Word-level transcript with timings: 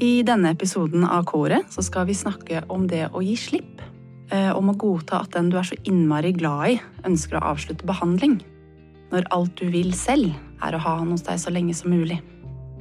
I 0.00 0.20
denne 0.22 0.50
episoden 0.52 1.06
av 1.08 1.22
Koret 1.24 1.70
så 1.72 1.80
skal 1.80 2.04
vi 2.04 2.14
snakke 2.14 2.60
om 2.68 2.84
det 2.88 3.06
å 3.16 3.22
gi 3.24 3.32
slipp. 3.40 3.80
Eh, 4.28 4.50
om 4.52 4.68
å 4.68 4.76
godta 4.76 5.22
at 5.22 5.32
den 5.32 5.48
du 5.48 5.56
er 5.56 5.64
så 5.64 5.78
innmari 5.88 6.34
glad 6.36 6.74
i, 6.74 6.76
ønsker 7.08 7.38
å 7.38 7.46
avslutte 7.54 7.88
behandling. 7.88 8.42
Når 9.08 9.30
alt 9.32 9.54
du 9.56 9.70
vil 9.72 9.94
selv, 9.96 10.34
er 10.60 10.76
å 10.76 10.82
ha 10.84 10.98
han 10.98 11.14
hos 11.14 11.24
deg 11.24 11.40
så 11.40 11.52
lenge 11.54 11.72
som 11.78 11.94
mulig. 11.94 12.20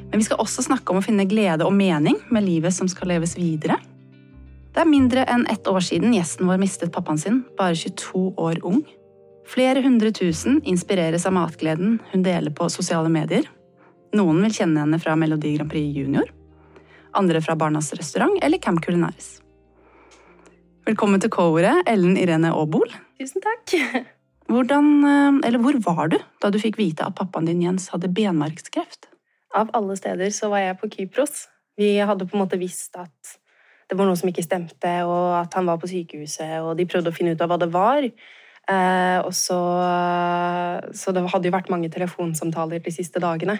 Men 0.09 0.19
vi 0.19 0.27
skal 0.27 0.43
også 0.43 0.65
snakke 0.67 0.91
om 0.91 0.99
å 0.99 1.05
finne 1.05 1.27
glede 1.29 1.63
og 1.63 1.75
mening 1.77 2.19
med 2.35 2.43
livet 2.43 2.75
som 2.75 2.91
skal 2.91 3.13
leves 3.13 3.37
videre. 3.39 3.79
Det 4.75 4.83
er 4.83 4.91
mindre 4.91 5.23
enn 5.31 5.47
ett 5.47 5.67
år 5.71 5.83
siden 5.87 6.11
gjesten 6.17 6.49
vår 6.51 6.59
mistet 6.59 6.91
pappaen 6.91 7.21
sin, 7.21 7.43
bare 7.55 7.79
22 7.79 8.33
år 8.35 8.59
ung. 8.67 8.81
Flere 9.47 9.79
hundre 9.85 10.11
tusen 10.11 10.59
inspireres 10.67 11.23
av 11.29 11.37
matgleden 11.37 12.01
hun 12.11 12.27
deler 12.27 12.51
på 12.51 12.67
sosiale 12.73 13.11
medier. 13.13 13.47
Noen 14.15 14.43
vil 14.43 14.63
kjenne 14.63 14.83
henne 14.83 14.99
fra 14.99 15.15
Melodi 15.15 15.55
Grand 15.55 15.71
Prix 15.71 15.95
Junior. 15.95 16.34
Andre 17.15 17.41
fra 17.41 17.55
Barnas 17.55 17.93
restaurant 17.93 18.35
eller 18.43 18.57
Camp 18.57 18.81
Culinaris. 18.83 19.39
Velkommen 20.85 21.21
til 21.23 21.31
K-ordet, 21.31 21.73
Ellen 21.87 22.17
Irene 22.19 22.51
Aabol. 22.51 22.91
Tusen 23.17 23.43
takk. 23.43 23.71
Hvordan, 24.51 24.89
eh, 25.09 25.47
eller 25.47 25.61
hvor 25.63 25.79
var 25.81 26.11
du 26.11 26.19
da 26.43 26.51
du 26.53 26.59
fikk 26.61 26.77
vite 26.77 27.07
at 27.07 27.15
pappaen 27.17 27.47
din 27.47 27.63
Jens 27.63 27.87
hadde 27.93 28.11
benmarkskreft? 28.13 29.07
Av 29.55 29.71
alle 29.73 29.95
steder 29.97 30.29
så 30.35 30.51
var 30.51 30.61
jeg 30.61 30.77
på 30.81 30.91
Kypros. 30.91 31.47
Vi 31.79 31.95
hadde 31.97 32.27
på 32.27 32.37
en 32.37 32.43
måte 32.43 32.59
visst 32.61 32.93
at 32.99 33.37
det 33.89 33.97
var 33.97 34.09
noe 34.09 34.17
som 34.19 34.29
ikke 34.29 34.43
stemte, 34.45 34.91
og 35.05 35.35
at 35.39 35.55
han 35.57 35.67
var 35.69 35.79
på 35.81 35.89
sykehuset, 35.89 36.59
og 36.65 36.73
de 36.77 36.87
prøvde 36.89 37.11
å 37.11 37.15
finne 37.15 37.35
ut 37.35 37.41
av 37.41 37.51
hva 37.51 37.57
det 37.61 37.71
var. 37.73 38.05
Eh, 38.05 39.19
og 39.21 39.31
så, 39.37 39.59
så 40.93 41.13
det 41.13 41.25
hadde 41.29 41.49
jo 41.49 41.55
vært 41.55 41.71
mange 41.73 41.91
telefonsamtaler 41.93 42.81
de 42.81 42.93
siste 42.93 43.21
dagene. 43.21 43.59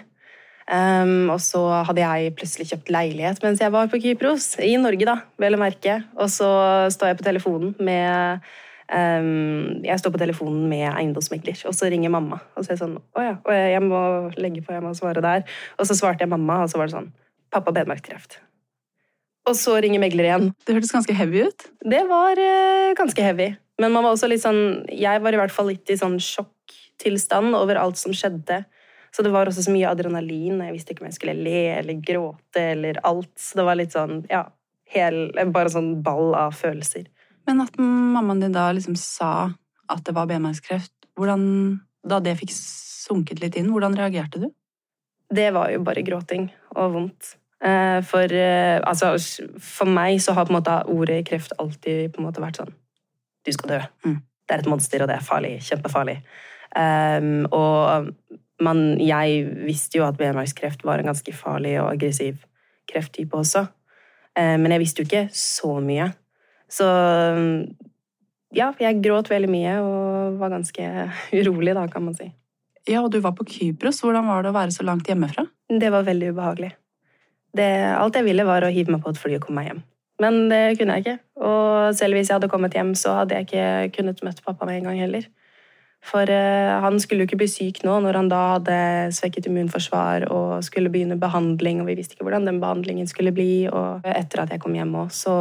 Um, 0.66 1.28
og 1.30 1.38
så 1.38 1.60
hadde 1.86 2.02
jeg 2.02 2.32
plutselig 2.34 2.64
kjøpt 2.72 2.88
leilighet 2.90 3.44
mens 3.44 3.60
jeg 3.62 3.70
var 3.70 3.86
på 3.90 4.00
Kypros. 4.02 4.56
I 4.58 4.74
Norge, 4.82 5.06
da, 5.06 5.20
vel 5.38 5.54
å 5.54 5.60
merke. 5.62 6.00
Og 6.18 6.30
så 6.32 6.48
står 6.90 7.12
jeg 7.12 7.18
på 7.20 7.26
telefonen 7.28 7.76
med 7.78 8.48
um, 8.90 9.84
Jeg 9.86 10.00
står 10.02 10.14
på 10.16 10.22
telefonen 10.24 10.64
med 10.70 10.88
eiendomsmegler, 10.90 11.60
og 11.70 11.76
så 11.76 11.90
ringer 11.92 12.10
mamma. 12.10 12.40
Og 12.56 12.64
så 12.64 12.72
er 12.72 12.74
jeg 12.74 12.82
sånn 12.82 12.98
Å 12.98 13.28
ja, 13.28 13.36
jeg 13.76 13.84
må 13.86 14.00
legge 14.34 14.64
på, 14.64 14.74
jeg 14.74 14.82
må 14.82 14.90
svare 14.98 15.22
der. 15.22 15.46
Og 15.78 15.86
så 15.86 15.98
svarte 15.98 16.26
jeg 16.26 16.34
mamma, 16.34 16.64
og 16.64 16.72
så 16.72 16.82
var 16.82 16.90
det 16.90 16.98
sånn 16.98 17.12
Pappa 17.54 17.70
benmargskreft. 17.70 18.40
Og 19.46 19.54
så 19.54 19.76
ringer 19.78 20.02
megler 20.02 20.26
igjen. 20.26 20.48
Det 20.66 20.74
hørtes 20.74 20.90
ganske 20.90 21.14
heavy 21.14 21.44
ut. 21.46 21.68
Det 21.86 22.02
var 22.10 22.42
uh, 22.42 22.90
ganske 22.98 23.22
heavy. 23.22 23.52
Men 23.78 23.94
man 23.94 24.02
var 24.02 24.16
også 24.16 24.26
litt 24.32 24.42
sånn 24.42 24.88
Jeg 24.90 25.22
var 25.22 25.36
i 25.36 25.38
hvert 25.38 25.54
fall 25.54 25.70
litt 25.70 25.94
i 25.94 25.98
sånn 26.00 26.18
sjokktilstand 26.18 27.54
over 27.54 27.78
alt 27.78 28.02
som 28.02 28.14
skjedde. 28.16 28.64
Så 29.16 29.24
det 29.24 29.30
var 29.32 29.48
også 29.48 29.62
så 29.64 29.72
mye 29.72 29.88
adrenalin. 29.88 30.58
Jeg 30.60 30.74
visste 30.74 30.92
ikke 30.92 31.06
om 31.06 31.08
jeg 31.08 31.16
skulle 31.16 31.34
le 31.40 31.60
eller 31.78 32.00
gråte 32.04 32.60
eller 32.74 32.98
alt. 33.08 33.32
Så 33.40 33.56
det 33.56 33.64
var 33.64 33.78
litt 33.80 33.94
sånn, 33.96 34.18
ja, 34.28 34.42
hel, 34.92 35.30
bare 35.54 35.72
sånn 35.72 35.94
ball 36.04 36.34
av 36.36 36.52
følelser. 36.58 37.06
Men 37.48 37.62
at 37.64 37.78
mammaen 37.80 38.42
din 38.44 38.52
da 38.52 38.66
liksom 38.76 38.98
sa 39.00 39.30
at 39.88 40.04
det 40.04 40.12
var 40.18 40.28
benmargskreft, 40.28 40.92
hvordan, 41.16 41.48
da 42.04 42.20
det 42.20 42.36
fikk 42.42 42.52
sunket 42.52 43.40
litt 43.40 43.56
inn, 43.56 43.72
hvordan 43.72 43.96
reagerte 43.96 44.42
du? 44.42 44.50
Det 45.32 45.48
var 45.54 45.72
jo 45.72 45.80
bare 45.86 46.04
gråting 46.04 46.50
og 46.76 46.92
vondt. 46.98 47.32
Eh, 47.64 48.02
for, 48.04 48.36
eh, 48.36 48.76
altså, 48.84 49.14
for 49.56 49.88
meg 49.88 50.20
så 50.20 50.36
har 50.36 50.44
på 50.44 50.52
en 50.52 50.58
måte 50.58 50.80
ordet 50.92 51.22
kreft 51.30 51.56
alltid 51.56 52.12
på 52.12 52.20
en 52.20 52.28
måte 52.28 52.42
vært 52.42 52.60
sånn 52.60 52.74
Du 53.46 53.54
skal 53.54 53.70
dø. 53.70 53.78
Mm. 54.04 54.18
Det 54.44 54.54
er 54.54 54.60
et 54.60 54.68
monster, 54.68 55.02
og 55.02 55.08
det 55.08 55.16
er 55.16 55.24
farlig. 55.24 55.54
Kjempefarlig. 55.64 56.18
Um, 56.76 57.46
og 57.54 58.10
man, 58.62 59.00
jeg 59.02 59.42
visste 59.66 60.00
jo 60.00 60.06
at 60.06 60.18
benmargskreft 60.20 60.84
var 60.86 61.00
en 61.00 61.10
ganske 61.10 61.32
farlig 61.36 61.76
og 61.80 61.90
aggressiv 61.92 62.38
krefttype 62.88 63.36
også. 63.36 63.66
Eh, 64.38 64.54
men 64.60 64.72
jeg 64.74 64.82
visste 64.82 65.02
jo 65.02 65.08
ikke 65.08 65.26
så 65.36 65.76
mye. 65.84 66.08
Så 66.70 66.86
ja, 68.56 68.70
jeg 68.80 69.02
gråt 69.04 69.30
veldig 69.30 69.50
mye 69.50 69.76
og 69.84 70.40
var 70.40 70.54
ganske 70.56 70.88
urolig, 71.38 71.76
da, 71.76 71.86
kan 71.92 72.06
man 72.06 72.16
si. 72.18 72.30
Ja, 72.86 73.02
og 73.02 73.10
du 73.12 73.18
var 73.20 73.34
på 73.34 73.46
Kypros. 73.50 74.00
Hvordan 74.04 74.28
var 74.30 74.44
det 74.44 74.52
å 74.52 74.56
være 74.56 74.74
så 74.74 74.86
langt 74.86 75.08
hjemmefra? 75.10 75.46
Det 75.66 75.90
var 75.90 76.06
veldig 76.06 76.30
ubehagelig. 76.36 76.72
Det, 77.56 77.68
alt 77.96 78.16
jeg 78.18 78.26
ville, 78.28 78.46
var 78.46 78.62
å 78.62 78.70
hive 78.72 78.94
meg 78.94 79.02
på 79.02 79.10
et 79.10 79.18
fly 79.18 79.38
og 79.38 79.46
komme 79.46 79.62
meg 79.62 79.70
hjem. 79.70 79.80
Men 80.22 80.46
det 80.48 80.60
kunne 80.78 80.96
jeg 80.96 81.04
ikke. 81.04 81.16
Og 81.44 81.96
selv 81.98 82.16
hvis 82.16 82.30
jeg 82.30 82.38
hadde 82.38 82.50
kommet 82.52 82.76
hjem, 82.76 82.94
så 82.96 83.18
hadde 83.18 83.36
jeg 83.36 83.48
ikke 83.48 83.96
kunnet 83.98 84.22
møtt 84.24 84.44
pappa 84.44 84.68
med 84.68 84.78
en 84.78 84.88
gang 84.88 85.00
heller. 85.02 85.26
For 86.06 86.30
uh, 86.30 86.78
han 86.84 87.00
skulle 87.02 87.24
jo 87.24 87.30
ikke 87.30 87.40
bli 87.40 87.50
syk 87.50 87.82
nå, 87.86 87.98
når 88.04 88.20
han 88.20 88.30
da 88.30 88.42
hadde 88.54 88.78
svekket 89.16 89.48
immunforsvar 89.50 90.28
og 90.30 90.62
skulle 90.66 90.92
begynne 90.92 91.18
behandling, 91.18 91.80
og 91.82 91.90
vi 91.90 91.96
visste 91.98 92.14
ikke 92.14 92.28
hvordan 92.28 92.46
den 92.46 92.60
behandlingen 92.62 93.10
skulle 93.10 93.34
bli. 93.34 93.66
Og 93.66 94.06
etter 94.06 94.44
at 94.44 94.54
jeg 94.54 94.62
kom 94.62 94.76
hjem 94.78 94.94
òg, 95.02 95.10
så 95.14 95.34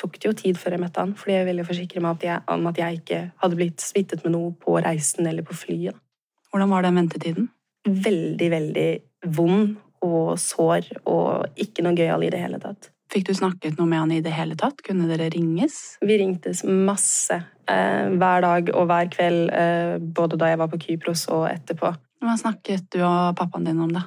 tok 0.00 0.16
det 0.16 0.28
jo 0.28 0.36
tid 0.36 0.60
før 0.60 0.76
jeg 0.76 0.82
møtte 0.84 1.02
han, 1.02 1.16
fordi 1.16 1.36
jeg 1.38 1.48
ville 1.48 1.66
forsikre 1.68 2.04
meg 2.04 2.24
om 2.52 2.68
at 2.70 2.80
jeg 2.80 3.00
ikke 3.00 3.20
hadde 3.42 3.58
blitt 3.58 3.84
smittet 3.84 4.24
med 4.24 4.36
noe 4.36 4.52
på 4.56 4.78
reisen 4.80 5.28
eller 5.28 5.44
på 5.46 5.56
flyet. 5.56 5.96
Hvordan 6.50 6.72
var 6.72 6.86
den 6.86 7.00
ventetiden? 7.00 7.50
Veldig, 7.86 8.48
veldig 8.52 8.88
vond 9.36 9.76
og 10.04 10.38
sår 10.40 10.88
og 11.08 11.60
ikke 11.60 11.84
noe 11.84 11.96
gøyal 11.96 12.24
i 12.24 12.32
det 12.32 12.40
hele 12.40 12.60
tatt. 12.62 12.90
Fikk 13.10 13.26
du 13.26 13.32
snakket 13.34 13.78
noe 13.78 13.90
med 13.90 14.04
han 14.04 14.12
i 14.14 14.20
det 14.22 14.30
hele 14.34 14.54
tatt? 14.58 14.84
Kunne 14.86 15.08
dere 15.10 15.30
ringes? 15.34 15.98
Vi 16.04 16.18
ringtes 16.20 16.62
masse. 16.62 17.40
Eh, 17.70 18.06
hver 18.14 18.44
dag 18.44 18.70
og 18.70 18.86
hver 18.86 19.10
kveld, 19.10 19.50
eh, 19.50 19.96
både 19.98 20.38
da 20.38 20.52
jeg 20.52 20.60
var 20.60 20.70
på 20.70 20.78
Kypros 20.84 21.26
og 21.34 21.48
etterpå. 21.50 21.90
Hva 22.22 22.36
snakket 22.38 22.86
du 22.94 23.00
og 23.02 23.34
pappaen 23.38 23.66
din 23.66 23.80
om, 23.82 23.90
da? 23.90 24.04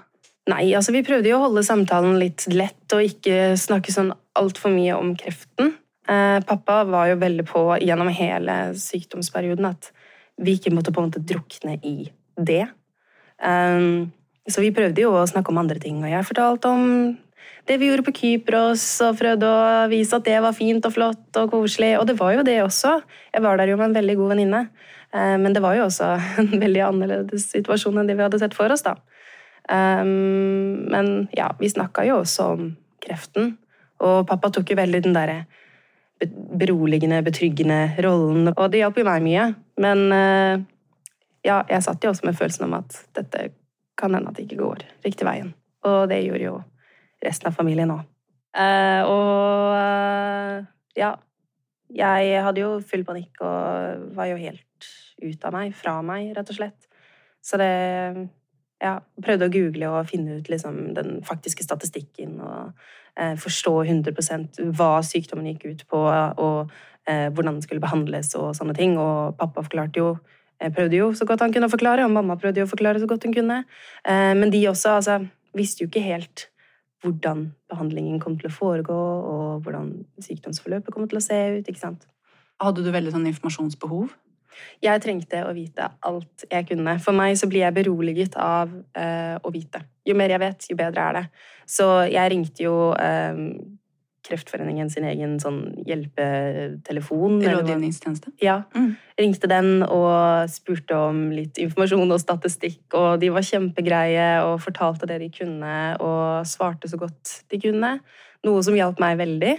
Nei, 0.51 0.73
altså 0.75 0.91
Vi 0.91 1.03
prøvde 1.03 1.29
jo 1.29 1.37
å 1.37 1.45
holde 1.47 1.63
samtalen 1.63 2.17
litt 2.19 2.45
lett 2.51 2.95
og 2.95 3.03
ikke 3.03 3.55
snakke 3.59 3.91
sånn 3.91 4.11
altfor 4.39 4.71
mye 4.71 4.95
om 4.95 5.13
kreften. 5.19 5.73
Eh, 6.07 6.39
pappa 6.47 6.83
var 6.87 7.11
jo 7.11 7.19
veldig 7.19 7.45
på 7.47 7.63
gjennom 7.83 8.11
hele 8.11 8.73
sykdomsperioden 8.75 9.67
at 9.67 9.91
vi 10.39 10.55
ikke 10.57 10.71
måtte 10.71 10.91
på 10.91 11.03
en 11.03 11.11
måte 11.11 11.23
drukne 11.23 11.77
i 11.83 12.09
det. 12.39 12.65
Så 13.43 14.61
vi 14.63 14.71
prøvde 14.71 15.01
jo 15.01 15.11
å 15.11 15.27
snakke 15.27 15.51
om 15.51 15.59
andre 15.59 15.79
ting, 15.79 15.99
og 16.03 16.09
jeg 16.09 16.25
fortalte 16.25 16.71
om 16.71 17.17
det 17.67 17.77
vi 17.79 17.87
gjorde 17.87 18.03
på 18.03 18.13
Kypros, 18.17 18.83
og 19.05 19.19
prøvde 19.21 19.47
å 19.47 19.87
vise 19.91 20.17
at 20.17 20.25
det 20.27 20.39
var 20.43 20.55
fint 20.57 20.83
og 20.83 20.95
flott 20.95 21.39
og 21.39 21.51
koselig. 21.53 21.93
Og 21.99 22.07
det 22.09 22.17
var 22.19 22.35
jo 22.35 22.43
det 22.47 22.57
også. 22.63 22.97
Jeg 23.31 23.45
var 23.45 23.59
der 23.59 23.71
jo 23.71 23.77
med 23.79 23.91
en 23.91 23.97
veldig 23.99 24.15
god 24.19 24.33
venninne. 24.33 24.61
Eh, 25.15 25.35
men 25.39 25.55
det 25.55 25.63
var 25.63 25.77
jo 25.77 25.87
også 25.87 26.11
en 26.43 26.51
veldig 26.51 26.83
annerledes 26.89 27.47
situasjon 27.53 28.01
enn 28.01 28.09
det 28.09 28.17
vi 28.19 28.25
hadde 28.25 28.41
sett 28.41 28.57
for 28.57 28.73
oss, 28.73 28.83
da. 28.83 28.97
Eh, 29.71 30.03
men 30.03 31.13
ja, 31.37 31.53
vi 31.59 31.71
snakka 31.71 32.07
jo 32.09 32.19
også 32.25 32.49
om 32.57 32.71
kreften. 33.03 33.55
Og 34.03 34.25
pappa 34.27 34.51
tok 34.51 34.73
jo 34.73 34.79
veldig 34.79 35.03
den 35.05 35.15
derre 35.15 35.43
beroligende, 36.59 37.23
betryggende 37.23 37.95
rollen. 38.03 38.51
Og 38.53 38.67
det 38.71 38.83
hjalp 38.83 38.99
jo 38.99 39.07
meg 39.07 39.23
mye. 39.23 39.47
Men 39.83 40.05
eh, 40.15 40.67
ja, 41.47 41.63
jeg 41.69 41.87
satt 41.87 42.03
jo 42.03 42.11
også 42.11 42.27
med 42.27 42.37
følelsen 42.39 42.67
om 42.67 42.77
at 42.79 42.99
dette 43.15 43.49
kan 43.99 44.15
hende 44.15 44.31
at 44.31 44.39
det 44.39 44.49
ikke 44.49 44.61
går 44.63 44.85
riktig 45.05 45.27
veien. 45.27 45.53
Og 45.87 46.07
det 46.11 46.23
gjorde 46.25 46.47
jo 46.47 46.59
resten 47.23 47.49
av 47.49 47.57
familien 47.57 47.93
òg. 47.93 48.03
Uh, 48.53 49.01
og 49.09 49.73
uh, 49.73 50.65
ja. 50.97 51.15
Jeg 51.93 52.39
hadde 52.41 52.61
jo 52.61 52.79
full 52.89 53.03
panikk 53.05 53.41
og 53.45 54.13
var 54.17 54.31
jo 54.31 54.37
helt 54.39 54.87
ut 55.21 55.43
av 55.45 55.53
meg, 55.53 55.75
fra 55.77 55.99
meg, 56.05 56.31
rett 56.33 56.47
og 56.49 56.57
slett. 56.57 56.87
Så 57.43 57.59
det 57.61 57.73
Ja, 58.83 58.97
prøvde 59.23 59.47
å 59.47 59.51
google 59.53 59.87
og 59.93 60.09
finne 60.09 60.41
ut 60.41 60.49
liksom, 60.51 60.95
den 60.97 61.21
faktiske 61.23 61.63
statistikken 61.63 62.33
og 62.43 62.73
uh, 63.15 63.35
forstå 63.39 63.75
100 63.85 64.73
hva 64.75 64.89
sykdommen 65.05 65.53
gikk 65.53 65.63
ut 65.69 65.85
på, 65.87 66.01
og 66.03 66.73
hvordan 67.03 67.57
den 67.57 67.63
skulle 67.63 67.83
behandles 67.83 68.29
og 68.39 68.53
sånne 68.55 68.73
ting. 68.75 68.97
Og 68.99 69.37
pappa 69.39 69.63
forklarte 69.63 69.99
jo 69.99 70.09
prøvde 70.71 70.95
jo 70.95 71.09
så 71.15 71.27
godt 71.27 71.43
han 71.43 71.53
kunne 71.53 71.71
forklare, 71.71 72.05
og 72.05 72.11
mamma 72.15 72.37
prøvde 72.39 72.61
jo 72.61 72.67
å 72.67 72.71
forklare 72.71 72.99
så 72.99 73.07
godt 73.07 73.27
hun 73.27 73.35
kunne. 73.35 73.57
Men 74.07 74.51
de 74.51 74.61
også 74.69 74.97
altså, 74.97 75.17
visste 75.55 75.83
jo 75.83 75.91
ikke 75.91 76.03
helt 76.03 76.47
hvordan 77.03 77.47
behandlingen 77.71 78.19
kom 78.23 78.37
til 78.39 78.49
å 78.49 78.55
foregå, 78.55 78.97
og 79.29 79.63
hvordan 79.65 79.91
sykdomsforløpet 80.23 80.93
kommer 80.93 81.11
til 81.11 81.19
å 81.19 81.25
se 81.25 81.39
ut. 81.59 81.67
ikke 81.67 81.81
sant? 81.81 82.07
Hadde 82.63 82.85
du 82.85 82.91
veldig 82.93 83.11
sånn 83.13 83.27
informasjonsbehov? 83.29 84.13
Jeg 84.83 85.01
trengte 85.01 85.41
å 85.47 85.53
vite 85.55 85.87
alt 86.05 86.45
jeg 86.45 86.67
kunne. 86.69 86.95
For 87.01 87.15
meg 87.17 87.35
så 87.39 87.49
blir 87.49 87.65
jeg 87.65 87.75
beroliget 87.75 88.37
av 88.39 88.69
uh, 88.69 89.37
å 89.41 89.51
vite. 89.53 89.81
Jo 90.05 90.15
mer 90.19 90.33
jeg 90.33 90.43
vet, 90.43 90.67
jo 90.69 90.77
bedre 90.77 91.07
er 91.07 91.17
det. 91.17 91.23
Så 91.69 91.87
jeg 92.11 92.33
ringte 92.33 92.65
jo 92.67 92.75
uh, 92.93 93.33
Kreftforeningen 94.23 94.89
sin 94.91 95.05
egen 95.09 95.35
sånn 95.41 95.59
hjelpetelefon. 95.87 97.41
Rådgivningstjeneste? 97.43 98.31
Ja. 98.43 98.61
Mm. 98.75 98.93
Ringte 99.19 99.49
den 99.51 99.83
og 99.83 100.49
spurte 100.51 100.97
om 101.09 101.25
litt 101.35 101.59
informasjon 101.61 102.15
og 102.15 102.21
statistikk, 102.23 102.85
og 102.95 103.19
de 103.21 103.33
var 103.35 103.45
kjempegreie 103.45 104.29
og 104.47 104.61
fortalte 104.63 105.09
det 105.11 105.19
de 105.25 105.29
kunne, 105.35 105.75
og 105.99 106.47
svarte 106.49 106.91
så 106.91 106.99
godt 107.01 107.41
de 107.51 107.59
kunne. 107.67 107.97
Noe 108.47 108.63
som 108.65 108.77
hjalp 108.77 108.99
meg 109.03 109.19
veldig. 109.19 109.53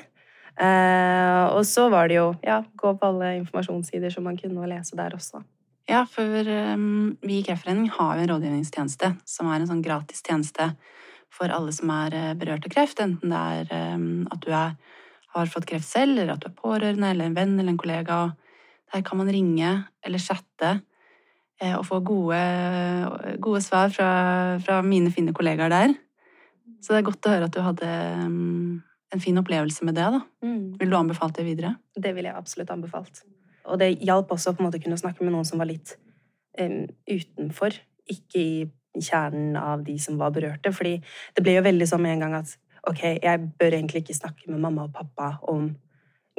Eh, 0.54 1.44
og 1.50 1.64
så 1.66 1.88
var 1.90 2.08
det 2.08 2.20
jo 2.20 2.28
ja, 2.46 2.60
gå 2.78 2.94
på 2.94 3.10
alle 3.10 3.34
informasjonssider 3.40 4.12
som 4.14 4.26
man 4.28 4.38
kunne, 4.38 4.60
og 4.62 4.70
lese 4.70 4.96
der 4.96 5.16
også. 5.16 5.42
Ja, 5.90 6.06
for 6.08 6.24
um, 6.24 7.16
vi 7.20 7.42
i 7.42 7.44
Kreftforeningen 7.44 7.92
har 7.98 8.16
jo 8.16 8.24
en 8.24 8.30
rådgivningstjeneste 8.30 9.10
som 9.28 9.50
er 9.52 9.60
en 9.60 9.68
sånn 9.68 9.82
gratis 9.84 10.24
tjeneste 10.24 10.70
for 11.34 11.52
alle 11.52 11.74
som 11.74 11.90
er 11.94 12.14
eh, 12.14 12.32
berørt 12.38 12.66
av 12.68 12.72
kreft, 12.74 13.02
enten 13.02 13.32
det 13.32 13.42
er 13.58 13.74
eh, 13.74 14.06
at 14.32 14.42
du 14.44 14.50
er, 14.54 14.74
har 15.34 15.50
fått 15.50 15.68
kreft 15.70 15.88
selv, 15.88 16.16
eller 16.18 16.36
at 16.36 16.44
du 16.44 16.50
er 16.50 16.58
pårørende, 16.58 17.10
eller 17.10 17.28
en 17.28 17.36
venn 17.36 17.54
eller 17.58 17.74
en 17.74 17.80
kollega. 17.80 18.18
Der 18.94 19.02
kan 19.06 19.18
man 19.18 19.30
ringe 19.32 19.72
eller 20.04 20.22
chatte 20.22 20.76
eh, 21.60 21.74
og 21.74 21.84
få 21.88 22.00
gode, 22.06 22.40
gode 23.42 23.62
svar 23.64 23.90
fra, 23.94 24.10
fra, 24.62 24.80
mine 24.86 25.10
fine 25.14 25.34
kollegaer 25.34 25.72
der. 25.72 25.96
Så 26.84 26.92
det 26.92 27.00
er 27.00 27.08
godt 27.08 27.26
å 27.26 27.32
høre 27.32 27.48
at 27.48 27.56
du 27.56 27.62
hadde 27.64 27.88
en 29.14 29.22
fin 29.22 29.38
opplevelse 29.40 29.86
med 29.86 29.96
det. 29.96 30.06
da. 30.14 30.20
Mm. 30.44 30.74
Vil 30.80 30.92
du 30.92 30.96
anbefale 30.98 31.34
det 31.36 31.46
videre? 31.46 31.74
Det 31.96 32.12
vil 32.16 32.28
jeg 32.28 32.36
absolutt 32.36 32.70
anbefalt. 32.74 33.24
Og 33.64 33.80
det 33.80 33.94
hjalp 34.04 34.32
også 34.34 34.52
å 34.52 34.56
på 34.56 34.62
en 34.62 34.68
måte 34.68 34.80
kunne 34.82 34.98
snakke 35.00 35.24
med 35.24 35.32
noen 35.32 35.46
som 35.48 35.60
var 35.62 35.70
litt 35.70 35.94
um, 36.60 36.84
utenfor. 37.08 37.78
Ikke 38.12 38.40
i 38.40 38.56
kjernen 39.02 39.56
av 39.58 39.84
de 39.86 39.96
som 39.98 40.18
var 40.20 40.34
berørte. 40.34 40.72
Fordi 40.74 40.98
det 41.34 41.44
ble 41.44 41.56
jo 41.58 41.64
veldig 41.66 41.88
sånn 41.90 42.04
med 42.04 42.16
en 42.16 42.26
gang 42.26 42.36
at 42.42 42.54
ok, 42.88 43.02
jeg 43.22 43.48
bør 43.58 43.78
egentlig 43.78 44.04
ikke 44.04 44.18
snakke 44.18 44.50
med 44.50 44.60
mamma 44.60 44.86
og 44.88 44.94
pappa 44.94 45.38
om 45.50 45.70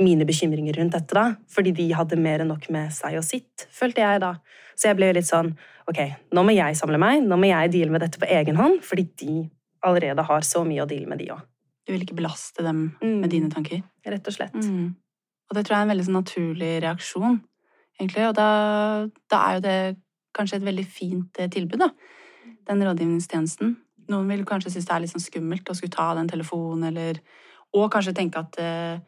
mine 0.01 0.27
bekymringer 0.27 0.75
rundt 0.79 0.95
dette, 0.95 1.15
da. 1.15 1.35
Fordi 1.51 1.71
de 1.75 1.87
hadde 1.95 2.19
mer 2.19 2.43
enn 2.43 2.51
nok 2.51 2.67
med 2.73 2.91
seg 2.93 3.17
og 3.19 3.25
sitt, 3.25 3.67
følte 3.73 4.03
jeg 4.03 4.21
da. 4.23 4.35
Så 4.75 4.89
jeg 4.89 4.99
ble 4.99 5.13
litt 5.15 5.29
sånn 5.29 5.53
ok, 5.89 5.99
nå 6.35 6.43
må 6.45 6.55
jeg 6.55 6.77
samle 6.77 6.99
meg, 7.01 7.23
nå 7.23 7.37
må 7.39 7.49
jeg 7.49 7.73
deale 7.75 7.93
med 7.93 8.03
dette 8.03 8.19
på 8.21 8.29
egen 8.37 8.57
hånd, 8.59 8.81
fordi 8.85 9.05
de 9.21 9.35
allerede 9.85 10.25
har 10.25 10.45
så 10.45 10.63
mye 10.67 10.83
å 10.83 10.89
deale 10.89 11.09
med, 11.09 11.21
de 11.21 11.31
òg. 11.35 11.43
Du 11.85 11.93
vil 11.93 12.01
ikke 12.01 12.17
belaste 12.17 12.65
dem 12.65 12.87
mm. 12.97 13.17
med 13.21 13.29
dine 13.29 13.51
tanker? 13.53 13.83
Rett 14.09 14.27
og 14.27 14.33
slett. 14.33 14.57
Mm. 14.57 14.95
Og 15.45 15.57
det 15.57 15.65
tror 15.65 15.75
jeg 15.75 15.83
er 15.83 15.85
en 15.85 15.93
veldig 15.93 16.07
sånn 16.07 16.17
naturlig 16.17 16.71
reaksjon, 16.81 17.37
egentlig. 17.99 18.25
Og 18.25 18.33
da, 18.37 18.49
da, 19.29 19.41
er 19.43 19.57
jo 19.57 19.65
det 19.67 19.77
kanskje 20.35 20.59
et 20.59 20.65
veldig 20.65 20.85
fint 20.89 21.41
eh, 21.41 21.51
tilbud, 21.53 21.85
da. 21.85 21.91
Den 22.65 22.83
rådgivningstjenesten. 22.85 23.75
Noen 24.11 24.29
vil 24.29 24.45
kanskje 24.47 24.73
synes 24.73 24.87
det 24.87 24.95
er 24.95 25.03
litt 25.03 25.13
sånn 25.13 25.23
skummelt 25.23 25.69
å 25.69 25.75
skulle 25.77 25.93
ta 25.93 26.11
den 26.17 26.29
telefonen, 26.31 26.89
eller 26.91 27.21
Og 27.75 27.89
kanskje 27.91 28.13
tenke 28.15 28.39
at 28.39 28.55
eh, 28.61 28.99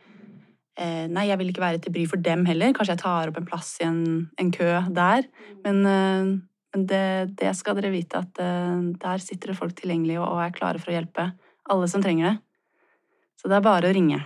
eh, 0.75 1.05
Nei, 1.07 1.27
jeg 1.29 1.39
vil 1.39 1.53
ikke 1.53 1.63
være 1.63 1.79
til 1.79 1.93
bry 1.95 2.03
for 2.09 2.19
dem 2.19 2.43
heller. 2.49 2.73
Kanskje 2.75 2.97
jeg 2.97 3.03
tar 3.05 3.31
opp 3.31 3.37
en 3.39 3.47
plass 3.47 3.77
i 3.79 3.85
en, 3.87 4.01
en 4.35 4.51
kø 4.51 4.67
der. 4.91 5.29
Men, 5.63 5.85
eh, 5.87 6.33
det, 6.77 7.37
det, 7.39 7.53
skal 7.55 7.77
dere 7.77 7.93
vite, 7.93 8.19
at 8.19 8.41
eh, 8.43 8.81
der 8.99 9.23
sitter 9.23 9.53
det 9.53 9.57
folk 9.57 9.77
tilgjengelig 9.77 10.19
og 10.19 10.41
er 10.43 10.55
klare 10.55 10.81
for 10.81 10.91
å 10.91 10.97
hjelpe 10.97 11.29
alle 11.71 11.87
som 11.87 12.03
trenger 12.03 12.31
det. 12.31 12.35
Så 13.39 13.49
det 13.49 13.57
er 13.57 13.65
bare 13.65 13.89
å 13.89 13.95
ringe. 13.95 14.19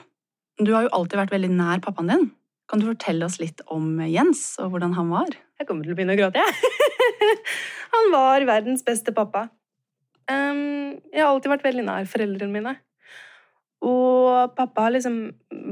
Du 0.62 0.74
har 0.74 0.86
jo 0.86 0.94
alltid 0.96 1.20
vært 1.22 1.36
veldig 1.36 1.52
nær 1.54 1.84
pappaen 1.84 2.12
din. 2.12 2.30
Kan 2.72 2.80
du 2.80 2.88
fortelle 2.88 3.28
oss 3.28 3.36
litt 3.42 3.60
om 3.68 3.98
Jens 4.08 4.54
og 4.64 4.72
hvordan 4.72 4.94
han 4.96 5.10
var? 5.12 5.34
Jeg 5.60 5.68
kommer 5.68 5.84
til 5.84 5.92
å 5.92 5.98
begynne 5.98 6.16
å 6.16 6.20
gråte, 6.22 6.40
jeg. 6.40 7.34
han 7.96 8.14
var 8.14 8.46
verdens 8.48 8.86
beste 8.88 9.12
pappa. 9.16 9.50
Jeg 10.32 11.20
har 11.20 11.28
alltid 11.28 11.52
vært 11.52 11.66
veldig 11.68 11.84
nær 11.88 12.08
foreldrene 12.08 12.56
mine. 12.56 12.74
Og 13.82 14.54
pappa 14.56 14.86
har 14.86 14.94
liksom 14.94 15.18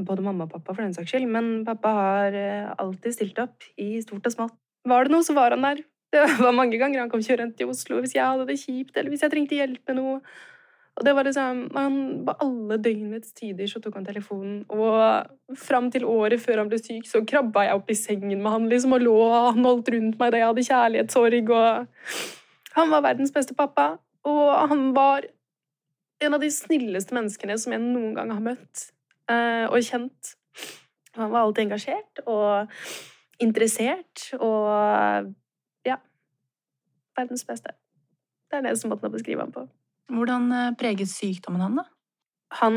Både 0.04 0.24
mamma 0.24 0.46
og 0.46 0.52
pappa, 0.52 0.74
for 0.74 0.82
den 0.82 0.94
saks 0.96 1.12
skyld, 1.12 1.28
men 1.30 1.62
pappa 1.66 1.90
har 1.94 2.36
eh, 2.36 2.70
alltid 2.80 3.14
stilt 3.14 3.38
opp 3.42 3.66
i 3.80 4.00
stort 4.02 4.26
og 4.26 4.34
smått. 4.34 4.54
Var 4.88 5.06
det 5.06 5.12
noe, 5.12 5.24
så 5.26 5.36
var 5.36 5.54
han 5.54 5.64
der. 5.66 5.82
Det 6.10 6.24
var 6.40 6.56
mange 6.56 6.78
ganger 6.80 7.04
han 7.04 7.10
kom 7.12 7.22
kjørende 7.22 7.54
til 7.54 7.68
Oslo 7.70 8.00
hvis 8.02 8.16
jeg 8.16 8.26
hadde 8.26 8.48
det 8.48 8.56
kjipt, 8.58 8.96
eller 8.96 9.12
hvis 9.12 9.22
jeg 9.22 9.30
trengte 9.30 9.58
hjelp 9.60 9.92
med 9.92 9.98
noe. 10.00 10.16
Og 10.98 11.04
det 11.06 11.12
var 11.16 11.24
liksom 11.24 11.62
han, 11.74 11.94
På 12.26 12.34
alle 12.44 12.76
døgnets 12.82 13.32
tider 13.32 13.68
så 13.70 13.80
tok 13.80 13.96
han 14.00 14.04
telefonen. 14.04 14.64
Og 14.68 15.56
fram 15.56 15.90
til 15.92 16.04
året 16.04 16.42
før 16.42 16.64
han 16.64 16.70
ble 16.72 16.80
syk, 16.82 17.06
så 17.08 17.22
krabba 17.26 17.66
jeg 17.68 17.78
opp 17.78 17.90
i 17.90 17.98
sengen 17.98 18.42
med 18.42 18.52
han 18.52 18.68
liksom, 18.68 18.96
og 18.98 19.04
lå 19.06 19.16
han 19.32 19.64
holdt 19.64 19.90
rundt 19.94 20.20
meg 20.20 20.32
da 20.32 20.42
jeg 20.42 20.50
hadde 20.50 20.66
kjærlighetssorg. 20.68 21.52
Og 21.56 22.76
han 22.76 22.92
var 22.92 23.06
verdens 23.06 23.34
beste 23.34 23.56
pappa. 23.56 23.92
Og 24.28 24.46
han 24.68 24.90
var 24.96 25.24
en 26.20 26.36
av 26.36 26.42
de 26.42 26.50
snilleste 26.52 27.16
menneskene 27.16 27.56
som 27.58 27.72
jeg 27.72 27.82
noen 27.82 28.12
gang 28.18 28.32
har 28.34 28.44
møtt 28.44 28.90
uh, 29.30 29.66
og 29.70 29.80
kjent. 29.86 30.34
Han 31.16 31.32
var 31.32 31.46
alltid 31.46 31.64
engasjert 31.64 32.22
og 32.28 32.70
interessert 33.40 34.28
og 34.36 35.32
ja 35.88 35.96
Verdens 37.16 37.44
beste. 37.48 37.72
Det 38.50 38.60
er 38.60 38.68
det 38.68 38.76
som 38.78 38.92
måten 38.92 39.08
å 39.08 39.14
beskrive 39.14 39.42
ham 39.42 39.54
på. 39.54 39.64
Hvordan 40.10 40.50
eh, 40.52 40.74
preget 40.78 41.10
sykdommen 41.10 41.62
han, 41.62 41.80
da? 41.80 41.86
Han 42.60 42.76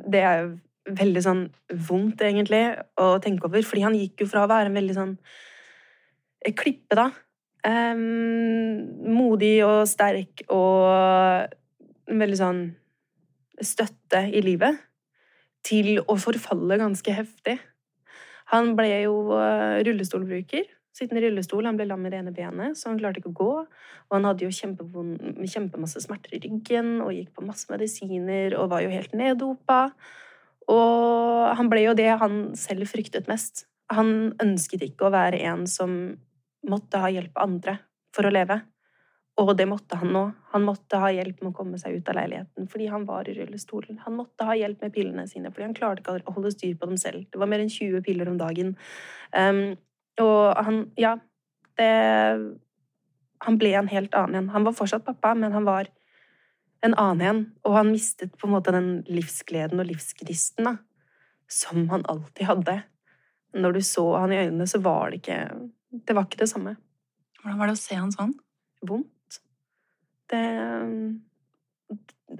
Det 0.00 0.20
er 0.24 0.36
jo 0.40 0.50
veldig 0.96 1.22
sånn 1.22 1.40
vondt, 1.88 2.22
egentlig, 2.24 2.62
å 2.98 3.18
tenke 3.22 3.46
over. 3.46 3.62
Fordi 3.66 3.84
han 3.84 3.96
gikk 3.98 4.24
jo 4.24 4.30
fra 4.30 4.46
å 4.46 4.50
være 4.50 4.70
en 4.70 4.78
veldig 4.78 4.96
sånn 4.96 5.16
eh, 6.46 6.54
klippe, 6.56 6.96
da. 6.96 7.10
Um, 7.60 8.86
modig 9.12 9.58
og 9.66 9.82
sterk 9.84 10.46
og 10.48 11.52
veldig 12.08 12.38
sånn 12.40 12.62
støtte 13.60 14.24
i 14.32 14.40
livet. 14.44 14.80
Til 15.66 16.00
å 16.00 16.16
forfalle 16.16 16.80
ganske 16.80 17.12
heftig. 17.12 17.58
Han 18.54 18.72
ble 18.78 19.02
jo 19.04 19.18
uh, 19.36 19.76
rullestolbruker 19.84 20.64
sittende 20.96 21.22
i 21.22 21.26
rullestol. 21.28 21.66
Han 21.68 21.78
ble 21.78 21.86
lam 21.88 22.06
i 22.06 22.12
det 22.12 22.20
ene 22.20 22.34
benet, 22.34 22.78
så 22.78 22.90
han 22.90 22.98
klarte 23.00 23.22
ikke 23.22 23.32
å 23.32 23.38
gå. 23.40 23.52
Og 24.10 24.16
han 24.16 24.26
hadde 24.28 24.46
jo 24.46 24.52
kjempemasse 24.52 26.02
smerter 26.04 26.36
i 26.36 26.42
ryggen 26.46 26.98
og 27.04 27.14
gikk 27.16 27.34
på 27.36 27.46
masse 27.46 27.70
medisiner 27.72 28.56
og 28.58 28.72
var 28.74 28.84
jo 28.84 28.92
helt 28.92 29.14
neddopa. 29.16 29.82
Og 30.70 31.50
han 31.58 31.70
ble 31.70 31.86
jo 31.86 31.94
det 31.98 32.10
han 32.20 32.42
selv 32.58 32.90
fryktet 32.90 33.30
mest. 33.30 33.66
Han 33.90 34.34
ønsket 34.42 34.84
ikke 34.86 35.08
å 35.08 35.14
være 35.14 35.40
en 35.50 35.66
som 35.70 35.96
måtte 36.66 37.00
ha 37.02 37.08
hjelp 37.10 37.38
av 37.38 37.48
andre 37.48 37.78
for 38.14 38.26
å 38.26 38.34
leve. 38.34 38.60
Og 39.40 39.54
det 39.56 39.66
måtte 39.70 39.96
han 39.96 40.10
nå. 40.12 40.22
Han 40.52 40.64
måtte 40.66 40.98
ha 41.00 41.08
hjelp 41.14 41.38
med 41.40 41.52
å 41.52 41.56
komme 41.56 41.78
seg 41.80 41.96
ut 41.96 42.08
av 42.12 42.18
leiligheten 42.18 42.66
fordi 42.70 42.88
han 42.92 43.06
var 43.08 43.28
i 43.30 43.34
rullestolen. 43.38 44.00
Han 44.04 44.18
måtte 44.18 44.46
ha 44.46 44.56
hjelp 44.58 44.82
med 44.84 44.94
pillene 44.94 45.26
sine 45.30 45.52
fordi 45.52 45.68
han 45.68 45.76
klarte 45.76 46.02
ikke 46.02 46.32
å 46.32 46.34
holde 46.36 46.52
styr 46.54 46.74
på 46.76 46.90
dem 46.90 46.98
selv. 47.00 47.24
Det 47.30 47.40
var 47.40 47.48
mer 47.50 47.62
enn 47.64 47.72
20 47.72 48.04
piller 48.06 48.28
om 48.30 48.36
dagen. 48.40 48.74
Um, 49.32 49.78
og 50.22 50.64
han 50.64 50.90
Ja. 50.98 51.18
Det 51.78 52.56
Han 53.40 53.56
ble 53.56 53.72
en 53.72 53.88
helt 53.88 54.14
annen 54.14 54.34
igjen. 54.34 54.50
Han 54.52 54.64
var 54.64 54.72
fortsatt 54.76 55.04
pappa, 55.04 55.34
men 55.34 55.52
han 55.52 55.64
var 55.64 55.86
en 56.84 56.94
annen 56.94 57.20
igjen. 57.22 57.40
Og 57.64 57.72
han 57.72 57.92
mistet 57.92 58.36
på 58.36 58.46
en 58.46 58.52
måte 58.52 58.74
den 58.74 59.02
livsgleden 59.08 59.80
og 59.80 59.88
livsgnisten 59.88 60.68
da, 60.68 60.74
som 61.48 61.88
han 61.88 62.04
alltid 62.04 62.46
hadde. 62.50 62.82
Når 63.56 63.72
du 63.72 63.80
så 63.80 64.04
han 64.18 64.32
i 64.32 64.42
øynene, 64.42 64.66
så 64.68 64.82
var 64.84 65.10
det 65.10 65.22
ikke 65.22 65.70
Det 65.90 66.14
var 66.14 66.28
ikke 66.28 66.38
det 66.38 66.48
samme. 66.48 66.76
Hvordan 67.40 67.58
var 67.58 67.66
det 67.66 67.78
å 67.78 67.80
se 67.80 67.96
han 67.96 68.12
sånn? 68.12 68.36
Vondt. 68.86 69.40
Det 70.30 70.44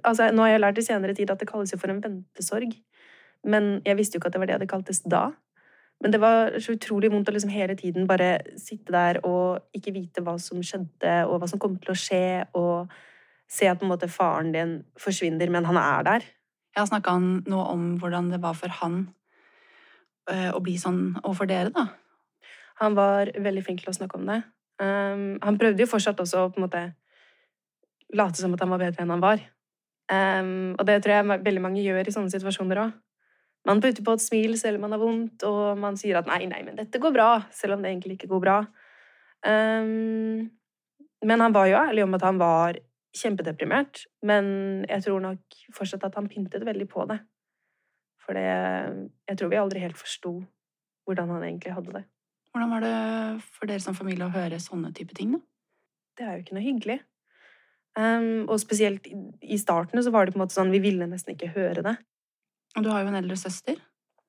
Altså, 0.07 0.29
nå 0.31 0.45
har 0.45 0.53
jeg 0.53 0.61
lært 0.61 0.79
i 0.79 0.87
senere 0.87 1.15
tid 1.19 1.31
at 1.33 1.41
det 1.41 1.49
kalles 1.49 1.73
jo 1.73 1.79
for 1.81 1.91
en 1.91 1.99
ventesorg. 2.03 2.77
Men 3.43 3.81
jeg 3.87 3.97
visste 3.99 4.17
jo 4.17 4.21
ikke 4.21 4.31
at 4.31 4.37
det 4.37 4.43
var 4.43 4.51
det 4.53 4.59
det 4.63 4.69
kaltes 4.71 5.01
da. 5.03 5.33
Men 6.01 6.15
det 6.15 6.21
var 6.23 6.55
så 6.65 6.73
utrolig 6.73 7.11
vondt 7.13 7.29
å 7.29 7.35
liksom 7.35 7.53
hele 7.53 7.77
tiden 7.77 8.07
bare 8.09 8.39
sitte 8.61 8.93
der 8.95 9.21
og 9.29 9.77
ikke 9.77 9.93
vite 9.93 10.25
hva 10.25 10.39
som 10.41 10.63
skjedde, 10.65 11.27
og 11.29 11.41
hva 11.43 11.49
som 11.51 11.61
kom 11.61 11.77
til 11.77 11.93
å 11.93 11.99
skje, 11.99 12.25
og 12.57 12.93
se 13.51 13.69
at 13.69 13.81
på 13.81 13.85
en 13.85 13.93
måte 13.93 14.09
faren 14.09 14.53
din 14.55 14.79
forsvinner, 15.01 15.51
men 15.53 15.69
han 15.69 15.77
er 15.81 16.07
der. 16.07 16.29
Jeg 16.71 16.81
har 16.81 16.89
snakka 16.89 17.17
noe 17.21 17.67
om 17.75 17.85
hvordan 18.01 18.31
det 18.33 18.41
var 18.41 18.57
for 18.57 18.73
han 18.81 19.03
eh, 20.31 20.49
å 20.55 20.63
bli 20.63 20.79
sånn 20.81 21.19
overfor 21.21 21.51
dere, 21.51 21.75
da. 21.75 21.89
Han 22.81 22.97
var 22.97 23.35
veldig 23.37 23.67
flink 23.67 23.83
til 23.83 23.93
å 23.93 23.97
snakke 23.99 24.17
om 24.17 24.29
det. 24.31 24.41
Um, 24.81 25.37
han 25.43 25.59
prøvde 25.61 25.85
jo 25.85 25.91
fortsatt 25.91 26.21
også 26.23 26.47
å 26.47 26.53
på 26.53 26.61
en 26.61 26.65
måte 26.65 26.85
late 28.17 28.41
som 28.41 28.55
at 28.57 28.63
han 28.65 28.71
var 28.73 28.81
bedre 28.81 29.05
enn 29.05 29.13
han 29.13 29.21
var. 29.21 29.43
Um, 30.11 30.73
og 30.79 30.87
det 30.89 31.03
tror 31.05 31.19
jeg 31.19 31.43
veldig 31.45 31.63
mange 31.63 31.85
gjør 31.85 32.09
i 32.09 32.15
sånne 32.15 32.33
situasjoner 32.33 32.81
òg. 32.87 32.95
Man 33.69 33.81
putter 33.85 34.05
på 34.05 34.15
et 34.17 34.23
smil 34.25 34.55
selv 34.59 34.79
om 34.79 34.87
man 34.87 34.95
har 34.97 35.03
vondt, 35.03 35.45
og 35.45 35.79
man 35.79 35.99
sier 36.01 36.19
at 36.19 36.29
'nei, 36.29 36.47
nei, 36.49 36.63
men 36.65 36.79
dette 36.79 36.99
går 36.99 37.13
bra', 37.13 37.43
selv 37.53 37.77
om 37.77 37.83
det 37.83 37.91
egentlig 37.91 38.17
ikke 38.17 38.31
går 38.33 38.41
bra. 38.41 38.61
Um, 39.45 40.51
men 41.25 41.41
han 41.41 41.53
var 41.53 41.67
jo 41.69 41.77
ærlig 41.77 42.05
om 42.05 42.15
at 42.17 42.25
han 42.25 42.39
var 42.41 42.79
kjempedeprimert, 43.17 44.07
men 44.23 44.85
jeg 44.89 45.05
tror 45.05 45.21
nok 45.21 45.59
fortsatt 45.75 46.05
at 46.07 46.15
han 46.15 46.29
pyntet 46.29 46.65
veldig 46.65 46.89
på 46.89 47.05
det. 47.11 47.19
For 48.25 48.39
det, 48.39 48.47
jeg 49.29 49.39
tror 49.39 49.51
vi 49.51 49.61
aldri 49.61 49.83
helt 49.83 49.99
forsto 49.99 50.39
hvordan 51.09 51.33
han 51.35 51.43
egentlig 51.43 51.75
hadde 51.75 51.93
det. 51.99 52.05
Hvordan 52.53 52.71
var 52.71 52.85
det 52.85 52.97
for 53.43 53.71
dere 53.71 53.83
som 53.83 53.97
familie 53.99 54.27
å 54.27 54.35
høre 54.35 54.61
sånne 54.63 54.93
type 54.95 55.15
ting, 55.15 55.35
da? 55.35 55.41
Det 56.19 56.27
er 56.27 56.37
jo 56.37 56.45
ikke 56.45 56.57
noe 56.57 56.67
hyggelig. 56.67 56.99
Um, 57.99 58.47
og 58.47 58.61
spesielt 58.63 59.07
i, 59.11 59.17
i 59.43 59.59
starten 59.59 60.03
så 60.03 60.13
var 60.15 60.27
det 60.27 60.35
på 60.35 60.39
en 60.39 60.45
måte 60.45 60.55
sånn 60.55 60.71
vi 60.71 60.83
ville 60.83 61.09
nesten 61.11 61.35
ikke 61.35 61.51
høre 61.57 61.83
det. 61.87 61.97
Og 62.77 62.85
du 62.85 62.91
har 62.93 63.03
jo 63.03 63.11
en 63.11 63.19
eldre 63.19 63.37
søster? 63.37 63.79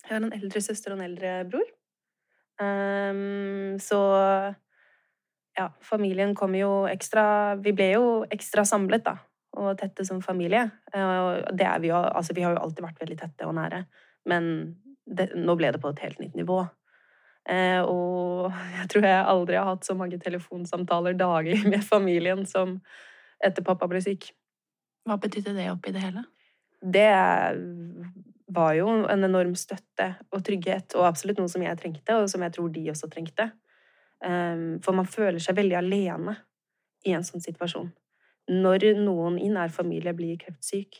Jeg 0.01 0.15
har 0.15 0.23
en 0.23 0.33
eldre 0.33 0.61
søster 0.63 0.93
og 0.93 0.99
en 0.99 1.05
eldre 1.05 1.33
bror. 1.49 1.67
Um, 2.61 3.77
så 3.81 3.99
ja, 5.57 5.67
familien 5.81 6.35
kom 6.37 6.53
jo 6.53 6.83
ekstra 6.85 7.55
Vi 7.57 7.73
ble 7.73 7.87
jo 7.95 8.05
ekstra 8.29 8.65
samlet, 8.67 9.05
da. 9.05 9.17
Og 9.57 9.73
tette 9.79 10.05
som 10.07 10.21
familie. 10.23 10.63
Og 10.95 11.57
det 11.57 11.67
er 11.67 11.79
vi 11.83 11.89
jo 11.91 11.97
Altså, 11.99 12.33
vi 12.33 12.45
har 12.45 12.55
jo 12.55 12.61
alltid 12.63 12.85
vært 12.85 13.01
veldig 13.03 13.17
tette 13.19 13.47
og 13.47 13.55
nære. 13.57 13.83
Men 14.29 14.45
det, 15.05 15.31
nå 15.35 15.55
ble 15.59 15.73
det 15.73 15.81
på 15.81 15.91
et 15.91 16.03
helt 16.05 16.21
nytt 16.23 16.37
nivå. 16.39 16.61
Eh, 17.49 17.81
og 17.81 18.51
jeg 18.79 18.89
tror 18.93 19.07
jeg 19.07 19.29
aldri 19.33 19.57
har 19.59 19.69
hatt 19.73 19.87
så 19.87 19.97
mange 19.97 20.19
telefonsamtaler 20.21 21.17
daglig 21.19 21.61
med 21.71 21.83
familien 21.85 22.45
som 22.49 22.79
etter 23.43 23.65
pappa 23.65 23.89
ble 23.91 24.01
syk. 24.03 24.31
Hva 25.07 25.17
betydde 25.21 25.55
det 25.57 25.71
oppi 25.71 25.93
det 25.95 26.03
hele? 26.03 26.27
Det 26.81 27.09
var 28.55 28.73
jo 28.75 28.89
en 29.09 29.23
enorm 29.23 29.53
støtte 29.55 30.07
og 30.31 30.43
trygghet, 30.45 30.95
og 30.97 31.07
absolutt 31.07 31.39
noe 31.39 31.51
som 31.51 31.63
jeg 31.63 31.79
trengte, 31.79 32.17
og 32.19 32.29
som 32.31 32.43
jeg 32.45 32.55
tror 32.55 32.71
de 32.73 32.89
også 32.91 33.09
trengte. 33.11 33.51
Ehm, 34.25 34.81
for 34.83 34.97
man 34.97 35.09
føler 35.09 35.39
seg 35.41 35.57
veldig 35.57 35.77
alene 35.79 36.35
i 37.07 37.15
en 37.15 37.25
sånn 37.25 37.43
situasjon. 37.43 37.89
Når 38.51 38.91
noen 38.99 39.39
i 39.39 39.49
nær 39.53 39.71
familie 39.73 40.13
blir 40.17 40.39
kreftsyk, 40.41 40.99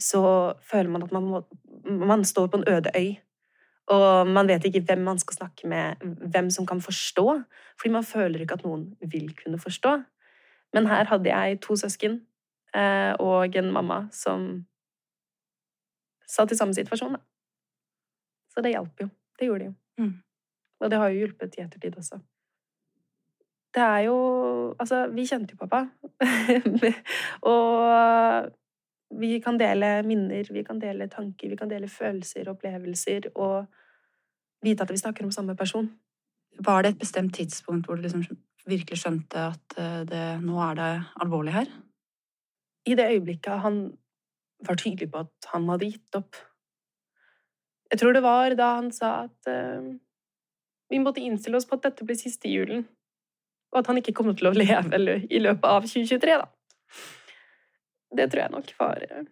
så 0.00 0.22
føler 0.64 0.90
man 0.92 1.04
at 1.04 1.12
man, 1.12 1.26
må, 1.28 1.42
man 1.84 2.24
står 2.24 2.48
på 2.50 2.60
en 2.60 2.68
øde 2.68 2.92
øy. 2.96 3.18
Og 3.90 4.28
man 4.30 4.48
vet 4.48 4.64
ikke 4.64 4.84
hvem 4.86 5.02
man 5.04 5.18
skal 5.18 5.40
snakke 5.40 5.68
med, 5.68 6.02
hvem 6.32 6.50
som 6.50 6.66
kan 6.66 6.80
forstå. 6.80 7.26
Fordi 7.80 7.92
man 7.92 8.06
føler 8.06 8.44
ikke 8.44 8.60
at 8.60 8.64
noen 8.64 8.86
vil 9.02 9.32
kunne 9.36 9.58
forstå. 9.58 9.96
Men 10.74 10.86
her 10.86 11.08
hadde 11.10 11.30
jeg 11.32 11.60
to 11.64 11.76
søsken 11.76 12.20
eh, 12.74 13.12
og 13.18 13.56
en 13.58 13.72
mamma 13.74 14.04
som 14.14 14.64
satt 16.30 16.52
i 16.52 16.58
samme 16.58 16.76
situasjon. 16.76 17.16
Da. 17.16 17.22
Så 18.54 18.62
det 18.64 18.74
hjalp 18.74 19.02
jo. 19.02 19.08
Det 19.38 19.48
gjorde 19.48 19.64
det 19.64 19.70
jo. 19.70 20.04
Mm. 20.04 20.14
Og 20.80 20.90
det 20.90 21.00
har 21.00 21.10
jo 21.10 21.24
hjulpet 21.24 21.58
i 21.58 21.64
ettertid 21.64 21.98
også. 21.98 22.20
Det 23.74 23.82
er 23.82 24.06
jo 24.08 24.16
Altså, 24.80 25.06
vi 25.12 25.26
kjente 25.26 25.54
jo 25.54 25.66
pappa. 25.66 25.86
og 27.52 28.50
vi 29.20 29.40
kan 29.42 29.58
dele 29.58 30.02
minner, 30.06 30.46
vi 30.52 30.62
kan 30.62 30.78
dele 30.78 31.08
tanker, 31.10 31.48
vi 31.50 31.56
kan 31.56 31.70
dele 31.70 31.88
følelser, 31.88 32.48
opplevelser, 32.50 33.26
og 33.34 33.66
vite 34.62 34.82
at 34.82 34.92
vi 34.92 34.96
snakker 34.96 35.24
om 35.24 35.32
samme 35.34 35.56
person. 35.56 35.90
Var 36.58 36.82
det 36.82 36.92
et 36.92 36.98
bestemt 36.98 37.34
tidspunkt 37.34 37.86
hvor 37.86 37.96
du 37.96 38.02
liksom 38.02 38.22
virkelig 38.66 39.00
skjønte 39.02 39.46
at 39.50 39.78
eh, 39.78 40.02
det, 40.06 40.24
nå 40.44 40.60
er 40.62 40.78
det 40.78 40.90
alvorlig 41.22 41.52
her? 41.52 41.72
I 42.86 42.94
det 42.94 43.08
øyeblikket 43.10 43.60
han 43.64 43.80
var 44.66 44.78
tydelig 44.80 45.10
på 45.12 45.24
at 45.24 45.50
han 45.52 45.68
hadde 45.70 45.90
gitt 45.90 46.18
opp. 46.18 46.38
Jeg 47.90 48.00
tror 48.00 48.14
det 48.14 48.22
var 48.24 48.54
da 48.58 48.70
han 48.76 48.90
sa 48.94 49.12
at 49.24 49.50
uh, 49.50 49.90
vi 50.90 51.00
måtte 51.02 51.22
innstille 51.22 51.58
oss 51.58 51.66
på 51.68 51.78
at 51.78 51.88
dette 51.88 52.06
blir 52.06 52.18
siste 52.18 52.50
julen, 52.50 52.84
og 53.72 53.82
at 53.82 53.90
han 53.90 53.98
ikke 54.00 54.14
kommer 54.16 54.36
til 54.38 54.50
å 54.50 54.54
leve 54.62 55.18
i 55.26 55.42
løpet 55.42 55.66
av 55.66 55.88
2023, 55.88 56.38
da. 56.44 56.48
Det 58.10 58.26
tror 58.30 58.42
jeg 58.44 58.54
nok 58.56 58.72
var 58.78 59.04
uh, 59.10 59.26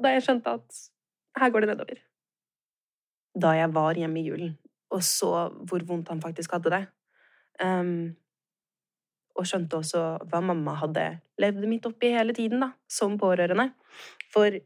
da 0.00 0.14
jeg 0.14 0.26
skjønte 0.26 0.56
at 0.60 0.82
her 1.40 1.50
går 1.50 1.64
det 1.64 1.74
nedover. 1.74 2.02
Da 3.40 3.54
jeg 3.58 3.70
var 3.74 3.98
hjemme 3.98 4.20
i 4.20 4.26
julen 4.26 4.58
og 4.90 5.02
så 5.06 5.30
hvor 5.68 5.84
vondt 5.86 6.10
han 6.10 6.22
faktisk 6.22 6.56
hadde 6.56 6.72
det, 6.74 6.82
um, 7.62 8.10
og 9.38 9.46
skjønte 9.46 9.78
også 9.78 10.02
hva 10.30 10.40
mamma 10.44 10.74
hadde 10.80 11.04
levd 11.40 11.66
midt 11.68 11.86
oppi 11.88 12.12
hele 12.14 12.34
tiden, 12.36 12.62
da, 12.64 12.72
som 12.90 13.18
pårørende. 13.18 13.70
For 14.32 14.56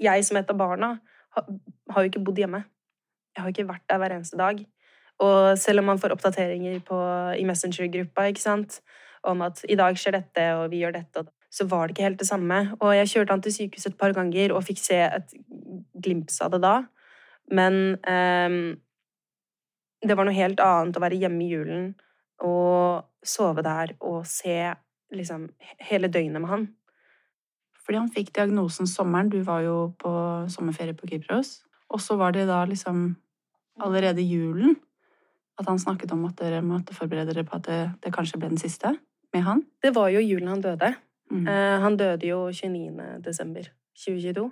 jeg 0.00 0.24
som 0.26 0.38
et 0.40 0.50
av 0.50 0.58
barna 0.58 0.94
har 1.34 2.02
jo 2.02 2.10
ikke 2.10 2.22
bodd 2.24 2.40
hjemme. 2.40 2.64
Jeg 3.34 3.42
har 3.42 3.52
ikke 3.52 3.68
vært 3.68 3.86
der 3.90 4.00
hver 4.00 4.16
eneste 4.16 4.38
dag. 4.38 4.60
Og 5.22 5.58
selv 5.58 5.82
om 5.82 5.90
man 5.92 6.00
får 6.02 6.14
oppdateringer 6.16 6.80
på, 6.86 6.98
i 7.38 7.46
Messenger-gruppa 7.46 8.28
ikke 8.30 8.42
sant, 8.42 8.80
om 9.24 9.42
at 9.46 9.62
i 9.70 9.78
dag 9.78 9.96
skjer 9.98 10.18
dette, 10.18 10.46
og 10.58 10.70
vi 10.72 10.82
gjør 10.82 10.98
dette, 10.98 11.24
så 11.54 11.66
var 11.70 11.86
det 11.86 11.94
ikke 11.94 12.08
helt 12.08 12.18
det 12.20 12.28
samme. 12.28 12.60
Og 12.80 12.96
jeg 12.96 13.10
kjørte 13.12 13.36
han 13.36 13.44
til 13.44 13.54
sykehuset 13.54 13.92
et 13.92 13.98
par 13.98 14.14
ganger 14.16 14.54
og 14.54 14.64
fikk 14.66 14.80
se 14.82 14.98
et 15.06 15.36
glimt 16.02 16.34
av 16.42 16.54
det 16.54 16.62
da. 16.64 16.74
Men 17.54 17.78
um, 18.02 18.58
det 20.04 20.16
var 20.16 20.26
noe 20.26 20.36
helt 20.36 20.60
annet 20.60 20.98
å 20.98 21.04
være 21.04 21.20
hjemme 21.20 21.44
i 21.44 21.52
julen 21.52 21.92
og 22.42 23.04
sove 23.24 23.62
der 23.62 23.94
og 24.00 24.24
se 24.26 24.74
liksom 25.14 25.48
hele 25.80 26.08
døgnet 26.08 26.42
med 26.42 26.50
han. 26.50 26.66
Fordi 27.84 28.00
han 28.00 28.10
fikk 28.12 28.32
diagnosen 28.34 28.88
sommeren. 28.88 29.28
Du 29.28 29.42
var 29.44 29.60
jo 29.64 29.92
på 30.00 30.10
sommerferie 30.50 30.96
på 30.96 31.08
Kypros. 31.10 31.60
Og 31.92 32.00
så 32.00 32.16
var 32.16 32.32
det 32.32 32.46
da 32.48 32.64
liksom 32.64 33.16
allerede 33.84 34.24
julen 34.24 34.76
at 35.58 35.68
han 35.68 35.78
snakket 35.78 36.12
om 36.12 36.24
at 36.26 36.38
dere 36.40 36.62
måtte 36.66 36.94
forberede 36.96 37.34
dere 37.34 37.44
på 37.46 37.58
at 37.60 37.66
det, 37.68 37.80
det 38.02 38.14
kanskje 38.14 38.40
ble 38.40 38.50
den 38.50 38.58
siste 38.58 38.96
med 39.34 39.44
han. 39.46 39.62
Det 39.82 39.92
var 39.94 40.08
jo 40.10 40.22
julen 40.24 40.50
han 40.50 40.64
døde. 40.64 40.94
Mm. 41.30 41.46
Uh, 41.46 41.76
han 41.84 41.96
døde 41.98 42.26
jo 42.26 42.48
29. 42.50 43.20
desember 43.24 43.68
2022. 43.94 44.48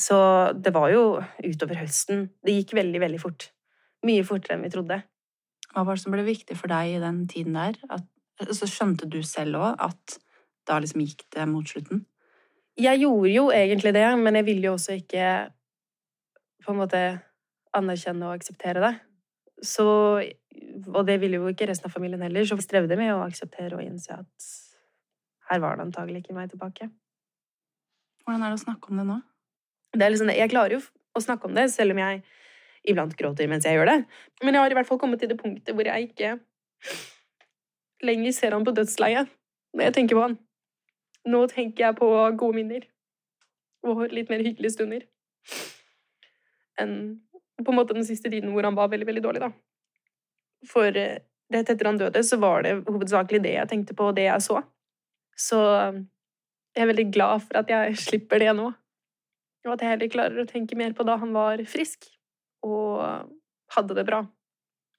Så 0.00 0.18
det 0.56 0.74
var 0.74 0.90
jo 0.92 1.04
utover 1.44 1.80
høsten. 1.80 2.28
Det 2.44 2.54
gikk 2.58 2.74
veldig, 2.78 3.00
veldig 3.00 3.20
fort. 3.20 3.50
Mye 4.06 4.24
fortere 4.24 4.56
enn 4.56 4.64
vi 4.64 4.72
trodde. 4.72 5.00
Hva 5.70 5.84
var 5.86 5.96
det 5.96 6.02
som 6.02 6.14
ble 6.14 6.24
viktig 6.26 6.56
for 6.58 6.72
deg 6.72 6.96
i 6.96 7.02
den 7.02 7.22
tiden 7.30 7.56
der? 7.58 7.78
At, 7.92 8.06
så 8.56 8.66
skjønte 8.68 9.08
du 9.10 9.20
selv 9.26 9.60
òg 9.60 9.82
at 9.86 10.16
da 10.68 10.78
liksom 10.80 11.02
gikk 11.04 11.26
det 11.34 11.46
mot 11.50 11.66
slutten? 11.68 12.04
Jeg 12.80 13.02
gjorde 13.02 13.32
jo 13.32 13.48
egentlig 13.52 13.92
det, 13.94 14.06
men 14.18 14.38
jeg 14.38 14.46
ville 14.46 14.70
jo 14.70 14.76
også 14.78 14.96
ikke 15.00 15.26
på 16.64 16.72
en 16.72 16.80
måte 16.80 17.02
anerkjenne 17.76 18.28
og 18.28 18.38
akseptere 18.38 18.82
det. 18.82 18.94
Så, 19.62 19.86
og 20.88 21.02
det 21.06 21.18
ville 21.20 21.40
jo 21.40 21.50
ikke 21.52 21.68
resten 21.68 21.90
av 21.90 21.94
familien 21.94 22.22
heller, 22.24 22.46
så 22.48 22.56
vi 22.56 22.64
strevde 22.64 22.96
med 22.98 23.12
å 23.12 23.24
akseptere 23.26 23.76
og 23.76 23.84
innse 23.84 24.16
at 24.16 24.50
her 25.50 25.60
var 25.62 25.76
det 25.76 25.88
antagelig 25.88 26.22
ikke 26.22 26.36
meg 26.36 26.52
tilbake. 26.52 26.88
Hvordan 28.24 28.46
er 28.46 28.52
det 28.52 28.60
å 28.60 28.64
snakke 28.64 28.90
om 28.90 29.00
det 29.00 29.06
nå? 29.08 29.18
Det 29.98 30.08
liksom, 30.14 30.30
jeg 30.32 30.52
klarer 30.52 30.78
jo 30.78 30.82
å 31.18 31.22
snakke 31.22 31.48
om 31.48 31.56
det, 31.56 31.66
selv 31.74 31.96
om 31.96 32.00
jeg 32.00 32.22
iblant 32.88 33.16
gråter 33.18 33.48
mens 33.50 33.66
jeg 33.68 33.76
gjør 33.76 33.90
det. 33.90 33.98
Men 34.44 34.56
jeg 34.56 34.64
har 34.64 34.74
i 34.74 34.78
hvert 34.78 34.88
fall 34.88 35.00
kommet 35.00 35.20
til 35.20 35.30
det 35.32 35.38
punktet 35.40 35.74
hvor 35.76 35.88
jeg 35.88 36.10
ikke 36.10 36.36
lenger 38.06 38.32
ser 38.32 38.56
han 38.56 38.64
på 38.64 38.74
dødsleiet 38.76 39.28
når 39.76 39.86
jeg 39.88 39.96
tenker 39.98 40.16
på 40.16 40.24
han. 40.24 40.38
Nå 41.28 41.44
tenker 41.52 41.86
jeg 41.86 41.98
på 41.98 42.08
gode 42.40 42.56
minner 42.56 42.86
og 43.86 44.06
litt 44.12 44.30
mer 44.32 44.44
hyggelige 44.44 44.76
stunder 44.76 45.04
enn 46.80 46.94
på 47.60 47.72
en 47.74 47.76
måte 47.76 47.96
den 47.96 48.06
siste 48.08 48.30
tiden 48.32 48.54
hvor 48.54 48.64
han 48.64 48.76
var 48.76 48.88
veldig, 48.88 49.06
veldig 49.08 49.22
dårlig, 49.24 49.40
da. 49.44 49.50
For 50.68 50.96
eh, 50.96 51.18
rett 51.52 51.72
etter 51.72 51.88
han 51.90 51.98
døde, 52.00 52.22
så 52.24 52.38
var 52.40 52.64
det 52.64 52.78
hovedsakelig 52.86 53.42
det 53.44 53.52
jeg 53.52 53.68
tenkte 53.68 53.96
på, 53.96 54.06
og 54.08 54.16
det 54.16 54.24
jeg 54.30 54.44
så. 54.46 54.62
Så 55.36 55.58
jeg 55.60 56.84
er 56.84 56.88
veldig 56.88 57.06
glad 57.12 57.44
for 57.44 57.60
at 57.60 57.72
jeg 57.72 57.98
slipper 58.00 58.40
det 58.40 58.54
nå. 58.56 58.70
Og 59.66 59.74
at 59.74 59.84
jeg 59.84 59.92
heller 59.92 60.12
klarer 60.12 60.40
å 60.40 60.48
tenke 60.48 60.78
mer 60.78 60.94
på 60.96 61.04
da 61.04 61.18
han 61.20 61.34
var 61.36 61.60
frisk 61.68 62.08
og 62.66 63.30
hadde 63.74 63.96
det 63.96 64.06
bra. 64.08 64.20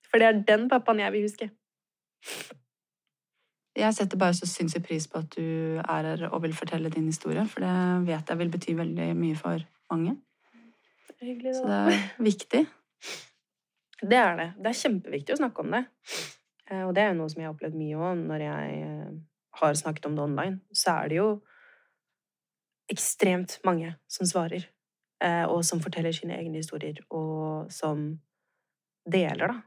For 0.09 0.19
det 0.21 0.27
er 0.27 0.41
den 0.47 0.67
pappaen 0.71 0.99
jeg 1.03 1.13
vil 1.13 1.27
huske. 1.27 1.49
Jeg 3.77 3.95
setter 3.95 4.19
bare 4.19 4.35
så 4.35 4.47
sinnssykt 4.49 4.87
pris 4.87 5.07
på 5.07 5.21
at 5.21 5.31
du 5.31 5.79
er 5.79 6.07
her 6.09 6.25
og 6.27 6.41
vil 6.43 6.55
fortelle 6.55 6.91
din 6.91 7.07
historie, 7.07 7.45
for 7.47 7.63
det 7.63 8.07
vet 8.09 8.29
jeg 8.29 8.41
vil 8.41 8.51
bety 8.51 8.75
veldig 8.75 9.07
mye 9.15 9.37
for 9.39 9.63
mange. 9.93 10.17
Hyggelig, 11.21 11.55
så 11.55 11.69
det 11.69 11.79
er 11.79 12.03
viktig. 12.19 12.65
Det 14.01 14.17
er 14.17 14.35
det. 14.39 14.49
Det 14.57 14.71
er 14.71 14.79
kjempeviktig 14.81 15.35
å 15.35 15.39
snakke 15.39 15.63
om 15.63 15.75
det. 15.75 15.83
Eh, 16.67 16.83
og 16.83 16.95
det 16.97 17.03
er 17.03 17.11
jo 17.11 17.19
noe 17.21 17.31
som 17.31 17.41
jeg 17.41 17.47
har 17.47 17.55
opplevd 17.55 17.77
mye 17.77 18.01
òg 18.01 18.25
når 18.25 18.43
jeg 18.47 18.77
eh, 18.87 19.09
har 19.61 19.77
snakket 19.77 20.07
om 20.09 20.17
det 20.17 20.25
online. 20.25 20.59
Så 20.73 20.95
er 20.97 21.11
det 21.11 21.19
jo 21.21 21.29
ekstremt 22.91 23.59
mange 23.67 23.93
som 24.11 24.27
svarer 24.27 24.65
og 25.21 25.59
som 25.67 25.81
forteller 25.83 26.15
sine 26.15 26.33
egne 26.33 26.57
historier, 26.63 26.97
og 27.13 27.67
som 27.69 28.07
deler, 29.05 29.51
da. 29.51 29.59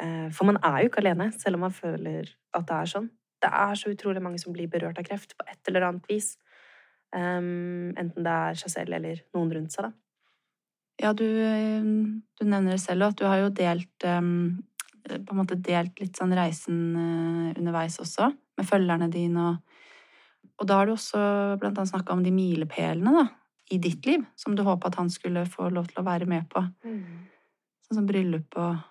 Eh, 0.00 0.28
for 0.32 0.48
man 0.48 0.58
er 0.64 0.82
jo 0.82 0.90
ikke 0.90 1.02
alene, 1.02 1.30
selv 1.36 1.58
om 1.58 1.66
man 1.66 1.74
føler 1.74 2.30
at 2.56 2.68
det 2.68 2.76
er 2.76 2.92
sånn. 2.94 3.08
Det 3.42 3.50
er 3.50 3.74
så 3.78 3.92
utrolig 3.92 4.22
mange 4.24 4.40
som 4.40 4.54
blir 4.54 4.70
berørt 4.70 5.00
av 5.00 5.06
kreft 5.06 5.34
på 5.36 5.46
et 5.50 5.68
eller 5.68 5.88
annet 5.88 6.06
vis. 6.10 6.36
Um, 7.12 7.92
enten 8.00 8.24
det 8.24 8.32
er 8.32 8.56
seg 8.56 8.72
selv 8.72 8.96
eller 8.96 9.18
noen 9.36 9.50
rundt 9.52 9.74
seg, 9.74 9.90
da. 9.90 9.92
Ja, 11.02 11.10
du, 11.16 11.26
du 11.26 12.44
nevner 12.44 12.76
det 12.76 12.80
selv, 12.80 13.08
at 13.10 13.18
du 13.18 13.24
har 13.26 13.40
jo 13.40 13.48
delt 13.56 14.04
På 14.04 15.32
en 15.32 15.38
måte 15.38 15.56
delt 15.56 15.98
litt 15.98 16.18
sånn 16.20 16.34
reisen 16.36 16.92
underveis 17.56 17.96
også, 17.98 18.28
med 18.60 18.68
følgerne 18.68 19.08
dine 19.10 19.46
og 19.48 19.78
Og 20.60 20.68
da 20.68 20.76
har 20.78 20.86
du 20.86 20.92
også 20.92 21.18
blant 21.58 21.80
annet 21.80 21.90
snakka 21.90 22.12
om 22.12 22.22
de 22.22 22.30
milepælene, 22.30 23.14
da 23.16 23.24
i 23.72 23.78
ditt 23.80 24.06
liv 24.06 24.24
som 24.36 24.56
du 24.56 24.62
håpa 24.66 24.90
at 24.90 24.98
han 25.00 25.10
skulle 25.12 25.44
få 25.48 25.70
lov 25.72 25.88
til 25.90 26.02
å 26.02 26.06
være 26.06 26.28
med 26.28 26.48
på? 26.52 26.62
Mm. 26.84 27.28
Sånn 27.86 28.02
som 28.02 28.08
bryllup 28.08 28.56
og, 28.60 28.82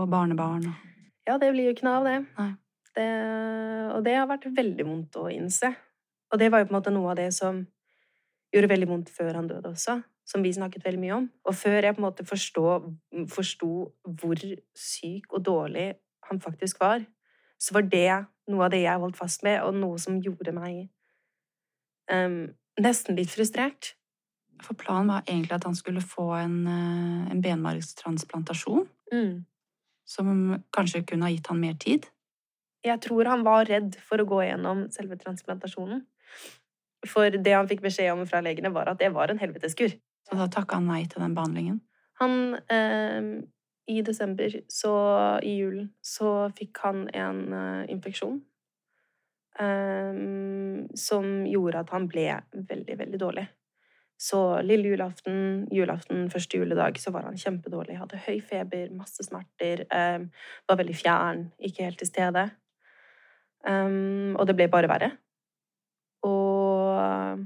og 0.00 0.08
barnebarn 0.12 0.70
og 0.70 0.92
Ja, 1.26 1.38
det 1.42 1.50
blir 1.52 1.68
jo 1.68 1.74
ikke 1.74 1.88
noe 1.88 1.98
av 1.98 2.04
det. 2.06 2.18
det. 2.94 3.06
Og 3.96 4.04
det 4.06 4.12
har 4.14 4.28
vært 4.30 4.46
veldig 4.54 4.84
vondt 4.86 5.16
å 5.18 5.26
innse. 5.32 5.72
Og 6.30 6.38
det 6.38 6.52
var 6.52 6.62
jo 6.62 6.68
på 6.68 6.74
en 6.74 6.78
måte 6.78 6.92
noe 6.94 7.10
av 7.10 7.18
det 7.18 7.32
som 7.34 7.64
gjorde 8.54 8.70
veldig 8.70 8.88
vondt 8.90 9.10
før 9.10 9.34
han 9.34 9.48
døde 9.50 9.72
også, 9.72 9.98
som 10.26 10.44
vi 10.44 10.52
snakket 10.54 10.86
veldig 10.86 11.02
mye 11.02 11.16
om. 11.16 11.26
Og 11.50 11.58
før 11.58 11.80
jeg 11.82 11.96
på 11.96 12.02
en 12.02 12.06
måte 12.06 12.26
forsto 12.26 13.66
hvor 14.20 14.44
syk 14.78 15.34
og 15.34 15.44
dårlig 15.48 15.88
han 16.30 16.40
faktisk 16.42 16.80
var, 16.80 17.02
så 17.58 17.74
var 17.74 17.88
det 17.90 18.10
noe 18.50 18.66
av 18.66 18.72
det 18.74 18.84
jeg 18.84 19.02
holdt 19.02 19.18
fast 19.18 19.42
med, 19.46 19.60
og 19.66 19.74
noe 19.74 19.98
som 19.98 20.20
gjorde 20.22 20.54
meg 20.54 20.86
um, 22.12 22.46
nesten 22.80 23.16
litt 23.16 23.32
frustrert. 23.32 23.94
For 24.64 24.76
planen 24.78 25.12
var 25.12 25.26
egentlig 25.26 25.56
at 25.58 25.66
han 25.68 25.76
skulle 25.76 26.00
få 26.00 26.30
en, 26.38 26.66
eh, 26.66 27.30
en 27.32 27.42
benmargstransplantasjon. 27.42 28.88
Mm. 29.12 29.44
Som 30.06 30.64
kanskje 30.72 31.06
kunne 31.06 31.26
ha 31.26 31.30
gitt 31.30 31.46
han 31.46 31.60
mer 31.60 31.74
tid? 31.74 32.06
Jeg 32.84 33.00
tror 33.00 33.24
han 33.24 33.42
var 33.42 33.66
redd 33.66 33.96
for 33.96 34.18
å 34.18 34.28
gå 34.28 34.42
gjennom 34.46 34.86
selve 34.94 35.18
transplantasjonen. 35.18 36.04
For 37.06 37.30
det 37.30 37.52
han 37.52 37.68
fikk 37.68 37.82
beskjed 37.82 38.12
om 38.12 38.26
fra 38.26 38.40
legene, 38.40 38.72
var 38.72 38.88
at 38.88 38.98
det 38.98 39.12
var 39.14 39.30
en 39.30 39.38
helveteskur. 39.38 39.98
Så 40.26 40.38
da 40.38 40.46
takka 40.50 40.80
han 40.80 40.88
nei 40.90 41.04
til 41.06 41.22
den 41.22 41.34
behandlingen? 41.34 41.80
Han 42.20 42.56
eh, 42.72 43.42
I 43.86 44.02
desember, 44.02 44.50
så 44.68 44.92
i 45.42 45.58
julen, 45.60 45.92
så 46.02 46.48
fikk 46.56 46.80
han 46.82 47.06
en 47.14 47.52
eh, 47.52 47.92
infeksjon. 47.92 48.40
Eh, 49.58 50.16
som 50.94 51.46
gjorde 51.46 51.80
at 51.80 51.92
han 51.94 52.08
ble 52.10 52.26
veldig, 52.52 52.98
veldig 52.98 53.20
dårlig. 53.20 53.46
Så 54.16 54.62
lille 54.64 54.88
julaften, 54.88 55.66
julaften, 55.72 56.30
første 56.32 56.56
juledag, 56.56 56.96
så 57.00 57.12
var 57.12 57.26
han 57.28 57.36
kjempedårlig. 57.36 57.98
Hadde 58.00 58.20
høy 58.26 58.40
feber, 58.40 58.88
masse 58.96 59.24
smerter. 59.24 59.84
um, 59.92 60.30
var 60.68 60.78
veldig 60.80 60.96
fjern, 60.96 61.42
ikke 61.60 61.84
helt 61.84 61.98
til 61.98 62.08
stede. 62.08 62.46
Um, 63.68 64.36
og 64.36 64.46
det 64.46 64.56
ble 64.56 64.70
bare 64.72 64.88
verre. 64.88 65.10
Og 66.24 67.44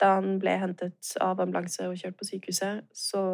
da 0.00 0.12
han 0.18 0.38
ble 0.38 0.58
hentet 0.60 1.16
av 1.24 1.40
ambulanse 1.40 1.88
og 1.88 1.96
kjørt 1.96 2.20
på 2.20 2.28
sykehuset, 2.28 2.84
så 2.92 3.24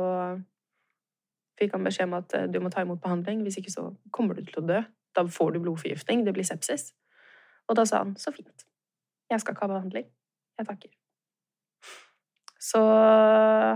fikk 1.58 1.74
han 1.74 1.84
beskjed 1.84 2.06
om 2.06 2.18
at 2.22 2.38
du 2.54 2.60
må 2.62 2.70
ta 2.70 2.86
imot 2.86 3.02
behandling, 3.02 3.42
hvis 3.42 3.58
ikke 3.58 3.74
så 3.74 3.90
kommer 4.14 4.38
du 4.38 4.46
til 4.46 4.62
å 4.62 4.66
dø. 4.66 4.82
Da 5.12 5.26
får 5.26 5.52
du 5.52 5.64
blodforgiftning, 5.64 6.22
det 6.24 6.38
blir 6.38 6.46
sepsis. 6.46 6.92
Og 7.70 7.78
da 7.78 7.84
sa 7.88 8.02
han 8.02 8.16
så 8.20 8.32
fint, 8.34 8.66
jeg 9.30 9.40
skal 9.40 9.54
ikke 9.54 9.66
ha 9.66 9.72
behandling, 9.74 10.08
jeg 10.58 10.68
takker. 10.68 10.90
Så 12.62 12.80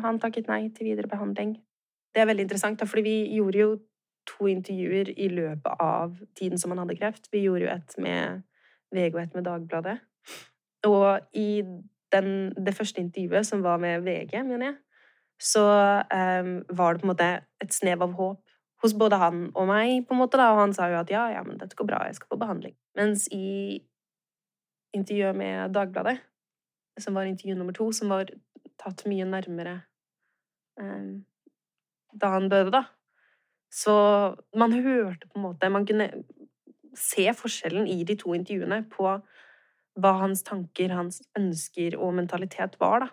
han 0.05 0.21
takket 0.23 0.49
nei 0.51 0.69
til 0.75 0.91
videre 0.91 1.11
behandling. 1.11 1.57
Det 2.15 2.23
er 2.23 2.29
veldig 2.31 2.47
interessant, 2.47 2.83
for 2.89 3.03
vi 3.03 3.17
gjorde 3.35 3.59
jo 3.59 3.71
to 4.27 4.47
intervjuer 4.51 5.11
i 5.17 5.29
løpet 5.31 5.83
av 5.83 6.15
tiden 6.39 6.59
som 6.59 6.73
han 6.73 6.83
hadde 6.85 6.99
kreft. 6.99 7.29
Vi 7.33 7.45
gjorde 7.47 7.67
jo 7.67 7.73
et 7.73 7.97
med 8.03 8.43
VG 8.95 9.15
og 9.15 9.23
et 9.23 9.35
med 9.35 9.47
Dagbladet. 9.47 9.99
Og 10.87 11.21
i 11.35 11.63
den, 12.13 12.31
det 12.67 12.75
første 12.75 13.03
intervjuet, 13.03 13.47
som 13.47 13.63
var 13.63 13.77
med 13.83 14.07
VG, 14.07 14.43
mener 14.47 14.67
jeg, 14.67 14.77
så 15.43 15.67
um, 16.15 16.53
var 16.77 16.93
det 16.93 17.03
på 17.03 17.07
en 17.07 17.13
måte 17.13 17.31
et 17.63 17.75
snev 17.75 18.03
av 18.07 18.15
håp 18.17 18.46
hos 18.87 18.97
både 18.99 19.19
han 19.21 19.45
og 19.53 19.69
meg, 19.69 20.07
på 20.07 20.15
en 20.15 20.23
måte, 20.23 20.39
da. 20.41 20.53
og 20.55 20.63
han 20.63 20.75
sa 20.77 20.89
jo 20.93 21.01
at 21.01 21.13
ja, 21.13 21.27
ja, 21.35 21.43
men 21.47 21.59
dette 21.61 21.77
går 21.79 21.89
bra, 21.91 22.05
jeg 22.07 22.19
skal 22.19 22.33
på 22.33 22.41
behandling. 22.41 22.77
Mens 22.99 23.27
i 23.35 23.83
intervjuet 24.97 25.37
med 25.37 25.75
Dagbladet, 25.77 26.19
som 27.03 27.19
var 27.19 27.29
intervju 27.29 27.57
nummer 27.59 27.77
to, 27.77 27.91
som 27.93 28.15
var 28.15 28.31
tatt 28.81 29.05
mye 29.09 29.27
nærmere 29.29 29.81
um, 30.81 31.27
da 32.17 32.33
han 32.33 32.49
døde, 32.49 32.73
da, 32.73 32.87
så 33.73 33.97
man 34.57 34.73
hørte 34.73 35.27
på 35.27 35.37
en 35.37 35.43
måte 35.43 35.69
Man 35.69 35.85
kunne 35.85 36.07
se 36.97 37.27
forskjellen 37.37 37.89
i 37.91 38.05
de 38.09 38.15
to 38.17 38.33
intervjuene 38.33 38.85
på 38.89 39.11
hva 40.01 40.13
hans 40.21 40.43
tanker, 40.47 40.95
hans 40.97 41.21
ønsker 41.37 41.97
og 42.01 42.15
mentalitet 42.17 42.77
var, 42.81 43.05
da. 43.05 43.11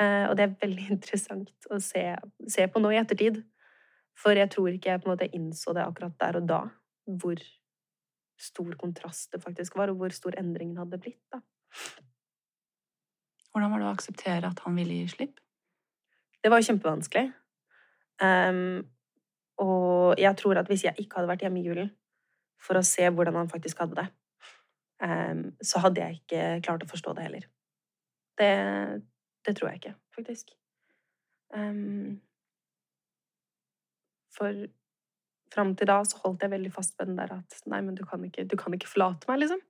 Eh, 0.00 0.24
og 0.30 0.36
det 0.38 0.46
er 0.46 0.58
veldig 0.62 0.86
interessant 0.96 1.70
å 1.70 1.78
se, 1.82 2.04
se, 2.48 2.66
på 2.66 2.82
nå 2.82 2.92
i 2.94 3.00
ettertid. 3.00 3.42
For 4.18 4.36
jeg 4.38 4.50
tror 4.52 4.70
ikke 4.72 4.92
jeg 4.92 5.02
på 5.02 5.08
en 5.08 5.14
måte 5.14 5.30
innså 5.34 5.74
det 5.76 5.84
akkurat 5.86 6.14
der 6.20 6.38
og 6.40 6.48
da, 6.48 6.60
hvor 7.20 7.40
stor 8.42 8.74
kontrast 8.78 9.32
det 9.32 9.42
faktisk 9.42 9.76
var, 9.78 9.90
og 9.90 10.00
hvor 10.00 10.14
stor 10.14 10.36
endringen 10.38 10.78
hadde 10.80 10.98
blitt. 10.98 11.22
da. 11.32 11.40
Hvordan 13.52 13.72
var 13.72 13.82
det 13.82 13.88
å 13.88 13.92
akseptere 13.92 14.48
at 14.48 14.62
han 14.64 14.76
ville 14.78 15.02
gi 15.02 15.12
slipp? 15.12 15.40
Det 16.42 16.50
var 16.50 16.64
kjempevanskelig. 16.64 17.28
Um, 18.22 18.82
og 19.62 20.18
jeg 20.20 20.36
tror 20.38 20.58
at 20.60 20.70
hvis 20.70 20.84
jeg 20.86 20.98
ikke 20.98 21.18
hadde 21.18 21.30
vært 21.30 21.44
hjemme 21.44 21.60
i 21.60 21.66
julen 21.66 21.90
for 22.62 22.78
å 22.78 22.84
se 22.86 23.08
hvordan 23.10 23.38
han 23.40 23.50
faktisk 23.50 23.82
hadde 23.82 23.98
det, 24.00 24.08
um, 25.04 25.44
så 25.62 25.82
hadde 25.84 26.02
jeg 26.02 26.20
ikke 26.20 26.42
klart 26.66 26.86
å 26.86 26.90
forstå 26.90 27.14
det 27.18 27.26
heller. 27.28 27.46
Det, 28.40 28.52
det 29.46 29.56
tror 29.58 29.70
jeg 29.70 29.82
ikke, 29.82 29.94
faktisk. 30.16 30.54
Um, 31.54 32.20
for 34.36 34.64
fram 35.52 35.74
til 35.76 35.90
da 35.90 35.98
så 36.08 36.20
holdt 36.22 36.44
jeg 36.44 36.52
veldig 36.54 36.72
fast 36.72 36.96
ved 36.98 37.10
den 37.10 37.20
der 37.20 37.34
at 37.36 37.60
nei, 37.68 37.82
men 37.84 37.96
du 37.98 38.04
kan 38.08 38.24
ikke, 38.24 38.46
du 38.48 38.56
kan 38.60 38.74
ikke 38.76 38.90
forlate 38.90 39.28
meg, 39.28 39.42
liksom. 39.42 39.60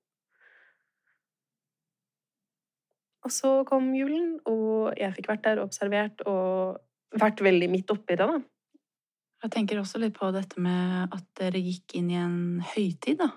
Og 3.23 3.31
så 3.31 3.51
kom 3.67 3.93
julen, 3.95 4.37
og 4.51 4.95
jeg 4.99 5.15
fikk 5.17 5.31
vært 5.31 5.45
der 5.47 5.61
og 5.61 5.71
observert 5.71 6.25
og 6.27 6.81
vært 7.19 7.43
veldig 7.45 7.69
midt 7.71 7.91
oppi 7.95 8.17
det, 8.19 8.27
da. 8.27 8.41
Jeg 9.43 9.55
tenker 9.57 9.81
også 9.81 9.99
litt 9.99 10.15
på 10.15 10.29
dette 10.35 10.63
med 10.63 11.15
at 11.15 11.25
dere 11.39 11.63
gikk 11.63 11.97
inn 11.99 12.11
i 12.13 12.19
en 12.19 12.37
høytid, 12.75 13.23
da. 13.23 13.33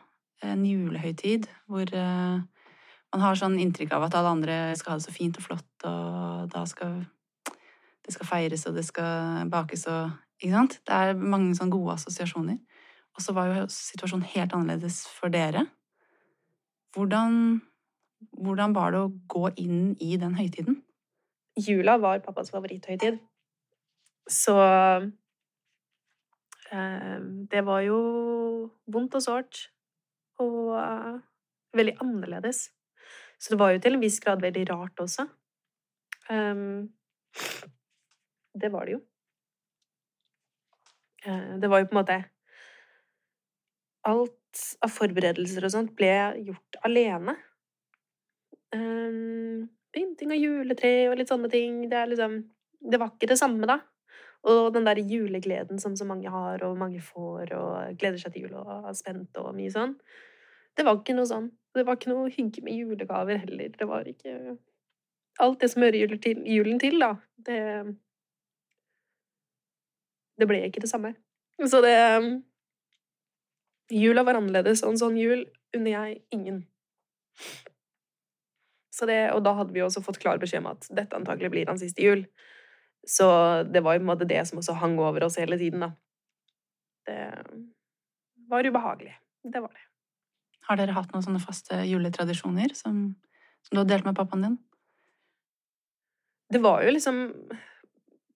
En 0.46 0.66
julehøytid 0.68 1.48
hvor 1.72 1.90
uh, 1.96 2.38
man 3.16 3.24
har 3.24 3.38
sånn 3.40 3.58
inntrykk 3.62 3.96
av 3.96 4.06
at 4.06 4.18
alle 4.20 4.34
andre 4.36 4.58
skal 4.78 4.94
ha 4.94 5.00
det 5.00 5.08
så 5.08 5.14
fint 5.16 5.38
og 5.40 5.46
flott, 5.48 5.72
og 5.88 6.50
da 6.54 6.66
skal 6.70 7.00
det 8.06 8.14
skal 8.14 8.28
feires 8.30 8.68
og 8.70 8.76
det 8.78 8.84
skal 8.86 9.48
bakes 9.50 9.88
og 9.90 10.12
Ikke 10.46 10.60
sant? 10.60 10.78
Det 10.86 10.94
er 10.94 11.18
mange 11.18 11.56
sånne 11.58 11.74
gode 11.74 11.98
assosiasjoner. 11.98 12.62
Og 13.16 13.24
så 13.24 13.34
var 13.34 13.50
jo 13.50 13.68
situasjonen 13.72 14.28
helt 14.36 14.54
annerledes 14.54 15.02
for 15.10 15.34
dere. 15.34 15.66
Hvordan, 16.94 17.60
hvordan 18.38 18.76
var 18.76 18.94
det 18.94 19.02
å 19.02 19.14
gå 19.32 19.50
inn 19.60 19.96
i 20.04 20.16
den 20.22 20.38
høytiden? 20.38 20.84
Jula 21.58 21.98
var 22.04 22.22
pappas 22.24 22.52
favoritthøytid. 22.54 23.18
Så 24.30 24.56
Eh, 26.72 27.20
det 27.52 27.62
var 27.66 27.84
jo 27.86 28.00
vondt 28.92 29.18
og 29.18 29.24
sårt. 29.24 29.68
Og 30.42 30.76
eh, 30.80 31.18
veldig 31.78 31.98
annerledes. 32.04 32.70
Så 33.40 33.54
det 33.54 33.60
var 33.60 33.74
jo 33.74 33.82
til 33.84 33.98
en 33.98 34.04
viss 34.04 34.20
grad 34.24 34.42
veldig 34.44 34.64
rart 34.72 35.04
også. 35.04 35.28
Um, 36.32 36.88
det 38.62 38.72
var 38.74 38.88
det 38.88 38.96
jo. 38.96 39.02
Uh, 41.26 41.58
det 41.62 41.70
var 41.72 41.82
jo 41.82 41.90
på 41.90 41.96
en 41.96 42.02
måte 42.04 42.22
Alt 44.06 44.60
av 44.86 44.92
forberedelser 44.94 45.66
og 45.66 45.72
sånt 45.74 45.96
ble 45.98 46.12
gjort 46.46 46.78
alene. 46.86 47.34
Um, 48.76 49.66
Pynting 49.96 50.34
av 50.36 50.38
juletre 50.38 50.92
og 51.10 51.18
litt 51.18 51.32
sånne 51.32 51.50
ting. 51.50 51.86
Det, 51.90 52.04
liksom, 52.12 52.38
det 52.92 53.00
var 53.02 53.14
ikke 53.14 53.32
det 53.32 53.40
samme 53.40 53.68
da. 53.70 53.80
Og 54.46 54.70
den 54.76 54.86
der 54.86 55.02
julegleden 55.02 55.80
som 55.82 55.96
så 55.98 56.06
mange 56.06 56.30
har, 56.30 56.62
og 56.68 56.78
mange 56.78 57.02
får, 57.02 57.54
og 57.58 57.98
gleder 57.98 58.22
seg 58.22 58.36
til 58.36 58.46
jul 58.46 58.60
og 58.62 58.90
er 58.92 58.98
spent 58.98 59.40
og 59.42 59.56
mye 59.58 59.74
sånn. 59.74 59.96
Det 60.76 60.86
var 60.86 61.00
ikke 61.00 61.16
noe 61.18 61.30
sånn. 61.30 61.50
Det 61.74 61.86
var 61.88 61.98
ikke 61.98 62.12
noe 62.12 62.30
hygge 62.32 62.62
med 62.66 62.78
julegaver 62.78 63.42
heller. 63.42 63.72
Det 63.74 63.90
var 63.90 64.08
ikke 64.12 64.58
Alt 65.44 65.60
det 65.60 65.68
som 65.68 65.84
hører 65.84 66.14
julen 66.48 66.78
til 66.80 67.02
da, 67.02 67.10
det 67.44 67.56
Det 70.40 70.48
ble 70.50 70.64
ikke 70.68 70.84
det 70.84 70.92
samme. 70.92 71.14
Så 71.64 71.80
det 71.84 71.96
Jula 73.94 74.24
var 74.26 74.40
annerledes, 74.40 74.82
og 74.84 74.96
en 74.96 75.00
sånn 75.00 75.18
jul 75.20 75.44
unner 75.76 75.92
jeg 75.92 76.18
ingen. 76.34 76.64
Så 78.96 79.06
det, 79.10 79.20
og 79.36 79.44
da 79.46 79.54
hadde 79.60 79.76
vi 79.76 79.84
også 79.84 80.02
fått 80.02 80.22
klar 80.24 80.40
beskjed 80.42 80.64
om 80.64 80.72
at 80.72 80.88
dette 80.96 81.18
antagelig 81.18 81.52
blir 81.54 81.70
hans 81.70 81.84
siste 81.84 82.02
jul. 82.02 82.24
Så 83.06 83.28
det 83.70 83.84
var 83.86 83.96
jo 83.96 84.02
på 84.02 84.08
en 84.08 84.12
måte 84.14 84.28
det 84.30 84.42
som 84.50 84.62
også 84.62 84.78
hang 84.82 84.98
over 84.98 85.28
oss 85.28 85.38
hele 85.38 85.60
tiden, 85.62 85.84
da. 85.86 85.92
Det 87.06 87.20
var 88.50 88.66
ubehagelig. 88.66 89.14
Det 89.46 89.62
var 89.62 89.76
det. 89.76 89.84
Har 90.66 90.80
dere 90.80 90.96
hatt 90.96 91.12
noen 91.14 91.26
sånne 91.26 91.44
faste 91.44 91.84
juletradisjoner 91.86 92.74
som, 92.74 93.12
som 93.68 93.76
du 93.76 93.84
har 93.84 93.92
delt 93.92 94.08
med 94.08 94.18
pappaen 94.18 94.48
din? 94.48 94.58
Det 96.50 96.62
var 96.64 96.82
jo 96.86 96.96
liksom 96.96 97.22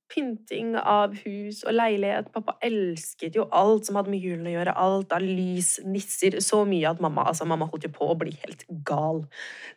pynting 0.10 0.74
av 0.78 1.14
hus 1.24 1.62
og 1.68 1.76
leilighet. 1.76 2.30
Pappa 2.34 2.56
elsket 2.66 3.38
jo 3.38 3.46
alt 3.56 3.88
som 3.88 4.00
hadde 4.00 4.12
med 4.12 4.24
julen 4.24 4.48
å 4.50 4.54
gjøre. 4.54 4.76
Alt 4.82 5.14
av 5.16 5.24
lys, 5.24 5.76
nisser 5.86 6.40
Så 6.44 6.64
mye 6.68 6.90
at 6.90 7.02
mamma 7.04 7.28
altså 7.30 7.48
mamma 7.50 7.68
holdt 7.70 7.88
jo 7.88 7.94
på 7.94 8.10
å 8.10 8.18
bli 8.20 8.34
helt 8.42 8.66
gal. 8.88 9.24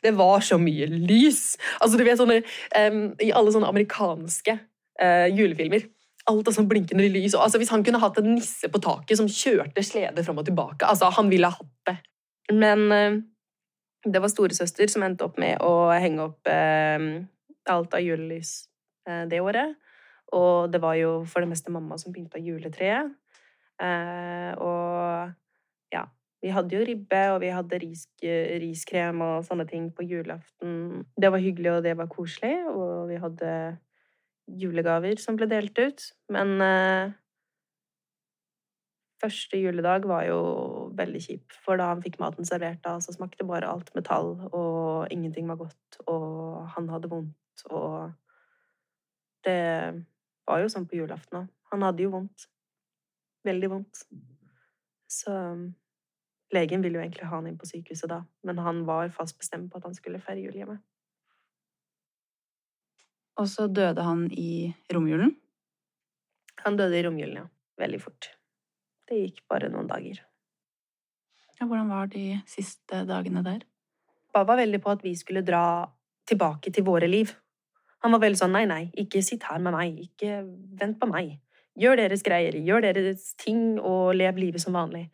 Det 0.03 0.15
var 0.19 0.45
så 0.45 0.59
mye 0.61 0.89
lys! 0.91 1.59
Altså, 1.81 1.99
du 1.99 2.07
vet 2.07 2.21
sånne 2.21 2.41
um, 2.43 3.03
I 3.21 3.33
alle 3.37 3.53
sånne 3.55 3.69
amerikanske 3.73 4.57
uh, 4.57 5.29
julefilmer. 5.33 5.87
Alt 6.31 6.49
av 6.49 6.57
sånn 6.57 6.71
blinkende 6.71 7.09
lys. 7.11 7.37
Og, 7.37 7.45
altså, 7.45 7.61
hvis 7.61 7.73
han 7.75 7.85
kunne 7.85 8.01
hatt 8.03 8.21
en 8.23 8.33
nisse 8.37 8.71
på 8.73 8.81
taket 8.83 9.21
som 9.21 9.29
kjørte 9.29 9.85
slede 9.85 10.25
fram 10.25 10.41
og 10.41 10.49
tilbake 10.49 10.89
altså, 10.89 11.11
Han 11.19 11.31
ville 11.33 11.53
hatt 11.53 11.77
det. 11.91 11.99
Men 12.57 12.89
uh, 12.89 13.21
det 14.09 14.19
var 14.19 14.33
storesøster 14.33 14.89
som 14.91 15.05
endte 15.07 15.29
opp 15.29 15.37
med 15.39 15.61
å 15.63 15.93
henge 15.93 16.25
opp 16.31 16.49
uh, 16.51 17.23
alt 17.71 17.95
av 17.95 18.03
julelys 18.03 18.63
det 19.03 19.41
året. 19.43 19.75
Og 20.33 20.73
det 20.73 20.81
var 20.83 20.97
jo 20.97 21.13
for 21.29 21.45
det 21.45 21.51
meste 21.51 21.73
mamma 21.75 21.99
som 22.01 22.15
pynta 22.15 22.41
juletreet. 22.41 23.13
og 24.63 25.33
ja, 25.93 26.05
vi 26.43 26.51
hadde 26.55 26.77
jo 26.77 26.85
ribbe, 26.87 27.23
og 27.35 27.41
vi 27.43 27.51
hadde 27.53 27.79
ris, 27.83 28.07
riskrem 28.63 29.21
og 29.25 29.45
sånne 29.47 29.67
ting 29.69 29.91
på 29.95 30.07
julaften. 30.09 31.05
Det 31.21 31.31
var 31.33 31.43
hyggelig, 31.43 31.73
og 31.77 31.83
det 31.85 31.97
var 31.99 32.11
koselig. 32.11 32.55
Og 32.71 33.11
vi 33.11 33.19
hadde 33.21 33.51
julegaver 34.63 35.21
som 35.23 35.39
ble 35.39 35.49
delt 35.51 35.79
ut. 35.79 36.07
Men 36.33 36.57
eh, 36.65 37.13
første 39.23 39.61
juledag 39.61 40.07
var 40.11 40.27
jo 40.27 40.41
veldig 40.99 41.23
kjip. 41.23 41.59
For 41.65 41.79
da 41.79 41.93
han 41.93 42.03
fikk 42.05 42.19
maten 42.23 42.49
servert, 42.49 42.83
da, 42.85 42.97
så 43.03 43.15
smakte 43.15 43.47
bare 43.49 43.71
alt 43.71 43.93
metall, 43.99 44.35
og 44.51 45.13
ingenting 45.15 45.47
var 45.51 45.61
godt, 45.63 46.03
og 46.07 46.67
han 46.75 46.91
hadde 46.93 47.13
vondt, 47.13 47.69
og 47.71 48.19
Det 49.43 49.55
var 50.49 50.63
jo 50.63 50.71
sånn 50.73 50.89
på 50.89 50.99
julaften 50.99 51.43
òg. 51.43 51.51
Han 51.73 51.85
hadde 51.87 52.05
jo 52.05 52.13
vondt. 52.13 52.47
Veldig 53.47 53.71
vondt. 53.73 54.03
Så 55.11 55.35
legen 56.53 56.85
ville 56.85 56.99
jo 56.99 57.05
egentlig 57.05 57.29
ha 57.29 57.39
han 57.39 57.49
inn 57.49 57.59
på 57.61 57.69
sykehuset 57.69 58.11
da, 58.11 58.23
men 58.47 58.61
han 58.61 58.83
var 58.89 59.13
fast 59.15 59.39
bestemt 59.41 59.71
på 59.73 59.81
at 59.81 59.89
han 59.89 59.97
skulle 59.97 60.21
feire 60.23 60.45
jul 60.45 60.59
hjemme. 60.59 60.79
Og 63.41 63.49
så 63.49 63.67
døde 63.69 64.05
han 64.05 64.27
i 64.37 64.73
romjulen. 64.93 65.33
Han 66.67 66.77
døde 66.77 66.99
i 66.99 67.05
romjulen, 67.07 67.43
ja. 67.43 67.49
Veldig 67.81 68.01
fort. 68.03 68.29
Det 69.09 69.19
gikk 69.19 69.41
bare 69.51 69.71
noen 69.73 69.89
dager. 69.89 70.21
Ja, 71.59 71.67
hvordan 71.67 71.89
var 71.91 72.11
de 72.13 72.43
siste 72.49 73.03
dagene 73.09 73.43
der? 73.47 73.65
Pappa 74.33 74.53
var 74.53 74.61
veldig 74.63 74.81
på 74.85 74.93
at 74.93 75.03
vi 75.05 75.15
skulle 75.17 75.45
dra 75.45 75.65
tilbake 76.29 76.73
til 76.73 76.85
våre 76.87 77.09
liv. 77.09 77.33
Han 78.03 78.15
var 78.15 78.23
veldig 78.25 78.41
sånn 78.41 78.55
nei, 78.55 78.65
nei, 78.67 78.85
ikke 78.99 79.23
sitt 79.25 79.45
her 79.47 79.61
med 79.63 79.73
meg, 79.77 79.99
ikke 80.09 80.41
vent 80.81 80.99
på 81.01 81.07
meg. 81.11 81.37
Gjør 81.79 81.97
deres 82.03 82.25
greier, 82.27 82.55
gjør 82.59 82.81
deres 82.85 83.31
ting 83.41 83.79
og 83.81 84.15
lev 84.19 84.41
livet 84.41 84.63
som 84.63 84.77
vanlig. 84.77 85.07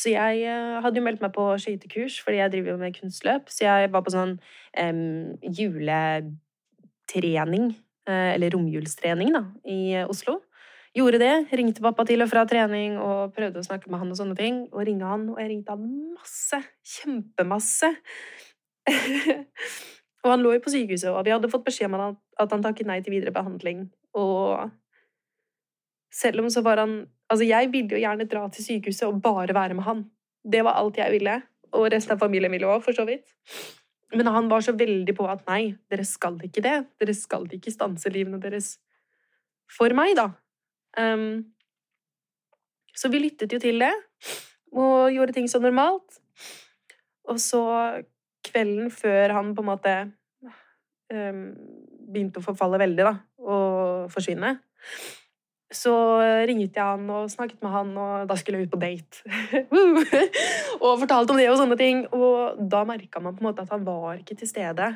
Så 0.00 0.14
jeg 0.14 0.34
eh, 0.48 0.80
hadde 0.80 0.98
jo 0.98 1.04
meldt 1.04 1.22
meg 1.22 1.32
på 1.34 1.44
skøytekurs, 1.60 2.20
fordi 2.24 2.38
jeg 2.40 2.52
driver 2.54 2.70
jo 2.72 2.78
med 2.80 2.96
kunstløp. 2.96 3.44
Så 3.52 3.60
jeg 3.66 3.90
var 3.92 4.02
på 4.06 4.14
sånn 4.14 4.32
um, 4.80 5.00
juletrening, 5.58 7.66
uh, 8.08 8.30
eller 8.32 8.54
romjulstrening, 8.56 9.30
da, 9.36 9.42
i 9.68 9.78
Oslo. 10.06 10.34
Gjorde 10.96 11.20
det. 11.22 11.34
Ringte 11.54 11.84
pappa 11.84 12.02
til 12.08 12.24
og 12.24 12.30
fra 12.32 12.42
trening 12.50 12.96
og 12.98 13.34
prøvde 13.36 13.60
å 13.60 13.66
snakke 13.66 13.90
med 13.92 14.00
han 14.02 14.10
og 14.10 14.18
sånne 14.18 14.36
ting. 14.38 14.56
Og 14.72 14.80
ringe 14.88 15.06
han, 15.06 15.28
og 15.30 15.38
jeg 15.38 15.48
ringte 15.52 15.76
han 15.76 15.84
masse. 16.16 16.58
Kjempemasse. 16.96 17.90
og 20.24 20.30
han 20.32 20.42
lå 20.44 20.52
jo 20.54 20.62
på 20.64 20.72
sykehuset, 20.74 21.08
og 21.12 21.24
vi 21.24 21.32
hadde 21.32 21.48
fått 21.52 21.64
beskjed 21.64 21.88
om 21.88 22.12
at 22.12 22.52
han 22.52 22.64
takket 22.64 22.88
nei 22.88 22.98
til 23.04 23.14
videre 23.16 23.32
behandling. 23.34 23.86
Og 24.18 24.70
selv 26.12 26.42
om 26.42 26.50
så 26.52 26.64
var 26.66 26.82
han 26.82 27.02
Altså, 27.30 27.44
jeg 27.46 27.68
ville 27.70 27.94
jo 27.94 28.00
gjerne 28.02 28.24
dra 28.26 28.40
til 28.50 28.64
sykehuset 28.64 29.04
og 29.06 29.20
bare 29.22 29.54
være 29.54 29.76
med 29.78 29.84
han. 29.86 30.00
Det 30.42 30.64
var 30.66 30.80
alt 30.80 30.96
jeg 30.98 31.12
ville. 31.12 31.36
Og 31.78 31.84
resten 31.92 32.16
av 32.16 32.18
familien 32.18 32.50
ville 32.50 32.66
òg, 32.66 32.80
for 32.82 32.90
så 32.90 33.04
vidt. 33.06 33.28
Men 34.18 34.26
han 34.34 34.48
var 34.50 34.64
så 34.66 34.74
veldig 34.74 35.14
på 35.14 35.28
at 35.30 35.44
nei, 35.46 35.76
dere 35.86 36.02
skal 36.02 36.40
ikke 36.42 36.64
det. 36.64 36.74
Dere 36.98 37.14
skal 37.14 37.46
ikke 37.54 37.70
stanse 37.70 38.10
livene 38.10 38.40
deres 38.42 38.72
for 39.70 39.94
meg, 39.94 40.16
da. 40.18 40.26
Um, 40.98 41.54
så 42.98 43.12
vi 43.14 43.22
lyttet 43.22 43.54
jo 43.54 43.60
til 43.62 43.78
det, 43.78 43.92
og 44.74 45.14
gjorde 45.14 45.36
ting 45.38 45.46
som 45.46 45.62
normalt. 45.62 46.18
Og 47.30 47.38
så 47.38 47.62
kvelden 48.46 48.90
før 48.94 49.36
han 49.36 49.54
på 49.56 49.64
en 49.64 49.70
måte 49.70 49.94
um, 51.12 51.46
begynte 52.10 52.40
å 52.40 52.44
forfalle 52.44 52.80
veldig, 52.80 53.06
da, 53.06 53.14
og 53.44 54.12
forsvinne, 54.12 54.54
så 55.70 55.92
ringte 56.48 56.80
jeg 56.80 56.82
han 56.82 57.04
og 57.14 57.28
snakket 57.30 57.60
med 57.62 57.70
han, 57.70 57.92
og 57.94 58.24
da 58.26 58.36
skulle 58.38 58.58
jeg 58.58 58.66
ut 58.66 58.72
på 58.72 58.80
date. 58.82 59.22
og 60.84 60.98
fortalte 61.04 61.30
om 61.30 61.38
det 61.38 61.46
og 61.46 61.60
sånne 61.60 61.78
ting. 61.78 62.02
Og 62.10 62.58
da 62.72 62.82
merka 62.88 63.22
man 63.22 63.36
på 63.36 63.44
en 63.44 63.50
måte 63.52 63.62
at 63.62 63.70
han 63.70 63.84
var 63.86 64.18
ikke 64.18 64.34
til 64.40 64.50
stede. 64.50 64.88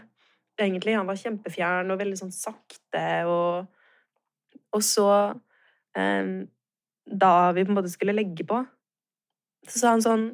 Egentlig, 0.59 0.97
Han 0.99 1.07
var 1.07 1.19
kjempefjern 1.19 1.95
og 1.95 2.01
veldig 2.03 2.19
sånn 2.19 2.35
sakte. 2.35 3.05
Og, 3.31 3.71
og 4.75 4.83
så 4.83 5.09
um, 5.95 6.35
Da 7.07 7.33
vi 7.55 7.65
på 7.67 7.71
en 7.71 7.79
måte 7.79 7.95
skulle 7.95 8.17
legge 8.17 8.47
på, 8.49 8.59
så 9.69 9.79
sa 9.79 9.93
han 9.95 10.03
sånn 10.05 10.25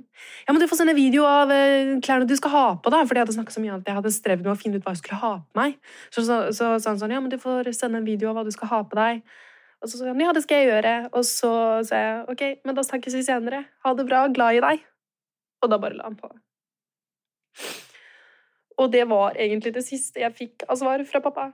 Ja, 0.47 0.53
men 0.53 0.61
du 0.63 0.67
får 0.71 0.81
sende 0.81 0.97
video 0.97 1.27
av 1.29 1.53
uh, 1.53 1.99
klærne 2.03 2.27
du 2.29 2.35
skal 2.39 2.55
ha 2.55 2.65
på, 2.83 2.93
da. 2.93 3.03
Fordi 3.07 3.21
jeg 3.21 3.27
hadde 3.29 3.37
snakka 3.37 3.55
så 3.55 3.63
mye 3.63 3.75
om 3.75 3.83
at 3.83 3.91
jeg 3.91 3.99
hadde 4.01 4.15
strevd 4.15 4.47
med 4.47 4.53
å 4.55 4.59
finne 4.59 4.81
ut 4.81 4.87
hva 4.87 4.95
jeg 4.95 5.03
skulle 5.03 5.21
ha 5.23 5.33
på 5.43 5.61
meg. 5.61 5.77
Så 6.15 6.25
sa 6.27 6.41
han 6.73 6.99
sånn 7.01 7.15
Ja, 7.15 7.23
men 7.23 7.33
du 7.33 7.39
får 7.41 7.71
sende 7.77 8.03
en 8.03 8.09
video 8.09 8.33
av 8.33 8.41
hva 8.41 8.47
du 8.47 8.53
skal 8.55 8.73
ha 8.73 8.83
på 8.87 8.99
deg. 8.99 9.23
Og 9.81 9.89
så 9.89 9.97
sa 9.97 10.11
han 10.11 10.21
ja, 10.21 10.35
det 10.37 10.45
skal 10.45 10.61
jeg 10.61 10.71
gjøre. 10.73 10.95
Og 11.15 11.27
så 11.29 11.53
sa 11.89 12.03
jeg 12.03 12.19
ok, 12.35 12.45
men 12.69 12.77
da 12.77 12.85
snakkes 12.87 13.17
vi 13.17 13.25
senere. 13.27 13.65
Ha 13.87 13.95
det 13.97 14.07
bra. 14.09 14.27
Glad 14.35 14.59
i 14.59 14.65
deg. 14.67 14.85
Og 15.61 15.73
da 15.73 15.81
bare 15.81 15.97
la 15.97 16.09
han 16.09 16.19
på. 16.19 16.31
Og 18.81 18.93
det 18.93 19.07
var 19.09 19.37
egentlig 19.37 19.75
det 19.77 19.85
siste 19.85 20.23
jeg 20.23 20.37
fikk 20.37 20.65
av 20.69 20.79
svar 20.81 21.03
fra 21.09 21.21
pappa. 21.25 21.51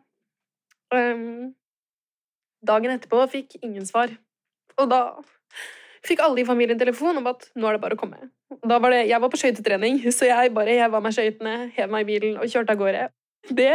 Um, 0.95 1.55
dagen 2.67 2.93
etterpå 2.95 3.25
fikk 3.33 3.59
ingen 3.63 3.87
svar. 3.89 4.13
Og 4.79 4.91
da 4.91 5.01
fikk 6.07 6.23
alle 6.25 6.43
i 6.43 6.47
familien 6.49 6.79
telefon 6.79 7.19
om 7.21 7.29
at 7.31 7.49
nå 7.57 7.69
er 7.69 7.77
det 7.77 7.83
bare 7.83 7.97
å 7.99 8.01
komme. 8.01 8.31
Da 8.67 8.79
var 8.83 8.95
det, 8.95 9.05
jeg 9.11 9.21
var 9.23 9.33
på 9.33 9.41
skøytetrening, 9.41 10.01
så 10.17 10.31
jeg 10.31 10.55
bare 10.57 10.79
heva 10.79 11.03
meg 11.03 11.17
skøytene, 11.17 11.57
hev 11.77 11.93
meg 11.93 12.07
i 12.07 12.11
bilen 12.13 12.41
og 12.41 12.51
kjørte 12.53 12.77
av 12.77 12.83
gårde. 12.83 13.09
Det 13.51 13.73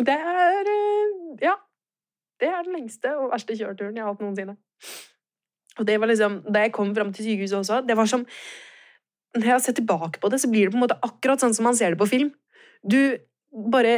Det 0.00 0.16
er 0.16 0.72
Ja. 1.42 1.56
Det 2.40 2.48
er 2.48 2.64
den 2.64 2.72
lengste 2.72 3.10
og 3.20 3.34
verste 3.34 3.52
kjøreturen 3.52 3.96
jeg 3.96 4.04
har 4.04 4.14
hatt 4.14 4.22
noensinne. 4.24 4.56
Og 5.78 5.86
det 5.86 6.00
var 6.00 6.08
liksom, 6.08 6.42
Da 6.52 6.64
jeg 6.64 6.72
kom 6.72 6.94
fram 6.94 7.12
til 7.12 7.24
sykehuset 7.24 7.58
også, 7.58 7.80
det 7.86 7.96
var 7.96 8.06
som 8.06 8.24
Når 9.36 9.44
jeg 9.44 9.52
har 9.52 9.60
sett 9.60 9.76
tilbake 9.76 10.18
på 10.18 10.28
det, 10.28 10.40
så 10.40 10.50
blir 10.50 10.66
det 10.66 10.72
på 10.72 10.78
en 10.80 10.86
måte 10.88 10.98
akkurat 11.06 11.38
sånn 11.38 11.54
som 11.54 11.64
man 11.68 11.76
ser 11.76 11.90
det 11.90 12.00
på 12.00 12.08
film. 12.10 12.32
Du 12.82 13.14
bare 13.50 13.96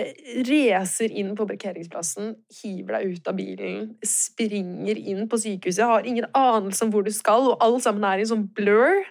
racer 0.48 1.12
inn 1.12 1.34
på 1.36 1.46
parkeringsplassen, 1.48 2.32
hiver 2.62 2.96
deg 2.96 3.12
ut 3.12 3.28
av 3.28 3.36
bilen, 3.36 3.92
springer 4.06 4.96
inn 4.96 5.26
på 5.28 5.40
sykehuset, 5.42 5.84
har 5.84 6.08
ingen 6.08 6.28
anelse 6.32 6.86
om 6.86 6.92
hvor 6.94 7.04
du 7.04 7.12
skal, 7.12 7.52
og 7.52 7.64
alle 7.64 7.80
sammen 7.84 8.06
er 8.08 8.20
i 8.20 8.26
en 8.26 8.32
sånn 8.32 8.48
blur. 8.56 9.04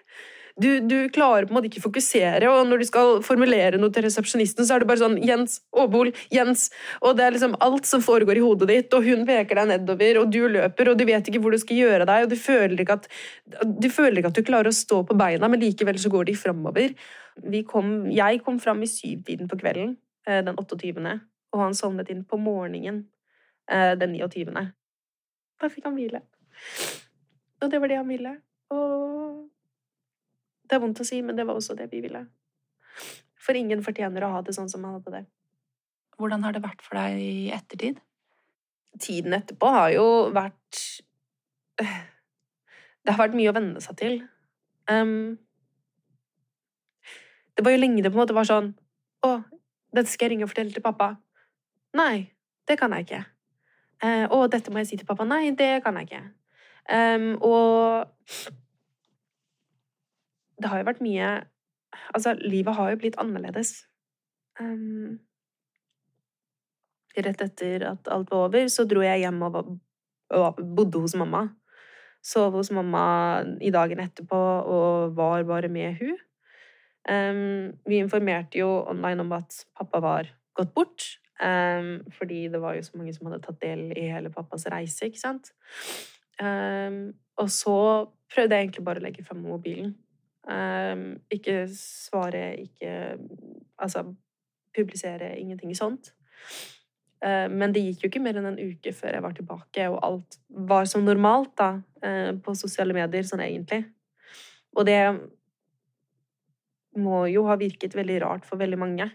Du, 0.62 0.68
du, 0.84 1.08
klarer 1.14 1.46
på 1.48 1.54
en 1.54 1.58
måte 1.60 1.70
ikke 1.70 1.84
fokusere, 1.86 2.50
og 2.52 2.66
når 2.68 2.82
du 2.82 2.88
skal 2.90 3.22
formulere 3.24 3.80
noe 3.80 3.94
til 3.94 4.04
resepsjonisten, 4.04 4.66
så 4.68 4.76
er 4.76 4.84
det 4.84 4.90
bare 4.90 5.00
sånn 5.00 5.16
Jens, 5.24 5.62
Åbol, 5.72 6.12
Jens 6.34 6.68
Og 7.00 7.16
det 7.18 7.24
er 7.24 7.34
liksom 7.38 7.56
alt 7.64 7.88
som 7.88 8.04
foregår 8.04 8.42
i 8.42 8.44
hodet 8.44 8.68
ditt, 8.70 8.98
og 8.98 9.08
hun 9.08 9.24
peker 9.30 9.62
deg 9.62 9.72
nedover, 9.72 10.20
og 10.22 10.34
du 10.34 10.42
løper, 10.52 10.92
og 10.92 11.00
du 11.00 11.08
vet 11.08 11.32
ikke 11.32 11.42
hvor 11.42 11.56
du 11.56 11.62
skal 11.62 11.80
gjøre 11.80 12.10
deg, 12.10 12.28
og 12.28 12.34
du 12.34 12.38
føler 12.42 12.84
ikke 12.84 13.00
at 13.00 13.10
du, 13.64 13.88
ikke 13.88 14.28
at 14.34 14.38
du 14.38 14.44
klarer 14.46 14.74
å 14.74 14.76
stå 14.76 15.02
på 15.08 15.18
beina, 15.18 15.48
men 15.48 15.64
likevel 15.64 16.02
så 16.02 16.12
går 16.12 16.30
de 16.30 16.38
framover. 16.44 16.98
Kom, 17.70 17.94
jeg 18.12 18.44
kom 18.46 18.60
fram 18.62 18.84
i 18.84 18.92
syvtiden 18.92 19.50
på 19.50 19.62
kvelden 19.62 19.96
den 20.46 20.58
28., 20.60 21.18
og 21.52 21.64
han 21.66 21.76
sovnet 21.76 22.10
inn 22.14 22.24
på 22.28 22.40
morgenen 22.40 23.04
eh, 23.72 23.94
den 24.00 24.16
29. 24.16 24.54
Da 25.62 25.70
fikk 25.70 25.90
han 25.90 25.98
hvile. 25.98 26.22
Og 27.62 27.72
det 27.72 27.82
var 27.82 27.92
det 27.92 28.00
han 28.00 28.10
ville. 28.10 28.36
Og 28.72 29.50
det 30.64 30.78
er 30.78 30.84
vondt 30.84 31.04
å 31.04 31.08
si, 31.08 31.20
men 31.26 31.36
det 31.36 31.46
var 31.48 31.60
også 31.60 31.76
det 31.78 31.90
vi 31.92 32.00
ville. 32.06 32.24
For 33.42 33.58
ingen 33.58 33.84
fortjener 33.84 34.24
å 34.24 34.32
ha 34.38 34.42
det 34.46 34.56
sånn 34.56 34.70
som 34.72 34.86
han 34.88 34.98
hadde 35.00 35.18
det. 35.18 35.26
Hvordan 36.22 36.46
har 36.46 36.56
det 36.56 36.64
vært 36.64 36.84
for 36.86 37.00
deg 37.00 37.20
i 37.20 37.52
ettertid? 37.54 38.00
Tiden 39.02 39.36
etterpå 39.36 39.70
har 39.72 39.92
jo 39.96 40.08
vært 40.36 40.82
Det 43.02 43.16
har 43.16 43.24
vært 43.24 43.34
mye 43.34 43.50
å 43.50 43.56
venne 43.56 43.82
seg 43.82 43.98
til. 43.98 44.20
Um, 44.86 45.40
det 47.58 47.66
var 47.66 47.74
jo 47.74 47.82
lenge 47.82 48.04
det 48.04 48.12
på 48.12 48.20
en 48.20 48.22
måte 48.22 48.36
var 48.36 48.48
sånn 48.50 48.72
Å, 49.26 49.30
dette 49.96 50.10
skal 50.12 50.28
jeg 50.28 50.36
ringe 50.36 50.48
og 50.48 50.52
fortelle 50.54 50.74
til 50.74 50.84
pappa. 50.86 51.14
Nei, 51.98 52.32
det 52.68 52.78
kan 52.80 52.94
jeg 52.96 53.08
ikke. 53.08 53.24
Eh, 54.02 54.26
og 54.32 54.48
dette 54.54 54.72
må 54.72 54.82
jeg 54.82 54.92
si 54.92 55.02
til 55.02 55.10
pappa. 55.10 55.28
Nei, 55.28 55.52
det 55.58 55.84
kan 55.86 56.00
jeg 56.00 56.10
ikke. 56.10 56.24
Um, 56.92 57.36
og 57.46 58.08
det 60.58 60.72
har 60.72 60.82
jo 60.82 60.88
vært 60.88 61.04
mye 61.06 61.28
Altså, 62.16 62.34
livet 62.40 62.76
har 62.76 62.90
jo 62.92 62.98
blitt 63.02 63.18
annerledes. 63.20 63.84
Um, 64.60 65.20
rett 67.18 67.44
etter 67.44 67.84
at 67.90 68.08
alt 68.08 68.32
var 68.32 68.46
over, 68.48 68.68
så 68.72 68.86
dro 68.88 69.04
jeg 69.04 69.26
hjem 69.26 69.42
og, 69.44 69.58
og 70.32 70.62
bodde 70.78 71.02
hos 71.04 71.16
mamma. 71.20 71.50
Sov 72.24 72.56
hos 72.56 72.72
mamma 72.72 73.04
i 73.60 73.74
dagen 73.76 74.00
etterpå 74.04 74.40
og 74.40 75.18
var 75.20 75.44
bare 75.50 75.72
med 75.72 76.00
hun. 76.00 76.21
Um, 77.10 77.72
vi 77.90 77.98
informerte 77.98 78.62
jo 78.62 78.70
online 78.90 79.24
om 79.24 79.34
at 79.38 79.64
pappa 79.78 80.02
var 80.04 80.30
gått 80.58 80.74
bort. 80.74 81.08
Um, 81.42 82.04
fordi 82.14 82.44
det 82.54 82.62
var 82.62 82.76
jo 82.78 82.86
så 82.86 82.98
mange 83.00 83.14
som 83.16 83.26
hadde 83.28 83.42
tatt 83.42 83.62
del 83.64 83.88
i 83.98 84.06
hele 84.12 84.30
pappas 84.30 84.68
reise, 84.70 85.10
ikke 85.10 85.22
sant. 85.22 85.50
Um, 86.42 87.14
og 87.42 87.50
så 87.50 87.78
prøvde 88.34 88.56
jeg 88.56 88.68
egentlig 88.68 88.86
bare 88.86 89.02
å 89.02 89.06
legge 89.06 89.26
fram 89.26 89.42
mobilen 89.46 89.96
ikke 91.32 91.68
svare, 91.70 92.56
ikke 92.58 93.18
Altså 93.82 94.04
publisere, 94.78 95.40
ingenting 95.40 95.74
sånt. 95.76 96.12
Uh, 97.26 97.50
men 97.50 97.74
det 97.74 97.82
gikk 97.84 98.04
jo 98.04 98.10
ikke 98.12 98.22
mer 98.24 98.38
enn 98.38 98.48
en 98.52 98.60
uke 98.60 98.94
før 98.94 99.18
jeg 99.18 99.24
var 99.26 99.34
tilbake, 99.36 99.88
og 99.90 99.98
alt 100.06 100.38
var 100.70 100.86
som 100.90 101.04
normalt 101.06 101.52
da, 101.58 101.72
uh, 102.06 102.30
på 102.42 102.54
sosiale 102.56 102.94
medier, 102.94 103.26
sånn 103.26 103.42
egentlig. 103.44 103.84
Og 104.78 104.86
det 104.88 105.00
må 107.00 107.26
jo 107.32 107.46
ha 107.48 107.58
virket 107.60 107.96
veldig 107.96 108.20
rart 108.24 108.48
for 108.48 108.60
veldig 108.62 108.80
mange. 108.80 109.08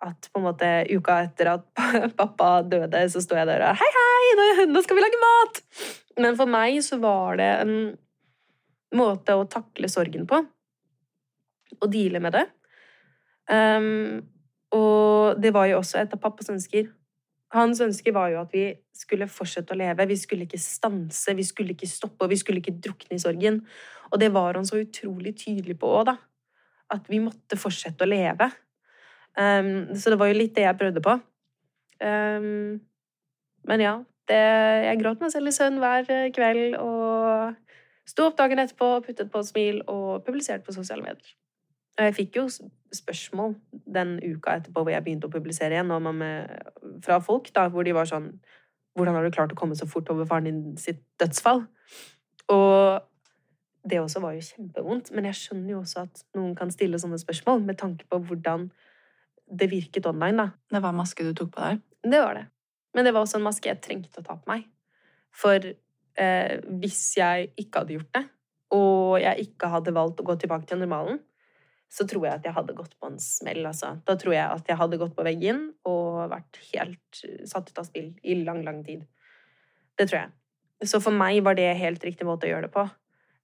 At 0.00 0.30
på 0.32 0.40
en 0.40 0.46
måte 0.48 0.68
uka 0.88 1.18
etter 1.26 1.54
at 1.54 1.66
pappa 2.20 2.60
døde, 2.64 3.02
så 3.12 3.22
står 3.24 3.42
jeg 3.42 3.50
der 3.52 3.66
og 3.68 3.80
Hei, 3.80 3.90
hei, 3.96 4.68
nå 4.68 4.82
skal 4.84 4.98
vi 4.98 5.04
lage 5.04 5.20
mat! 5.20 5.60
Men 6.20 6.36
for 6.38 6.50
meg 6.50 6.80
så 6.84 6.98
var 7.00 7.40
det 7.40 7.50
en 7.62 7.74
måte 8.96 9.36
å 9.36 9.46
takle 9.48 9.88
sorgen 9.92 10.26
på. 10.28 10.40
Og 11.80 11.92
deale 11.92 12.20
med 12.22 12.34
det. 12.34 12.46
Um, 13.50 14.22
og 14.76 15.40
det 15.42 15.52
var 15.54 15.68
jo 15.70 15.80
også 15.80 16.00
et 16.00 16.12
av 16.14 16.22
pappas 16.22 16.50
ønsker. 16.52 16.90
Hans 17.54 17.80
ønske 17.82 18.12
var 18.14 18.30
jo 18.30 18.40
at 18.44 18.52
vi 18.54 18.68
skulle 18.94 19.26
fortsette 19.30 19.74
å 19.74 19.78
leve. 19.78 20.06
Vi 20.06 20.18
skulle 20.18 20.46
ikke 20.46 20.60
stanse, 20.62 21.34
vi 21.34 21.46
skulle 21.46 21.74
ikke 21.74 21.88
stoppe, 21.90 22.22
og 22.24 22.30
vi 22.30 22.38
skulle 22.38 22.62
ikke 22.62 22.78
drukne 22.78 23.18
i 23.18 23.22
sorgen. 23.22 23.62
Og 24.10 24.20
det 24.22 24.30
var 24.34 24.58
han 24.58 24.66
så 24.66 24.78
utrolig 24.82 25.34
tydelig 25.40 25.78
på 25.80 25.90
òg, 25.90 26.12
da. 26.12 26.16
At 26.90 27.08
vi 27.10 27.20
måtte 27.22 27.58
fortsette 27.60 28.06
å 28.06 28.10
leve. 28.10 28.50
Um, 29.38 29.90
så 29.94 30.10
det 30.10 30.18
var 30.20 30.30
jo 30.30 30.38
litt 30.38 30.54
det 30.56 30.66
jeg 30.66 30.78
prøvde 30.78 31.02
på. 31.04 31.16
Um, 32.02 32.80
men 33.68 33.84
ja. 33.84 33.98
Det, 34.30 34.38
jeg 34.86 34.98
gråt 35.00 35.22
meg 35.22 35.32
selv 35.32 35.50
i 35.50 35.52
søvn 35.54 35.80
hver 35.82 36.06
kveld 36.34 36.76
og 36.78 37.56
sto 38.06 38.28
opp 38.28 38.36
dagen 38.38 38.62
etterpå, 38.62 39.00
puttet 39.02 39.30
på 39.32 39.42
et 39.42 39.48
smil 39.48 39.80
og 39.90 40.22
publiserte 40.26 40.62
på 40.66 40.74
sosiale 40.76 41.02
medier. 41.02 41.32
Og 41.98 42.06
jeg 42.06 42.16
fikk 42.16 42.38
jo 42.38 42.44
spørsmål 42.94 43.56
den 43.90 44.16
uka 44.22 44.56
etterpå 44.58 44.84
hvor 44.84 44.92
jeg 44.94 45.04
begynte 45.04 45.28
å 45.28 45.34
publisere 45.34 45.76
igjen, 45.76 45.90
med, 45.90 46.62
fra 47.04 47.18
folk 47.22 47.50
da, 47.56 47.66
hvor 47.72 47.86
de 47.86 47.96
var 47.96 48.10
sånn 48.10 48.32
Hvordan 48.98 49.14
har 49.14 49.22
du 49.22 49.30
klart 49.30 49.52
å 49.54 49.56
komme 49.56 49.76
så 49.78 49.86
fort 49.86 50.08
over 50.10 50.26
faren 50.26 50.48
din 50.48 50.62
sitt 50.76 50.98
dødsfall? 51.22 51.60
Og 52.50 53.04
det 53.82 54.00
også 54.00 54.20
var 54.20 54.36
jo 54.36 54.44
kjempevondt, 54.44 55.10
men 55.16 55.28
jeg 55.30 55.38
skjønner 55.38 55.74
jo 55.74 55.82
også 55.82 56.04
at 56.04 56.24
noen 56.36 56.54
kan 56.58 56.72
stille 56.72 57.00
sånne 57.00 57.18
spørsmål 57.20 57.62
med 57.64 57.78
tanke 57.80 58.06
på 58.10 58.20
hvordan 58.28 58.68
det 59.50 59.70
virket 59.70 60.06
online, 60.06 60.36
da. 60.44 60.76
Det 60.76 60.82
var 60.84 60.96
maske 60.96 61.24
du 61.26 61.32
tok 61.36 61.54
på 61.54 61.62
deg? 61.64 61.80
Det 62.04 62.20
var 62.22 62.36
det. 62.38 62.44
Men 62.94 63.06
det 63.06 63.14
var 63.14 63.24
også 63.24 63.40
en 63.40 63.46
maske 63.46 63.70
jeg 63.70 63.80
trengte 63.82 64.20
å 64.20 64.26
ta 64.26 64.36
på 64.36 64.50
meg. 64.50 64.66
For 65.34 65.64
eh, 65.64 66.54
hvis 66.82 67.00
jeg 67.18 67.50
ikke 67.58 67.82
hadde 67.82 67.96
gjort 67.96 68.14
det, 68.18 68.24
og 68.76 69.18
jeg 69.18 69.48
ikke 69.48 69.70
hadde 69.72 69.94
valgt 69.96 70.22
å 70.22 70.26
gå 70.28 70.36
tilbake 70.38 70.68
til 70.70 70.80
normalen, 70.82 71.18
så 71.90 72.06
tror 72.06 72.28
jeg 72.28 72.38
at 72.38 72.44
jeg 72.46 72.54
hadde 72.54 72.76
gått 72.78 72.92
på 73.02 73.08
en 73.10 73.18
smell, 73.18 73.64
altså. 73.66 73.96
Da 74.06 74.14
tror 74.18 74.36
jeg 74.36 74.46
at 74.46 74.68
jeg 74.70 74.78
hadde 74.78 74.98
gått 75.00 75.16
på 75.16 75.26
veggen 75.26 75.72
og 75.90 76.28
vært 76.30 76.60
helt 76.70 77.22
satt 77.50 77.72
ut 77.72 77.80
av 77.82 77.88
spill 77.88 78.12
i 78.22 78.36
lang, 78.44 78.62
lang 78.66 78.84
tid. 78.86 79.02
Det 79.98 80.06
tror 80.06 80.20
jeg. 80.20 80.30
Så 80.86 81.00
for 81.02 81.12
meg 81.12 81.42
var 81.44 81.58
det 81.58 81.66
helt 81.80 82.04
riktig 82.06 82.28
måte 82.28 82.46
å 82.46 82.52
gjøre 82.52 82.68
det 82.68 82.74
på. 82.76 82.86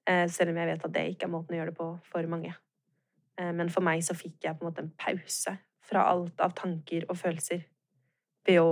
Eh, 0.06 0.26
selv 0.30 0.52
om 0.52 0.60
jeg 0.60 0.70
vet 0.70 0.86
at 0.86 0.94
det 0.94 1.04
ikke 1.12 1.26
er 1.26 1.32
måten 1.32 1.56
å 1.56 1.60
gjøre 1.60 1.72
det 1.72 1.78
på 1.80 1.88
for 2.06 2.30
mange. 2.30 2.54
Eh, 3.40 3.52
men 3.52 3.70
for 3.72 3.84
meg 3.86 4.04
så 4.06 4.14
fikk 4.16 4.46
jeg 4.46 4.58
på 4.58 4.64
en 4.64 4.70
måte 4.70 4.84
en 4.84 4.92
pause 4.98 5.56
fra 5.86 6.06
alt 6.10 6.40
av 6.42 6.54
tanker 6.58 7.06
og 7.10 7.18
følelser 7.18 7.64
ved 8.46 8.62
å 8.62 8.70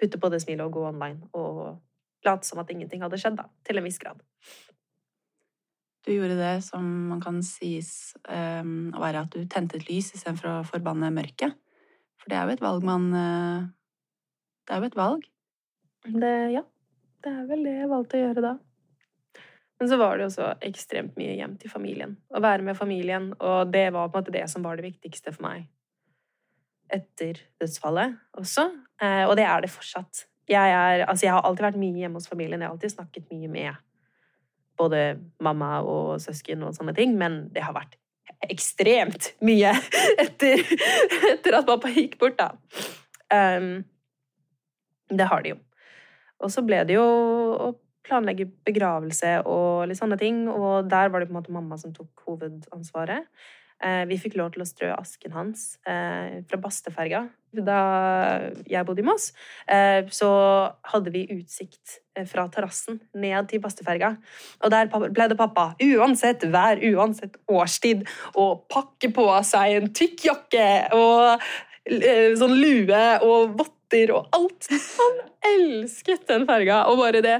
putte 0.00 0.18
på 0.20 0.30
det 0.32 0.42
smilet 0.42 0.66
og 0.66 0.74
gå 0.74 0.86
online 0.88 1.30
og 1.38 1.80
late 2.26 2.46
som 2.48 2.60
at 2.62 2.70
ingenting 2.72 3.02
hadde 3.04 3.18
skjedd, 3.20 3.36
da, 3.38 3.46
til 3.66 3.78
en 3.78 3.86
viss 3.86 4.00
grad. 4.02 4.22
Du 6.04 6.12
gjorde 6.12 6.36
det 6.36 6.56
som 6.66 6.84
man 7.10 7.20
kan 7.24 7.38
sies 7.44 8.12
um, 8.28 8.92
å 8.92 9.00
være 9.00 9.24
at 9.24 9.32
du 9.32 9.46
tente 9.48 9.78
et 9.78 9.86
lys 9.88 10.10
istedenfor 10.12 10.50
å 10.50 10.66
forbanne 10.68 11.12
mørket. 11.14 11.54
For 12.20 12.32
det 12.32 12.38
er 12.38 12.48
jo 12.48 12.56
et 12.56 12.64
valg 12.64 12.84
man 12.86 13.06
uh, 13.12 13.64
Det 14.64 14.74
er 14.74 14.82
jo 14.82 14.90
et 14.90 14.98
valg. 14.98 15.26
Det, 16.04 16.34
ja. 16.56 16.64
Det 17.24 17.32
er 17.32 17.46
vel 17.48 17.64
det 17.64 17.76
jeg 17.78 17.92
valgte 17.92 18.18
å 18.18 18.24
gjøre 18.24 18.44
da. 18.44 18.54
Men 19.84 19.88
så 19.90 19.96
var 20.00 20.16
det 20.16 20.24
også 20.24 20.46
ekstremt 20.64 21.18
mye 21.20 21.34
hjem 21.36 21.58
til 21.60 21.68
familien. 21.68 22.14
Å 22.32 22.40
være 22.40 22.64
med 22.64 22.78
familien, 22.78 23.26
og 23.36 23.68
det 23.68 23.90
var 23.92 24.06
på 24.08 24.16
en 24.16 24.22
måte 24.22 24.32
det 24.32 24.46
som 24.48 24.64
var 24.64 24.78
det 24.80 24.86
viktigste 24.86 25.34
for 25.34 25.44
meg 25.44 25.66
etter 26.94 27.42
dødsfallet 27.60 28.14
også. 28.40 28.64
Eh, 29.04 29.26
og 29.28 29.34
det 29.36 29.44
er 29.44 29.60
det 29.60 29.70
fortsatt. 29.74 30.22
Jeg, 30.48 30.72
er, 30.72 31.04
altså 31.04 31.26
jeg 31.26 31.34
har 31.36 31.44
alltid 31.44 31.66
vært 31.66 31.78
mye 31.82 32.00
hjemme 32.00 32.16
hos 32.16 32.30
familien. 32.32 32.64
Jeg 32.64 32.70
har 32.70 32.78
alltid 32.78 32.94
snakket 32.94 33.28
mye 33.28 33.52
med 33.52 33.84
både 34.80 35.04
mamma 35.44 35.70
og 35.84 36.16
søsken 36.24 36.64
og 36.64 36.72
sånne 36.80 36.96
ting, 36.96 37.12
men 37.20 37.42
det 37.52 37.68
har 37.68 37.76
vært 37.76 38.00
ekstremt 38.48 39.34
mye 39.44 39.76
etter, 40.24 40.64
etter 41.34 41.60
at 41.60 41.68
pappa 41.68 41.92
gikk 41.92 42.16
bort, 42.24 42.40
da. 42.40 42.54
Um, 43.28 43.84
det 45.12 45.28
har 45.28 45.44
det 45.44 45.58
jo. 45.58 45.62
Og 46.40 46.56
så 46.56 46.64
ble 46.64 46.86
det 46.88 46.96
jo 46.96 47.04
planlegge 48.04 48.48
begravelse 48.66 49.38
og 49.48 49.88
litt 49.88 50.00
sånne 50.00 50.18
ting, 50.20 50.44
og 50.50 50.90
der 50.90 51.12
var 51.12 51.22
det 51.22 51.30
på 51.30 51.34
en 51.34 51.40
måte 51.40 51.54
mamma 51.54 51.78
som 51.80 51.94
tok 51.96 52.24
hovedansvaret. 52.28 53.28
Eh, 53.82 54.04
vi 54.08 54.16
fikk 54.20 54.36
lov 54.38 54.52
til 54.54 54.62
å 54.62 54.68
strø 54.68 54.92
asken 54.94 55.34
hans 55.34 55.74
eh, 55.88 56.40
fra 56.48 56.60
Basteferga. 56.62 57.24
Da 57.54 57.80
jeg 58.66 58.86
bodde 58.86 59.02
i 59.02 59.06
Moss, 59.06 59.28
eh, 59.70 60.06
så 60.14 60.30
hadde 60.90 61.12
vi 61.14 61.26
utsikt 61.34 61.98
fra 62.30 62.46
terrassen 62.54 63.00
ned 63.18 63.50
til 63.50 63.62
Basteferga. 63.62 64.14
Og 64.62 64.72
der 64.72 64.88
ble 64.88 65.28
det 65.30 65.38
pappa, 65.38 65.72
uansett 65.82 66.46
vær, 66.54 66.80
uansett 66.94 67.36
årstid, 67.50 68.06
å 68.38 68.48
pakke 68.70 69.10
på 69.14 69.28
seg 69.46 69.78
en 69.78 69.94
tykk 69.94 70.28
jakke 70.30 70.66
og 70.96 71.44
sånn 71.84 72.54
lue 72.56 73.00
og 73.26 73.58
votter 73.58 73.73
og 74.14 74.30
alt. 74.36 74.68
Han 74.98 75.20
elsket 75.54 76.26
den 76.30 76.46
ferga. 76.48 76.84
Og 76.90 77.00
bare 77.02 77.22
det. 77.24 77.38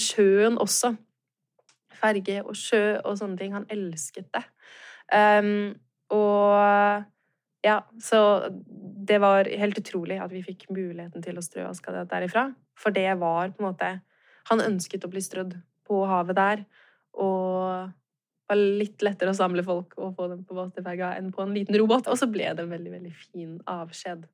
Sjøen 0.00 0.58
også. 0.62 0.94
Ferge 1.94 2.40
og 2.42 2.56
sjø 2.58 3.00
og 3.02 3.18
sånne 3.20 3.40
ting. 3.40 3.54
Han 3.56 3.68
elsket 3.72 4.30
det. 4.34 4.44
Um, 5.14 5.74
og 6.14 7.04
ja, 7.64 7.78
så 8.00 8.20
det 9.08 9.18
var 9.24 9.48
helt 9.48 9.78
utrolig 9.80 10.18
at 10.20 10.32
vi 10.32 10.42
fikk 10.44 10.66
muligheten 10.72 11.24
til 11.24 11.38
å 11.38 11.44
strø 11.44 11.64
aska 11.68 12.04
derifra. 12.08 12.50
For 12.76 12.94
det 12.94 13.08
var 13.20 13.54
på 13.54 13.62
en 13.62 13.70
måte 13.70 13.94
Han 14.50 14.60
ønsket 14.60 15.06
å 15.06 15.08
bli 15.08 15.22
strødd 15.24 15.54
på 15.88 16.02
havet 16.04 16.36
der. 16.36 16.64
Og 17.16 17.88
det 17.88 18.52
var 18.52 18.58
litt 18.60 19.04
lettere 19.06 19.32
å 19.32 19.36
samle 19.38 19.62
folk 19.64 19.94
og 19.96 20.18
få 20.18 20.26
dem 20.28 20.42
på 20.44 20.52
båtferga 20.52 21.14
enn 21.16 21.30
på 21.32 21.40
en 21.40 21.54
liten 21.56 21.78
robåt. 21.80 22.10
Og 22.12 22.18
så 22.20 22.28
ble 22.28 22.50
det 22.52 22.60
en 22.60 22.74
veldig, 22.74 22.90
veldig 22.92 23.12
fin 23.16 23.54
avskjed. 23.64 24.26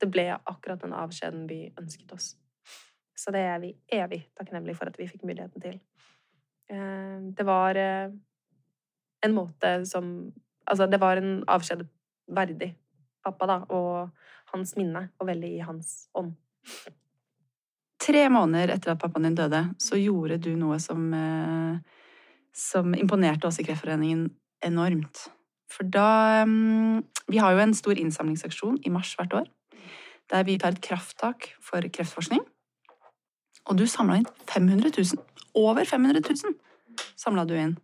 Det 0.00 0.08
ble 0.12 0.28
akkurat 0.36 0.82
den 0.82 0.94
avskjeden 0.96 1.46
vi 1.50 1.66
ønsket 1.80 2.12
oss. 2.12 2.34
Så 3.16 3.32
det 3.32 3.42
er 3.48 3.60
vi 3.62 3.72
evig 3.92 4.26
takknemlige 4.36 4.76
for 4.76 4.90
at 4.90 4.98
vi 5.00 5.08
fikk 5.08 5.24
muligheten 5.24 5.62
til. 5.62 5.78
Ehm, 6.72 7.30
det 7.36 7.46
var 7.46 7.78
eh, 7.80 8.10
en 9.24 9.36
måte 9.36 9.78
som 9.86 10.32
Altså, 10.66 10.88
det 10.90 10.98
var 10.98 11.14
en 11.20 11.44
avskjed 11.46 11.84
verdig 12.34 12.72
pappa, 13.22 13.46
da, 13.46 13.56
og 13.70 14.08
hans 14.50 14.72
minne, 14.74 15.04
og 15.20 15.28
veldig 15.28 15.50
i 15.54 15.60
hans 15.62 16.08
ånd. 16.18 16.32
Tre 18.02 18.24
måneder 18.34 18.72
etter 18.74 18.90
at 18.90 18.98
pappaen 18.98 19.28
din 19.28 19.36
døde, 19.38 19.60
så 19.78 19.98
gjorde 20.00 20.40
du 20.42 20.52
noe 20.58 20.80
som, 20.82 21.06
eh, 21.14 21.78
som 22.50 22.94
imponerte 22.98 23.46
oss 23.46 23.60
i 23.62 23.66
Kreftforeningen 23.68 24.26
enormt. 24.66 25.28
For 25.70 25.86
da 25.86 26.44
mm, 26.46 27.04
Vi 27.28 27.38
har 27.38 27.52
jo 27.52 27.58
en 27.58 27.74
stor 27.74 27.98
innsamlingsaksjon 27.98 28.78
i 28.86 28.90
mars 28.90 29.14
hvert 29.18 29.32
år, 29.34 29.46
der 30.30 30.46
vi 30.46 30.58
tar 30.58 30.74
et 30.74 30.82
krafttak 30.82 31.50
for 31.62 31.84
kreftforskning. 31.92 32.42
Og 33.66 33.78
du 33.78 33.86
samla 33.90 34.20
inn 34.20 34.28
500 34.46 34.92
000. 34.94 35.22
Over 35.56 35.84
500 35.84 36.22
000 36.22 36.54
samla 37.16 37.44
du 37.44 37.54
inn. 37.58 37.76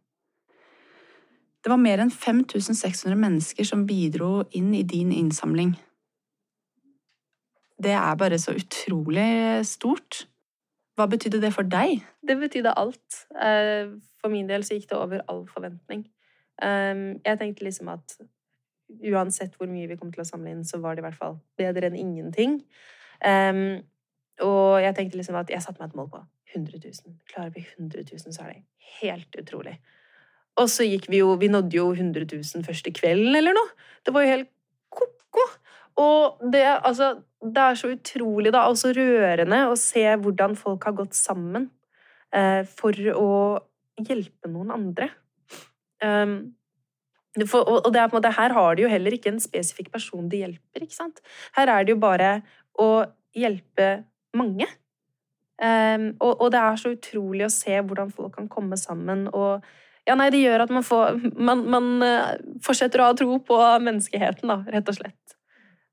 Det 1.63 1.71
var 1.71 1.79
mer 1.79 2.03
enn 2.03 2.11
5600 2.11 3.15
mennesker 3.19 3.67
som 3.67 3.87
bidro 3.87 4.43
inn 4.59 4.73
i 4.75 4.83
din 4.83 5.13
innsamling. 5.15 5.77
Det 7.83 7.95
er 7.95 8.19
bare 8.19 8.39
så 8.39 8.55
utrolig 8.59 9.63
stort. 9.67 10.25
Hva 10.99 11.07
betydde 11.11 11.41
det 11.43 11.53
for 11.55 11.67
deg? 11.67 12.03
Det 12.23 12.37
betydde 12.39 12.75
alt. 12.79 13.23
Eh, 13.35 13.95
for 14.21 14.31
min 14.31 14.51
del 14.51 14.67
så 14.67 14.77
gikk 14.77 14.91
det 14.91 14.99
over 14.99 15.23
all 15.31 15.47
forventning. 15.51 16.05
Eh, 16.63 16.95
jeg 17.25 17.39
tenkte 17.41 17.67
liksom 17.67 17.91
at 17.95 18.19
uansett 19.13 19.57
hvor 19.59 19.71
mye 19.71 19.89
vi 19.91 19.97
kom 20.01 20.13
til 20.13 20.25
å 20.25 20.29
samle 20.29 20.53
inn, 20.53 20.67
så 20.69 20.81
var 20.83 20.97
det 20.97 21.03
i 21.03 21.07
hvert 21.07 21.19
fall 21.19 21.39
bedre 21.59 21.89
enn 21.89 21.99
ingenting. 21.99 22.61
Um, 23.23 23.83
og 24.43 24.83
jeg 24.83 24.97
tenkte 24.97 25.19
liksom 25.21 25.39
at 25.39 25.51
jeg 25.53 25.63
satte 25.63 25.83
meg 25.83 25.93
et 25.93 25.99
mål 25.99 26.11
på 26.13 26.23
100 26.53 26.81
000. 26.83 27.19
Klarer 27.31 27.53
vi 27.55 27.65
100 27.65 28.07
000, 28.11 28.35
så 28.35 28.45
er 28.45 28.55
det 28.55 28.63
helt 29.01 29.39
utrolig. 29.41 29.77
Og 30.61 30.69
så 30.69 30.85
gikk 30.85 31.09
vi 31.09 31.23
jo 31.23 31.33
Vi 31.41 31.49
nådde 31.49 31.77
jo 31.79 31.91
100 31.95 32.27
000 32.29 32.67
første 32.67 32.93
kvelden 32.93 33.37
eller 33.39 33.57
noe. 33.57 33.73
Det 34.05 34.13
var 34.15 34.27
jo 34.27 34.33
helt 34.35 34.51
ko-ko. 34.93 35.47
Og 36.03 36.43
det, 36.53 36.65
altså, 36.65 37.15
det 37.41 37.63
er 37.63 37.79
så 37.79 37.93
utrolig, 37.93 38.53
da, 38.53 38.67
og 38.69 38.79
så 38.81 38.93
rørende 38.97 39.67
å 39.69 39.77
se 39.81 40.05
hvordan 40.25 40.57
folk 40.57 40.85
har 40.89 40.97
gått 40.97 41.17
sammen 41.17 41.69
eh, 42.35 42.65
for 42.69 42.97
å 43.13 43.33
hjelpe 44.01 44.49
noen 44.51 44.73
andre. 44.73 45.11
Um, 46.03 46.55
for, 47.49 47.65
og 47.65 47.89
det 47.95 48.01
er 48.01 48.11
på 48.11 48.17
en 48.17 48.21
måte, 48.21 48.35
Her 48.37 48.53
har 48.53 48.75
de 48.77 48.85
jo 48.85 48.93
heller 48.93 49.15
ikke 49.17 49.31
en 49.33 49.41
spesifikk 49.41 49.91
person 49.93 50.29
de 50.29 50.43
hjelper. 50.43 50.85
ikke 50.85 50.95
sant? 50.95 51.23
Her 51.57 51.71
er 51.73 51.85
det 51.85 51.95
jo 51.95 52.01
bare 52.03 52.43
å 52.81 53.07
hjelpe 53.37 54.05
mange. 54.37 54.69
Um, 55.63 56.11
og, 56.19 56.41
og, 56.41 56.49
det 56.53 56.59
er 56.59 56.79
så 56.81 56.91
utrolig 56.97 57.47
å 57.47 57.53
se 57.53 57.77
hvordan 57.79 58.11
folk 58.11 58.35
kan 58.35 58.49
komme 58.51 58.77
sammen 58.81 59.29
og 59.31 59.63
ja, 60.09 60.17
nei, 60.19 60.27
det 60.35 60.41
gjør 60.41 60.65
at 60.65 60.73
man, 60.75 60.83
får, 60.83 61.21
man, 61.39 61.61
man 61.71 61.85
uh, 62.03 62.33
fortsetter 62.65 62.99
å 62.99 63.13
ha 63.13 63.15
tro 63.15 63.37
på 63.47 63.59
menneskeheten, 63.85 64.51
da, 64.51 64.57
rett 64.75 64.89
og 64.91 64.97
slett. 64.97 65.37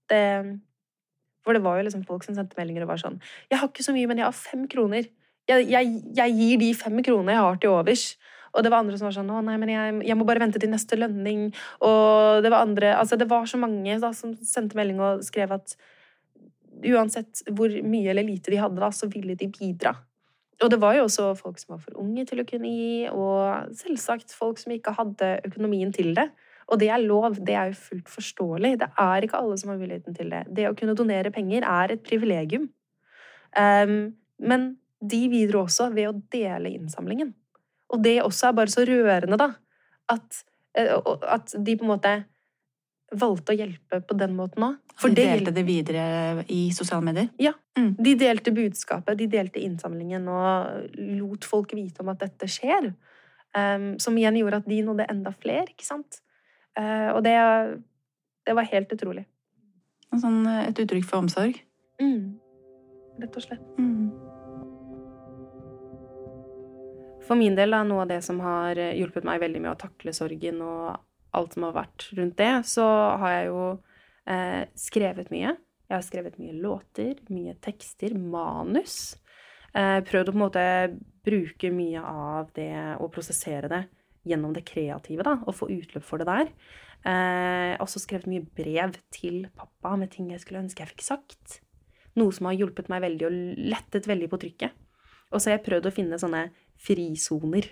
Det, 0.09 0.23
for 1.45 1.53
det 1.53 1.61
var 1.61 1.77
jo 1.77 1.85
liksom 1.85 2.07
folk 2.07 2.25
som 2.25 2.33
sendte 2.33 2.57
meldinger 2.57 2.87
og 2.87 2.95
var 2.95 3.03
sånn 3.03 3.19
'Jeg 3.21 3.61
har 3.61 3.69
ikke 3.69 3.85
så 3.85 3.93
mye, 3.93 4.09
men 4.09 4.17
jeg 4.17 4.25
har 4.25 4.39
fem 4.39 4.65
kroner.' 4.71 5.11
Jeg, 5.49 5.65
jeg, 5.69 6.01
jeg 6.17 6.33
gir 6.37 6.57
de 6.61 6.73
fem 6.77 6.97
kronene 7.01 7.33
jeg 7.33 7.41
har 7.41 7.55
til 7.57 7.71
overs. 7.73 8.03
Og 8.53 8.65
det 8.65 8.71
var 8.73 8.83
andre 8.83 8.97
som 8.97 9.09
var 9.09 9.15
sånn 9.15 9.29
Å, 9.29 9.43
nei, 9.45 9.55
men 9.61 9.71
jeg, 9.73 9.95
jeg 10.09 10.17
må 10.17 10.25
bare 10.27 10.41
vente 10.43 10.61
til 10.61 10.71
neste 10.71 10.97
lønning. 10.99 11.49
Og 11.85 12.43
det 12.45 12.51
var 12.51 12.65
andre 12.65 12.95
Altså, 12.97 13.19
det 13.19 13.29
var 13.29 13.47
så 13.49 13.59
mange 13.61 13.99
da, 14.01 14.11
som 14.15 14.35
sendte 14.45 14.79
melding 14.79 15.01
og 15.03 15.23
skrev 15.27 15.53
at 15.59 15.75
uansett 16.79 17.43
hvor 17.55 17.73
mye 17.83 18.11
eller 18.13 18.23
lite 18.23 18.53
de 18.53 18.61
hadde, 18.61 18.79
da, 18.79 18.91
så 18.95 19.09
ville 19.11 19.35
de 19.35 19.49
bidra. 19.51 19.93
Og 20.63 20.71
det 20.71 20.79
var 20.81 20.95
jo 20.97 21.05
også 21.07 21.31
folk 21.39 21.59
som 21.59 21.75
var 21.75 21.81
for 21.83 21.99
unge 22.01 22.25
til 22.27 22.41
å 22.41 22.47
kunne 22.47 22.71
gi, 22.71 23.07
og 23.11 23.75
selvsagt 23.79 24.33
folk 24.35 24.59
som 24.59 24.73
ikke 24.75 24.95
hadde 24.97 25.37
økonomien 25.47 25.91
til 25.95 26.11
det. 26.17 26.27
Og 26.69 26.81
det 26.81 26.89
er 26.93 27.01
lov, 27.01 27.39
det 27.45 27.55
er 27.55 27.71
jo 27.71 27.79
fullt 27.79 28.11
forståelig. 28.11 28.73
Det 28.81 28.89
er 29.01 29.25
ikke 29.25 29.39
alle 29.39 29.55
som 29.57 29.71
har 29.71 29.79
muligheten 29.79 30.15
til 30.17 30.29
det. 30.33 30.43
Det 30.55 30.67
å 30.69 30.75
kunne 30.77 30.97
donere 30.97 31.31
penger 31.33 31.65
er 31.65 31.95
et 31.95 32.03
privilegium. 32.05 32.67
Um, 33.57 34.11
men 34.37 34.73
de 34.99 35.23
bidro 35.31 35.63
også 35.63 35.89
ved 35.95 36.11
å 36.11 36.17
dele 36.31 36.75
innsamlingen. 36.75 37.31
Og 37.89 38.03
det 38.03 38.19
også 38.23 38.49
er 38.49 38.57
bare 38.57 38.73
så 38.73 38.85
rørende, 38.87 39.39
da. 39.39 39.53
At, 40.09 40.43
eh, 40.77 40.93
at 41.21 41.55
de 41.57 41.77
på 41.77 41.87
en 41.87 41.93
måte 41.93 42.13
valgte 43.15 43.53
å 43.53 43.57
hjelpe 43.57 44.01
på 44.05 44.17
den 44.17 44.35
måten 44.37 44.65
òg. 44.67 44.77
De 44.99 45.15
delte 45.15 45.53
det 45.55 45.63
videre 45.63 46.43
i 46.51 46.67
sosiale 46.75 47.05
medier? 47.05 47.29
Ja. 47.39 47.53
Mm. 47.79 47.93
De 47.97 48.15
delte 48.19 48.51
budskapet, 48.53 49.17
de 49.17 49.29
delte 49.31 49.61
innsamlingen 49.63 50.27
og 50.27 50.97
lot 50.99 51.47
folk 51.47 51.73
vite 51.77 52.03
om 52.03 52.11
at 52.11 52.19
dette 52.25 52.49
skjer. 52.51 52.91
Um, 53.55 53.93
som 53.97 54.17
igjen 54.19 54.37
gjorde 54.37 54.59
at 54.61 54.67
de 54.69 54.81
nådde 54.85 55.07
enda 55.09 55.31
flere, 55.39 55.71
ikke 55.71 55.87
sant. 55.87 56.19
Uh, 56.77 57.15
og 57.15 57.23
det, 57.25 57.33
det, 58.45 58.53
var 58.59 58.67
helt 58.69 58.93
utrolig. 58.93 59.25
Sånn, 60.13 60.43
eh, 60.45 60.67
et 60.69 60.83
uttrykk 60.83 61.07
for 61.07 61.23
omsorg? 61.23 61.57
Mm. 62.01 62.37
Rett 63.23 63.39
og 63.39 63.45
slett. 63.45 63.65
Mm. 63.79 64.28
For 67.29 67.37
min 67.37 67.53
del, 67.53 67.75
da, 67.75 67.83
noe 67.85 68.07
av 68.07 68.09
det 68.09 68.23
som 68.25 68.39
har 68.41 68.79
hjulpet 68.97 69.27
meg 69.27 69.43
veldig 69.43 69.61
med 69.61 69.75
å 69.75 69.77
takle 69.77 70.15
sorgen 70.17 70.63
og 70.65 70.97
alt 71.37 71.53
som 71.53 71.67
har 71.67 71.75
vært 71.75 72.07
rundt 72.17 72.39
det, 72.39 72.53
så 72.65 72.85
har 73.21 73.35
jeg 73.35 73.49
jo 73.51 73.63
eh, 74.33 74.63
skrevet 74.73 75.29
mye. 75.33 75.53
Jeg 75.89 75.95
har 75.95 76.05
skrevet 76.05 76.39
mye 76.41 76.55
låter, 76.57 77.21
mye 77.33 77.55
tekster, 77.61 78.13
manus. 78.17 78.97
Eh, 79.77 79.99
prøvd 80.05 80.31
å 80.31 80.33
på 80.33 80.39
en 80.39 80.43
måte 80.43 80.65
bruke 81.25 81.71
mye 81.73 82.01
av 82.01 82.51
det 82.57 82.73
og 82.97 83.11
prosessere 83.13 83.69
det 83.69 83.83
gjennom 84.29 84.53
det 84.53 84.65
kreative, 84.67 85.25
da, 85.25 85.37
og 85.45 85.55
få 85.57 85.69
utløp 85.73 86.05
for 86.05 86.21
det 86.21 86.29
der. 86.29 86.51
Eh, 87.09 87.73
også 87.79 88.01
skrevet 88.03 88.29
mye 88.29 88.45
brev 88.57 88.97
til 89.13 89.45
pappa 89.57 89.95
med 89.97 90.11
ting 90.13 90.33
jeg 90.33 90.43
skulle 90.43 90.65
ønske 90.65 90.83
jeg 90.83 90.93
fikk 90.95 91.05
sagt. 91.05 91.59
Noe 92.19 92.33
som 92.35 92.49
har 92.49 92.57
hjulpet 92.57 92.89
meg 92.91 93.05
veldig 93.05 93.29
og 93.29 93.37
lettet 93.69 94.09
veldig 94.09 94.29
på 94.31 94.41
trykket. 94.41 94.85
Og 95.29 95.37
så 95.37 95.51
har 95.51 95.59
jeg 95.59 95.67
prøvd 95.67 95.87
å 95.87 95.93
finne 95.93 96.17
sånne 96.19 96.47
frisoner. 96.79 97.67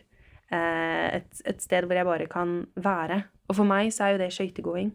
Eh, 0.52 1.08
et, 1.20 1.42
et, 1.46 1.62
sted 1.64 1.88
hvor 1.88 1.98
jeg 1.98 2.08
bare 2.08 2.28
kan 2.32 2.62
være 2.76 3.24
og 3.48 3.56
for 3.56 3.68
meg 3.68 3.92
så 3.96 4.08
er 4.08 4.16
jo 4.16 4.22
det 4.22 4.34
skøytegåing. 4.36 4.92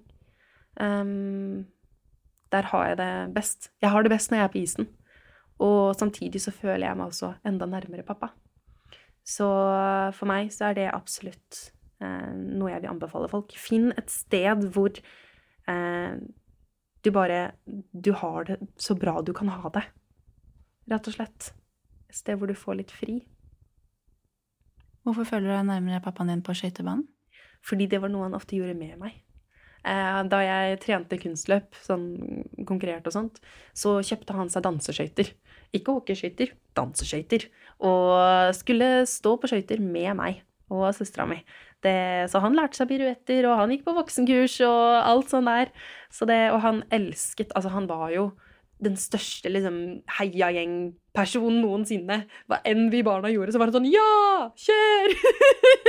Um, 0.81 1.65
der 2.53 2.69
har 2.69 2.89
jeg 2.91 2.99
det 3.01 3.13
best. 3.35 3.71
Jeg 3.81 3.91
har 3.91 4.05
det 4.05 4.13
best 4.13 4.31
når 4.31 4.39
jeg 4.39 4.45
er 4.45 4.53
på 4.53 4.61
isen. 4.61 4.89
Og 5.63 5.95
samtidig 5.97 6.41
så 6.43 6.53
føler 6.53 6.87
jeg 6.87 6.99
meg 6.99 7.13
også 7.13 7.33
enda 7.49 7.69
nærmere 7.69 8.05
pappa. 8.05 8.33
Så 9.25 9.47
for 10.17 10.29
meg 10.29 10.53
så 10.53 10.69
er 10.69 10.77
det 10.77 10.89
absolutt 10.91 11.61
eh, 12.03 12.33
noe 12.35 12.73
jeg 12.73 12.83
vil 12.83 12.91
anbefale 12.91 13.31
folk. 13.31 13.55
Finn 13.57 13.93
et 13.95 14.11
sted 14.11 14.67
hvor 14.75 14.91
eh, 15.71 16.17
du 17.03 17.11
bare 17.11 17.53
Du 17.93 18.13
har 18.13 18.45
det 18.45 18.59
så 18.77 18.95
bra 18.99 19.21
du 19.23 19.33
kan 19.33 19.49
ha 19.49 19.71
det. 19.73 19.85
Rett 20.91 21.09
og 21.09 21.15
slett. 21.15 21.53
Et 22.11 22.19
sted 22.19 22.37
hvor 22.37 22.51
du 22.51 22.59
får 22.59 22.83
litt 22.83 22.93
fri. 22.93 23.23
Hvorfor 25.03 25.27
føler 25.27 25.49
du 25.49 25.55
deg 25.57 25.67
nærmere 25.69 26.03
pappaen 26.05 26.31
din 26.31 26.45
på 26.47 26.55
skøytebanen? 26.55 27.07
Fordi 27.63 27.87
det 27.91 28.01
var 28.03 28.11
noe 28.11 28.27
han 28.27 28.39
ofte 28.39 28.59
gjorde 28.59 28.75
med 28.79 28.99
meg. 28.99 29.19
Eh, 29.83 30.21
da 30.31 30.39
jeg 30.45 30.79
trente 30.83 31.19
kunstløp, 31.19 31.75
sånn 31.83 32.07
konkurrerte 32.69 33.11
og 33.11 33.17
sånt, 33.17 33.41
så 33.75 33.97
kjøpte 34.05 34.37
han 34.37 34.51
seg 34.53 34.65
danseskøyter. 34.67 35.33
Ikke 35.75 35.97
hockeyskøyter, 35.97 36.55
danseskøyter. 36.79 37.49
Og 37.83 38.55
skulle 38.59 39.03
stå 39.11 39.37
på 39.41 39.51
skøyter 39.51 39.83
med 39.83 40.15
meg 40.19 40.43
og 40.73 40.87
søstera 40.97 41.27
mi. 41.29 41.43
så 41.83 42.41
han 42.41 42.55
lærte 42.55 42.79
seg 42.79 42.89
piruetter, 42.89 43.45
og 43.51 43.59
han 43.59 43.71
gikk 43.75 43.85
på 43.85 43.97
voksenkurs 43.97 44.61
og 44.65 45.03
alt 45.03 45.29
sånt 45.31 45.51
der. 45.51 45.73
Så 46.11 46.25
det, 46.31 46.53
og 46.53 46.61
han 46.63 46.83
elsket 46.91 47.53
Altså, 47.55 47.69
han 47.75 47.89
var 47.89 48.11
jo 48.11 48.31
den 48.83 48.97
største 48.99 49.51
liksom, 49.53 49.77
heiagjengpersonen 50.19 51.61
noensinne. 51.63 52.23
Hva 52.51 52.61
enn 52.69 52.89
vi 52.93 53.03
barna 53.07 53.31
gjorde, 53.33 53.55
så 53.55 53.63
var 53.63 53.71
det 53.71 53.79
sånn 53.79 53.91
Ja! 53.91 54.49
Kjør! 54.59 55.15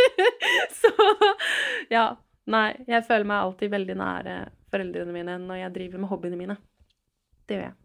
så 0.82 0.93
ja. 1.93 2.12
Nei, 2.53 2.73
jeg 2.89 3.06
føler 3.08 3.23
meg 3.27 3.39
alltid 3.39 3.71
veldig 3.71 3.95
nære 3.95 4.34
foreldrene 4.73 5.13
mine 5.15 5.38
når 5.39 5.62
jeg 5.62 5.75
driver 5.77 6.01
med 6.03 6.12
hobbyene 6.12 6.39
mine. 6.39 6.58
Det 7.47 7.56
gjør 7.56 7.69
jeg. 7.69 7.77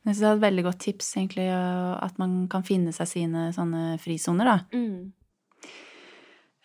Jeg 0.00 0.14
synes 0.14 0.20
det 0.20 0.28
er 0.28 0.36
et 0.36 0.44
veldig 0.44 0.62
godt 0.64 0.78
tips, 0.80 1.08
egentlig, 1.16 1.46
at 1.52 2.20
man 2.20 2.36
kan 2.52 2.64
finne 2.64 2.92
seg 2.96 3.08
sine 3.08 3.48
sånne 3.52 3.98
frisoner, 4.00 4.48
da. 4.48 4.58
Mm. 4.72 5.10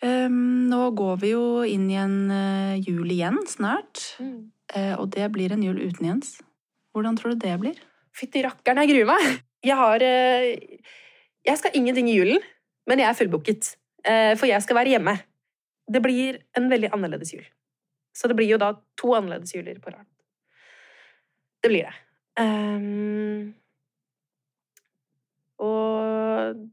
Um, 0.04 0.68
nå 0.70 0.90
går 0.96 1.20
vi 1.22 1.32
jo 1.32 1.44
inn 1.64 1.86
i 1.92 1.98
en 2.00 2.16
uh, 2.32 2.76
jul 2.80 3.10
igjen 3.12 3.38
snart. 3.48 4.02
Mm. 4.20 4.52
Uh, 4.72 4.94
og 5.00 5.10
det 5.14 5.28
blir 5.32 5.52
en 5.52 5.64
jul 5.64 5.80
uten 5.80 6.08
Jens. 6.08 6.36
Hvordan 6.96 7.16
tror 7.16 7.34
du 7.34 7.42
det 7.44 7.52
blir? 7.60 7.80
Fytti 8.16 8.40
rakkeren, 8.40 8.78
jeg 8.80 8.94
gruer 8.94 9.10
meg! 9.10 9.42
Jeg 9.66 9.76
har 9.76 10.00
eh, 10.00 10.78
Jeg 11.44 11.58
skal 11.60 11.74
ingenting 11.76 12.08
i 12.08 12.14
julen, 12.16 12.40
men 12.88 13.02
jeg 13.02 13.10
er 13.10 13.18
fullbooket. 13.18 13.68
Eh, 14.00 14.32
for 14.40 14.48
jeg 14.48 14.64
skal 14.64 14.78
være 14.78 14.94
hjemme. 14.94 15.12
Det 15.92 16.00
blir 16.00 16.38
en 16.56 16.70
veldig 16.70 16.88
annerledes 16.96 17.34
jul. 17.34 17.44
Så 18.16 18.32
det 18.32 18.38
blir 18.38 18.48
jo 18.48 18.60
da 18.62 18.70
to 18.96 19.12
annerledes 19.12 19.52
juler 19.52 19.76
på 19.82 19.92
rad. 19.92 20.08
Det 21.60 21.68
blir 21.68 21.84
det. 21.84 21.92
Um, 22.40 23.52
og 25.60 26.64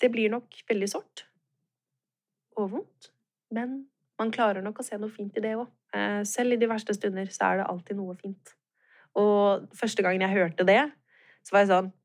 det 0.00 0.12
blir 0.12 0.28
nok 0.36 0.60
veldig 0.68 0.92
sårt 0.92 1.24
og 2.60 2.70
vondt. 2.76 3.12
Men 3.48 3.86
man 4.20 4.32
klarer 4.34 4.60
nok 4.60 4.82
å 4.82 4.84
se 4.84 5.00
noe 5.00 5.12
fint 5.16 5.40
i 5.40 5.48
det 5.48 5.56
òg. 5.56 5.68
Uh, 5.96 6.20
selv 6.28 6.52
i 6.52 6.60
de 6.60 6.68
verste 6.68 6.92
stunder 7.00 7.32
så 7.32 7.48
er 7.48 7.62
det 7.62 7.70
alltid 7.72 7.96
noe 7.96 8.20
fint. 8.20 8.59
Og 9.20 9.70
første 9.76 10.04
gangen 10.04 10.24
jeg 10.24 10.36
hørte 10.36 10.66
det, 10.68 10.82
så 11.44 11.56
var 11.56 11.66
jeg 11.66 11.74
sånn 11.74 11.96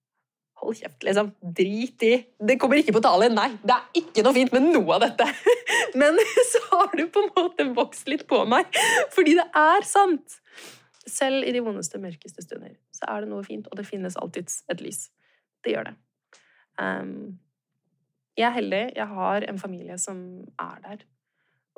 Hold 0.64 0.78
kjeft, 0.80 1.02
liksom. 1.04 1.34
Drit 1.58 2.04
i. 2.08 2.14
Det 2.48 2.56
kommer 2.62 2.80
ikke 2.80 2.94
på 2.96 3.02
tale. 3.04 3.28
Nei, 3.28 3.50
det 3.60 3.76
er 3.76 4.00
ikke 4.00 4.24
noe 4.24 4.32
fint 4.38 4.54
med 4.56 4.70
noe 4.70 4.96
av 4.96 5.04
dette. 5.04 5.28
Men 6.00 6.16
så 6.52 6.62
har 6.70 6.94
det 6.96 7.10
på 7.12 7.26
en 7.26 7.34
måte 7.36 7.66
vokst 7.76 8.08
litt 8.08 8.24
på 8.30 8.40
meg, 8.50 8.70
fordi 9.14 9.36
det 9.36 9.46
er 9.60 9.88
sant. 9.88 10.38
Selv 11.06 11.44
i 11.46 11.52
de 11.54 11.62
vondeste, 11.62 12.00
mørkeste 12.02 12.42
stunder 12.46 12.72
så 12.96 13.10
er 13.12 13.26
det 13.26 13.30
noe 13.34 13.44
fint, 13.46 13.68
og 13.70 13.78
det 13.78 13.86
finnes 13.86 14.16
alltids 14.18 14.64
et 14.72 14.80
lys. 14.82 15.10
Det 15.62 15.76
gjør 15.76 15.90
det. 15.90 15.98
Um, 16.80 17.36
jeg 18.40 18.48
er 18.48 18.56
heldig. 18.56 18.82
Jeg 18.96 19.08
har 19.12 19.46
en 19.50 19.60
familie 19.60 20.00
som 20.02 20.18
er 20.60 20.80
der, 20.88 21.04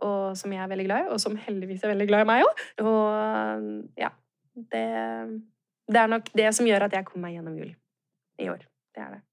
og 0.06 0.38
som 0.38 0.54
jeg 0.54 0.62
er 0.63 0.71
veldig 0.71 0.88
glad 0.88 1.06
i, 1.06 1.12
og 1.13 1.21
som 1.21 1.36
heldigvis 1.41 1.84
er 1.84 1.93
veldig 1.95 2.08
glad 2.10 2.23
i 2.26 2.30
meg 2.30 2.45
òg. 2.45 2.63
Og 2.86 4.00
ja, 4.00 4.13
det, 4.58 4.86
det, 5.88 6.00
er 6.02 6.12
nok 6.12 6.30
det 6.34 6.50
som 6.58 6.67
gjør 6.67 6.88
at 6.88 6.98
jeg 6.98 7.08
kommer 7.08 7.28
meg 7.28 7.38
gjennom 7.38 7.58
jul 7.60 7.74
i 8.41 8.50
år. 8.52 8.63
Det 8.96 9.04
er 9.04 9.17
det. 9.17 9.24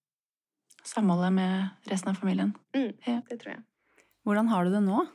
Samholdet 0.85 1.33
med 1.33 1.89
resten 1.89 2.13
av 2.13 2.19
familien. 2.21 2.53
Mm, 2.77 2.93
ja. 3.07 3.21
Det 3.31 3.39
tror 3.41 3.55
jeg. 3.55 3.63
Hvordan 4.25 4.51
har 4.53 4.65
du 4.65 4.75
det 4.75 4.83
nå? 4.85 5.07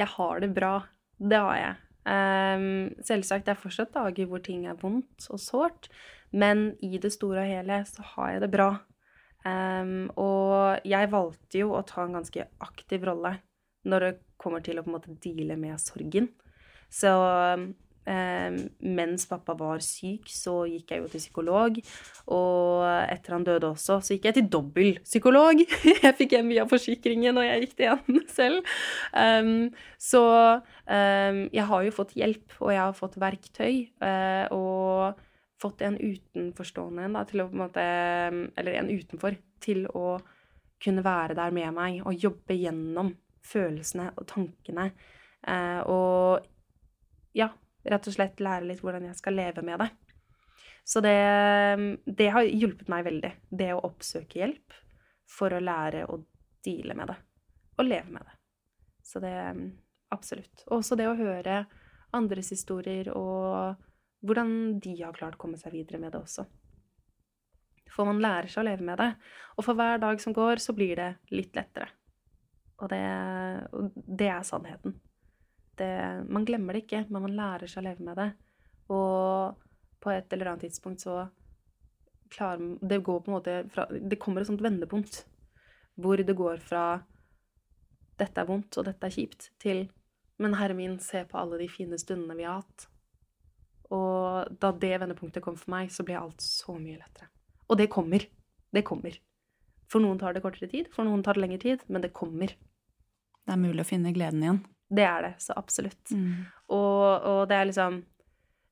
Jeg 0.00 0.08
har 0.14 0.40
det 0.40 0.48
bra. 0.56 0.72
Det 1.18 1.40
har 1.44 1.58
jeg. 1.58 1.76
Um, 2.08 2.94
selvsagt, 3.04 3.44
det 3.44 3.52
er 3.52 3.60
fortsatt 3.60 3.92
dager 3.92 4.28
hvor 4.30 4.40
ting 4.40 4.64
er 4.68 4.78
vondt 4.80 5.26
og 5.28 5.40
sårt, 5.42 5.90
men 6.32 6.70
i 6.80 6.96
det 7.02 7.10
store 7.12 7.42
og 7.42 7.50
hele 7.50 7.82
så 7.88 8.04
har 8.14 8.30
jeg 8.32 8.44
det 8.46 8.50
bra. 8.54 8.68
Um, 9.44 10.08
og 10.16 10.86
jeg 10.88 11.10
valgte 11.12 11.60
jo 11.60 11.74
å 11.76 11.84
ta 11.86 12.04
en 12.04 12.16
ganske 12.16 12.46
aktiv 12.64 13.04
rolle 13.06 13.36
når 13.88 14.04
det 14.06 14.14
kommer 14.40 14.64
til 14.64 14.80
å 14.80 14.84
på 14.84 14.90
en 14.90 14.96
måte 14.96 15.18
deale 15.24 15.58
med 15.60 15.80
sorgen. 15.82 16.30
Så 16.88 17.12
mens 18.08 19.26
pappa 19.28 19.52
var 19.58 19.82
syk, 19.84 20.30
så 20.32 20.62
gikk 20.70 20.94
jeg 20.94 21.02
jo 21.02 21.10
til 21.12 21.22
psykolog. 21.22 21.78
Og 22.32 22.84
etter 22.86 23.36
han 23.36 23.44
døde 23.44 23.68
også, 23.68 23.98
så 24.00 24.16
gikk 24.16 24.28
jeg 24.30 24.38
til 24.38 24.48
dobbel 24.52 24.90
psykolog. 25.04 25.60
Jeg 26.04 26.14
fikk 26.16 26.38
en 26.38 26.48
via 26.48 26.64
forsikringen, 26.68 27.36
og 27.36 27.44
jeg 27.44 27.66
gikk 27.66 27.74
til 27.78 27.92
en 27.92 28.20
selv. 28.32 28.74
Um, 29.12 29.68
så 30.00 30.22
um, 30.58 31.40
jeg 31.52 31.64
har 31.70 31.84
jo 31.84 31.94
fått 31.94 32.14
hjelp, 32.16 32.56
og 32.60 32.72
jeg 32.72 32.80
har 32.80 32.96
fått 32.96 33.18
verktøy. 33.20 33.74
Uh, 34.02 34.44
og 34.56 35.24
fått 35.58 35.82
en 35.86 35.98
utenforstående 35.98 37.08
da, 37.14 37.24
til 37.28 37.42
å 37.42 37.48
på 37.50 37.56
en 37.56 37.62
måte 37.64 37.84
Eller 38.60 38.78
en 38.78 38.90
utenfor 38.92 39.38
til 39.62 39.86
å 39.90 40.18
kunne 40.78 41.02
være 41.02 41.34
der 41.34 41.54
med 41.54 41.72
meg 41.74 42.04
og 42.06 42.14
jobbe 42.14 42.54
gjennom 42.54 43.10
følelsene 43.48 44.12
og 44.14 44.28
tankene. 44.30 44.92
Uh, 45.42 45.80
og 45.90 46.46
ja, 47.34 47.50
Rett 47.88 48.08
og 48.10 48.14
slett 48.14 48.42
lære 48.44 48.68
litt 48.68 48.82
hvordan 48.84 49.08
jeg 49.08 49.18
skal 49.18 49.36
leve 49.38 49.64
med 49.64 49.80
det. 49.84 49.88
Så 50.88 51.00
det, 51.04 51.16
det 52.06 52.30
har 52.32 52.48
hjulpet 52.48 52.88
meg 52.88 53.04
veldig. 53.06 53.32
Det 53.50 53.72
å 53.74 53.82
oppsøke 53.88 54.40
hjelp 54.40 54.76
for 55.28 55.52
å 55.52 55.60
lære 55.60 56.06
å 56.08 56.20
deale 56.64 56.96
med 56.96 57.12
det. 57.12 57.18
Og 57.78 57.86
leve 57.86 58.14
med 58.14 58.24
det. 58.24 58.36
Så 59.04 59.20
det 59.24 59.36
Absolutt. 60.08 60.64
Og 60.68 60.78
også 60.80 60.96
det 60.96 61.08
å 61.08 61.16
høre 61.18 61.62
andres 62.16 62.48
historier 62.54 63.10
og 63.12 63.76
hvordan 64.24 64.78
de 64.80 64.94
har 65.02 65.16
klart 65.16 65.36
å 65.36 65.42
komme 65.42 65.58
seg 65.60 65.74
videre 65.76 66.00
med 66.00 66.14
det 66.14 66.22
også. 66.22 66.46
For 67.92 68.08
man 68.08 68.22
lærer 68.22 68.48
seg 68.50 68.62
å 68.62 68.68
leve 68.70 68.86
med 68.86 68.98
det. 69.00 69.10
Og 69.56 69.66
for 69.66 69.78
hver 69.78 70.00
dag 70.00 70.20
som 70.22 70.34
går, 70.36 70.62
så 70.62 70.74
blir 70.76 70.96
det 70.98 71.10
litt 71.34 71.56
lettere. 71.58 71.90
Og 72.78 72.90
det, 72.92 73.04
det 73.94 74.30
er 74.30 74.46
sannheten. 74.46 74.96
Det, 75.78 75.90
man 76.28 76.46
glemmer 76.48 76.74
det 76.74 76.84
ikke, 76.86 77.04
men 77.08 77.24
man 77.24 77.36
lærer 77.38 77.70
seg 77.70 77.82
å 77.82 77.86
leve 77.88 78.06
med 78.06 78.18
det. 78.18 78.28
Og 78.94 79.58
på 80.02 80.12
et 80.14 80.32
eller 80.32 80.52
annet 80.52 80.66
tidspunkt 80.66 81.04
så 81.04 81.20
klarer 82.32 82.76
Det 82.80 82.98
går 83.04 83.20
på 83.24 83.30
en 83.30 83.36
måte 83.38 83.54
fra 83.72 83.86
Det 83.88 84.18
kommer 84.20 84.42
et 84.42 84.50
sånt 84.50 84.64
vendepunkt 84.64 85.22
hvor 85.98 86.20
det 86.22 86.36
går 86.36 86.60
fra 86.62 87.02
'dette 88.18 88.38
er 88.38 88.46
vondt, 88.46 88.76
og 88.78 88.84
dette 88.86 89.06
er 89.06 89.10
kjipt', 89.10 89.50
til 89.58 89.88
'men 90.38 90.54
herre 90.54 90.74
min, 90.74 90.98
se 90.98 91.24
på 91.24 91.38
alle 91.38 91.58
de 91.58 91.68
fine 91.68 91.98
stundene 91.98 92.36
vi 92.36 92.46
har 92.46 92.62
hatt'. 92.62 92.86
Og 93.90 94.60
da 94.60 94.70
det 94.72 95.00
vendepunktet 95.00 95.42
kom 95.42 95.56
for 95.56 95.70
meg, 95.70 95.90
så 95.90 96.04
ble 96.04 96.18
alt 96.18 96.40
så 96.40 96.78
mye 96.78 96.98
lettere. 96.98 97.28
Og 97.68 97.78
det 97.78 97.90
kommer. 97.90 98.26
Det 98.72 98.84
kommer. 98.84 99.18
For 99.88 100.00
noen 100.00 100.18
tar 100.18 100.34
det 100.34 100.42
kortere 100.42 100.68
tid, 100.68 100.88
for 100.92 101.04
noen 101.04 101.22
tar 101.24 101.34
det 101.34 101.42
lengre 101.42 101.58
tid, 101.58 101.84
men 101.88 102.02
det 102.04 102.12
kommer. 102.12 102.46
Det 102.46 103.54
er 103.54 103.56
mulig 103.56 103.80
å 103.80 103.88
finne 103.88 104.12
gleden 104.12 104.42
igjen. 104.42 104.60
Det 104.88 105.04
er 105.04 105.26
det, 105.26 105.34
så 105.44 105.56
absolutt. 105.56 106.00
Mm. 106.10 106.46
Og, 106.72 107.02
og, 107.22 107.42
det 107.50 107.56
er 107.58 107.68
liksom 107.68 108.02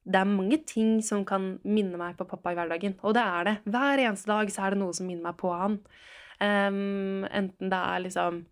det 0.07 0.21
er 0.21 0.29
mange 0.31 0.61
ting 0.63 1.01
som 1.03 1.25
kan 1.27 1.57
minne 1.67 1.99
meg 1.99 2.15
på 2.15 2.29
pappa 2.31 2.53
i 2.53 2.57
hverdagen. 2.59 2.95
Og 3.03 3.17
det 3.17 3.25
er 3.27 3.49
det. 3.49 3.55
Hver 3.67 4.03
eneste 4.05 4.31
dag 4.31 4.53
så 4.55 4.63
er 4.63 4.75
det 4.75 4.79
noe 4.79 4.95
som 4.95 5.09
minner 5.09 5.33
meg 5.33 5.39
på 5.41 5.51
han. 5.51 5.81
Um, 6.39 7.25
enten 7.27 7.73
det 7.73 7.81
er 7.81 8.05
liksom 8.05 8.45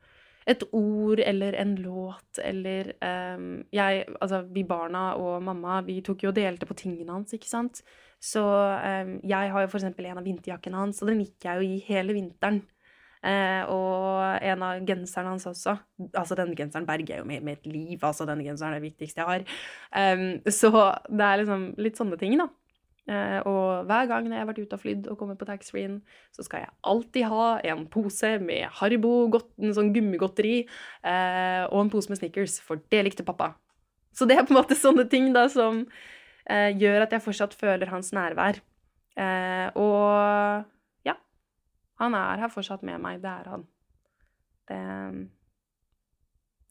et 0.50 0.64
ord 0.76 1.20
eller 1.24 1.56
en 1.60 1.74
låt 1.80 2.40
eller 2.40 2.90
um, 3.00 3.62
jeg, 3.72 4.04
Altså, 4.20 4.42
vi 4.52 4.64
barna 4.64 5.14
og 5.20 5.42
mamma, 5.44 5.80
vi 5.84 6.00
tok 6.04 6.24
jo 6.24 6.32
og 6.32 6.36
delte 6.36 6.66
på 6.68 6.76
tingene 6.76 7.12
hans, 7.12 7.32
ikke 7.36 7.48
sant? 7.48 7.84
Så 8.20 8.42
um, 8.42 9.18
jeg 9.24 9.52
har 9.52 9.64
jo 9.64 9.70
for 9.70 9.80
eksempel 9.80 10.08
en 10.08 10.20
av 10.20 10.26
vinterjakkene 10.26 10.80
hans, 10.80 11.02
og 11.02 11.12
den 11.12 11.22
gikk 11.24 11.46
jeg 11.46 11.60
jo 11.60 11.70
i 11.76 11.80
hele 11.86 12.16
vinteren. 12.16 12.62
Eh, 13.24 13.62
og 13.72 14.42
en 14.44 14.64
av 14.66 14.82
genserne 14.84 15.32
hans 15.32 15.46
også. 15.48 15.78
Altså, 16.10 16.36
denne 16.36 16.56
genseren 16.58 16.86
berger 16.88 17.22
jo 17.22 17.28
med, 17.28 17.48
et 17.54 17.68
liv. 17.68 17.96
Altså, 18.02 18.26
denne 18.28 18.44
genseren 18.44 18.74
er 18.74 18.82
det 18.82 18.90
viktigste 18.90 19.22
jeg 19.22 19.30
har. 19.30 19.46
Um, 19.94 20.26
så 20.52 20.70
det 21.08 21.24
er 21.24 21.40
liksom 21.40 21.64
litt 21.80 22.00
sånne 22.00 22.20
ting, 22.20 22.36
da. 22.40 22.50
Uh, 23.04 23.40
og 23.48 23.88
hver 23.88 24.06
gang 24.08 24.28
jeg 24.30 24.40
har 24.40 24.48
vært 24.48 24.62
ute 24.62 24.76
og 24.76 24.80
flydd 24.80 25.08
og 25.12 25.18
kommer 25.20 25.36
på 25.40 25.48
taxfree-en, 25.48 25.98
så 26.32 26.44
skal 26.44 26.64
jeg 26.64 26.72
alltid 26.88 27.28
ha 27.28 27.48
en 27.72 27.84
pose 27.92 28.30
med 28.44 28.64
Haribo, 28.78 29.14
en 29.60 29.76
sånn 29.76 29.92
gummigodteri, 29.96 30.62
uh, 31.04 31.64
og 31.70 31.82
en 31.82 31.92
pose 31.92 32.12
med 32.12 32.20
Snickers, 32.20 32.58
for 32.64 32.80
det 32.92 33.02
likte 33.08 33.26
pappa. 33.26 33.54
Så 34.14 34.28
det 34.28 34.38
er 34.38 34.46
på 34.46 34.54
en 34.54 34.60
måte 34.60 34.76
sånne 34.78 35.08
ting 35.10 35.32
da 35.36 35.48
som 35.52 35.84
uh, 35.84 36.70
gjør 36.76 37.06
at 37.06 37.16
jeg 37.16 37.24
fortsatt 37.24 37.56
føler 37.56 37.92
hans 37.92 38.12
nærvær. 38.16 38.60
og 39.80 40.64
han 42.00 42.16
er 42.18 42.42
her 42.42 42.52
fortsatt 42.52 42.82
med 42.86 43.00
meg. 43.02 43.22
Det 43.22 43.30
er 43.30 43.50
han. 43.52 43.64
Det, 44.68 44.78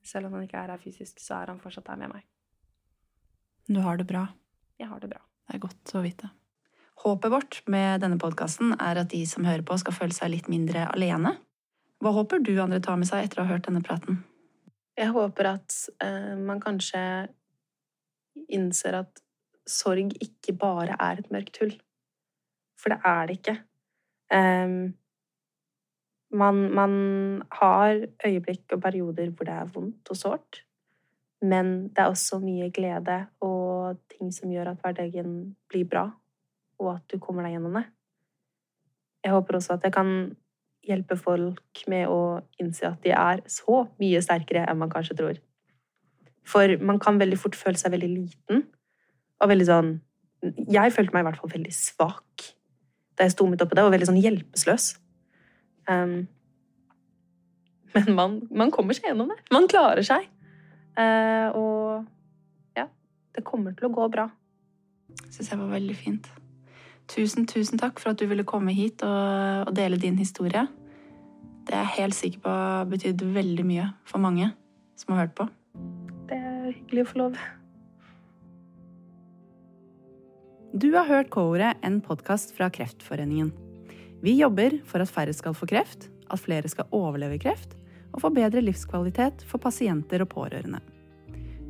selv 0.03 0.27
om 0.27 0.37
han 0.37 0.45
ikke 0.47 0.59
er 0.59 0.73
her 0.73 0.81
fysisk, 0.81 1.21
så 1.23 1.39
er 1.39 1.53
han 1.53 1.61
fortsatt 1.63 1.87
her 1.93 1.99
med 2.01 2.11
meg. 2.15 2.25
Du 3.69 3.79
har 3.83 3.99
det 3.99 4.07
bra? 4.09 4.27
Jeg 4.79 4.89
har 4.91 4.99
det 4.99 5.11
bra. 5.13 5.21
Det 5.47 5.55
er 5.55 5.63
godt 5.63 5.93
å 5.95 6.03
vite. 6.03 6.29
Håpet 7.03 7.31
vårt 7.31 7.61
med 7.71 8.03
denne 8.03 8.19
podkasten 8.21 8.75
er 8.75 8.99
at 9.01 9.11
de 9.11 9.23
som 9.27 9.47
hører 9.47 9.63
på, 9.65 9.77
skal 9.79 9.95
føle 9.95 10.15
seg 10.15 10.33
litt 10.33 10.49
mindre 10.51 10.85
alene. 10.91 11.37
Hva 12.03 12.11
håper 12.15 12.43
du 12.43 12.53
andre 12.59 12.81
tar 12.83 12.99
med 12.99 13.07
seg 13.07 13.25
etter 13.25 13.41
å 13.41 13.47
ha 13.47 13.55
hørt 13.55 13.67
denne 13.67 13.83
praten? 13.83 14.21
Jeg 14.99 15.13
håper 15.15 15.49
at 15.55 15.77
uh, 16.03 16.35
man 16.37 16.59
kanskje 16.61 16.99
innser 18.53 18.99
at 18.99 19.23
sorg 19.69 20.11
ikke 20.21 20.55
bare 20.59 20.97
er 20.99 21.21
et 21.21 21.31
mørkt 21.33 21.57
hull. 21.63 21.73
For 22.79 22.93
det 22.93 22.99
er 23.07 23.29
det 23.29 23.37
ikke. 23.39 23.55
Um, 24.33 24.93
man, 26.33 26.61
man, 26.73 26.93
har 27.51 28.05
øyeblikk 28.25 28.73
og 28.73 28.81
perioder 28.81 29.29
hvor 29.29 29.47
det 29.47 29.53
er 29.53 29.71
vondt 29.73 30.09
og 30.09 30.17
sårt, 30.17 30.63
men 31.41 31.89
det 31.93 32.03
er 32.03 32.11
også 32.11 32.39
mye 32.39 32.69
glede 32.71 33.25
og 33.43 33.99
ting 34.11 34.31
som 34.33 34.51
gjør 34.51 34.71
at 34.71 34.83
hverdagen 34.83 35.55
blir 35.69 35.85
bra, 35.89 36.07
og 36.79 36.95
at 36.95 37.03
du 37.11 37.19
kommer 37.19 37.43
deg 37.43 37.57
gjennom 37.57 37.77
det. 37.79 37.85
Jeg 39.23 39.31
håper 39.31 39.59
også 39.59 39.77
at 39.77 39.83
jeg 39.83 39.95
kan 39.95 40.09
hjelpe 40.83 41.15
folk 41.19 41.83
med 41.87 42.09
å 42.11 42.21
innse 42.59 42.87
at 42.89 43.03
de 43.05 43.13
er 43.15 43.43
så 43.51 43.85
mye 44.01 44.21
sterkere 44.23 44.65
enn 44.67 44.79
man 44.79 44.91
kanskje 44.91 45.17
tror. 45.19 45.39
For 46.43 46.75
man 46.83 46.99
kan 46.99 47.19
veldig 47.21 47.39
fort 47.39 47.55
føle 47.55 47.79
seg 47.79 47.93
veldig 47.93 48.09
liten 48.11 48.65
og 49.39 49.51
veldig 49.51 49.67
sånn 49.67 49.93
Jeg 50.43 50.91
følte 50.91 51.15
meg 51.15 51.23
i 51.23 51.27
hvert 51.29 51.39
fall 51.39 51.53
veldig 51.53 51.71
svak 51.71 52.49
da 53.15 53.23
jeg 53.23 53.31
sto 53.35 53.45
midt 53.47 53.61
oppi 53.63 53.77
det, 53.77 53.83
og 53.85 53.93
veldig 53.93 54.07
sånn 54.09 54.19
hjelpeløs. 54.19 54.87
Um, 55.89 56.27
men 57.93 58.15
man, 58.17 58.37
man, 58.51 58.71
kommer 58.73 58.97
seg 58.97 59.11
gjennom 59.11 59.31
det. 59.31 59.39
Man 59.53 59.67
klarer 59.71 60.05
seg. 60.05 60.29
Uh, 60.97 61.49
og 61.57 62.77
ja, 62.77 62.87
det 63.35 63.45
kommer 63.47 63.75
til 63.77 63.89
å 63.89 63.93
gå 63.93 64.07
bra. 64.13 64.27
Syns 65.29 65.51
jeg 65.51 65.59
var 65.59 65.73
veldig 65.73 65.97
fint. 65.97 66.29
Tusen, 67.11 67.47
tusen 67.49 67.81
takk 67.81 67.99
for 67.99 68.13
at 68.13 68.21
du 68.21 68.25
ville 68.29 68.45
komme 68.47 68.73
hit 68.73 69.03
og, 69.05 69.67
og 69.67 69.73
dele 69.77 69.99
din 70.01 70.17
historie. 70.17 70.65
Det 71.63 71.75
er 71.75 71.83
jeg 71.85 71.97
helt 71.97 72.17
sikker 72.17 72.43
på 72.43 72.53
betydde 72.91 73.17
betydd 73.17 73.35
veldig 73.35 73.65
mye 73.67 73.89
for 74.09 74.23
mange 74.23 74.49
som 74.99 75.13
har 75.13 75.25
hørt 75.25 75.35
på. 75.37 75.47
Det 76.29 76.39
er 76.39 76.71
hyggelig 76.71 77.05
å 77.05 77.11
få 77.11 77.21
lov. 77.21 77.37
Du 80.73 80.89
har 80.95 81.05
hørt 81.05 81.29
K-ordet, 81.29 81.75
en 81.85 82.01
podkast 82.01 82.55
fra 82.57 82.71
Kreftforeningen. 82.73 83.53
Vi 84.23 84.37
jobber 84.39 84.77
for 84.87 85.03
at 85.03 85.11
færre 85.11 85.33
skal 85.35 85.55
få 85.57 85.67
kreft, 85.67 86.07
at 86.31 86.39
flere 86.39 86.69
skal 86.71 86.87
overleve 86.95 87.41
kreft, 87.43 87.75
og 88.13 88.21
få 88.23 88.29
bedre 88.31 88.61
livskvalitet 88.63 89.41
for 89.49 89.59
pasienter 89.59 90.21
og 90.23 90.29
pårørende. 90.31 90.79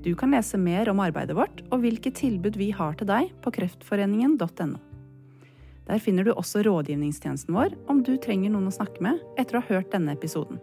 Du 0.04 0.12
kan 0.20 0.36
lese 0.36 0.60
mer 0.60 0.90
om 0.92 1.00
arbeidet 1.00 1.34
vårt 1.38 1.64
og 1.72 1.80
hvilke 1.82 2.12
tilbud 2.14 2.58
vi 2.60 2.70
har 2.76 2.98
til 3.00 3.08
deg 3.10 3.32
på 3.42 3.54
kreftforeningen.no. 3.56 4.82
Der 5.88 6.00
finner 6.04 6.28
du 6.28 6.34
også 6.34 6.62
rådgivningstjenesten 6.68 7.56
vår 7.56 7.74
om 7.92 8.04
du 8.04 8.14
trenger 8.22 8.52
noen 8.52 8.70
å 8.70 8.76
snakke 8.76 9.02
med 9.04 9.24
etter 9.40 9.58
å 9.58 9.64
ha 9.64 9.80
hørt 9.80 9.90
denne 9.96 10.14
episoden. 10.14 10.60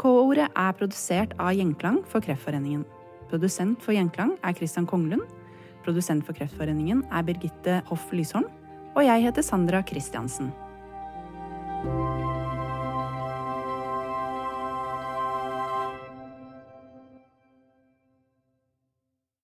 K-ordet 0.00 0.48
er 0.48 0.74
produsert 0.80 1.36
av 1.38 1.52
Gjenklang 1.54 2.00
for 2.08 2.24
Kreftforeningen. 2.24 2.82
Produsent 3.30 3.78
for 3.84 3.94
Gjenklang 3.94 4.34
er 4.42 4.56
Christian 4.56 4.88
Konglund. 4.88 5.28
Produsent 5.84 6.26
for 6.26 6.36
Kreftforeningen 6.36 7.04
er 7.12 7.28
Birgitte 7.28 7.78
Hoff 7.92 8.08
Lysholm 8.16 8.48
og 8.92 9.06
jeg 9.06 9.24
heter 9.24 9.44
Sandra 9.44 9.80
Christiansen. 9.86 10.50
Bye. 11.84 12.31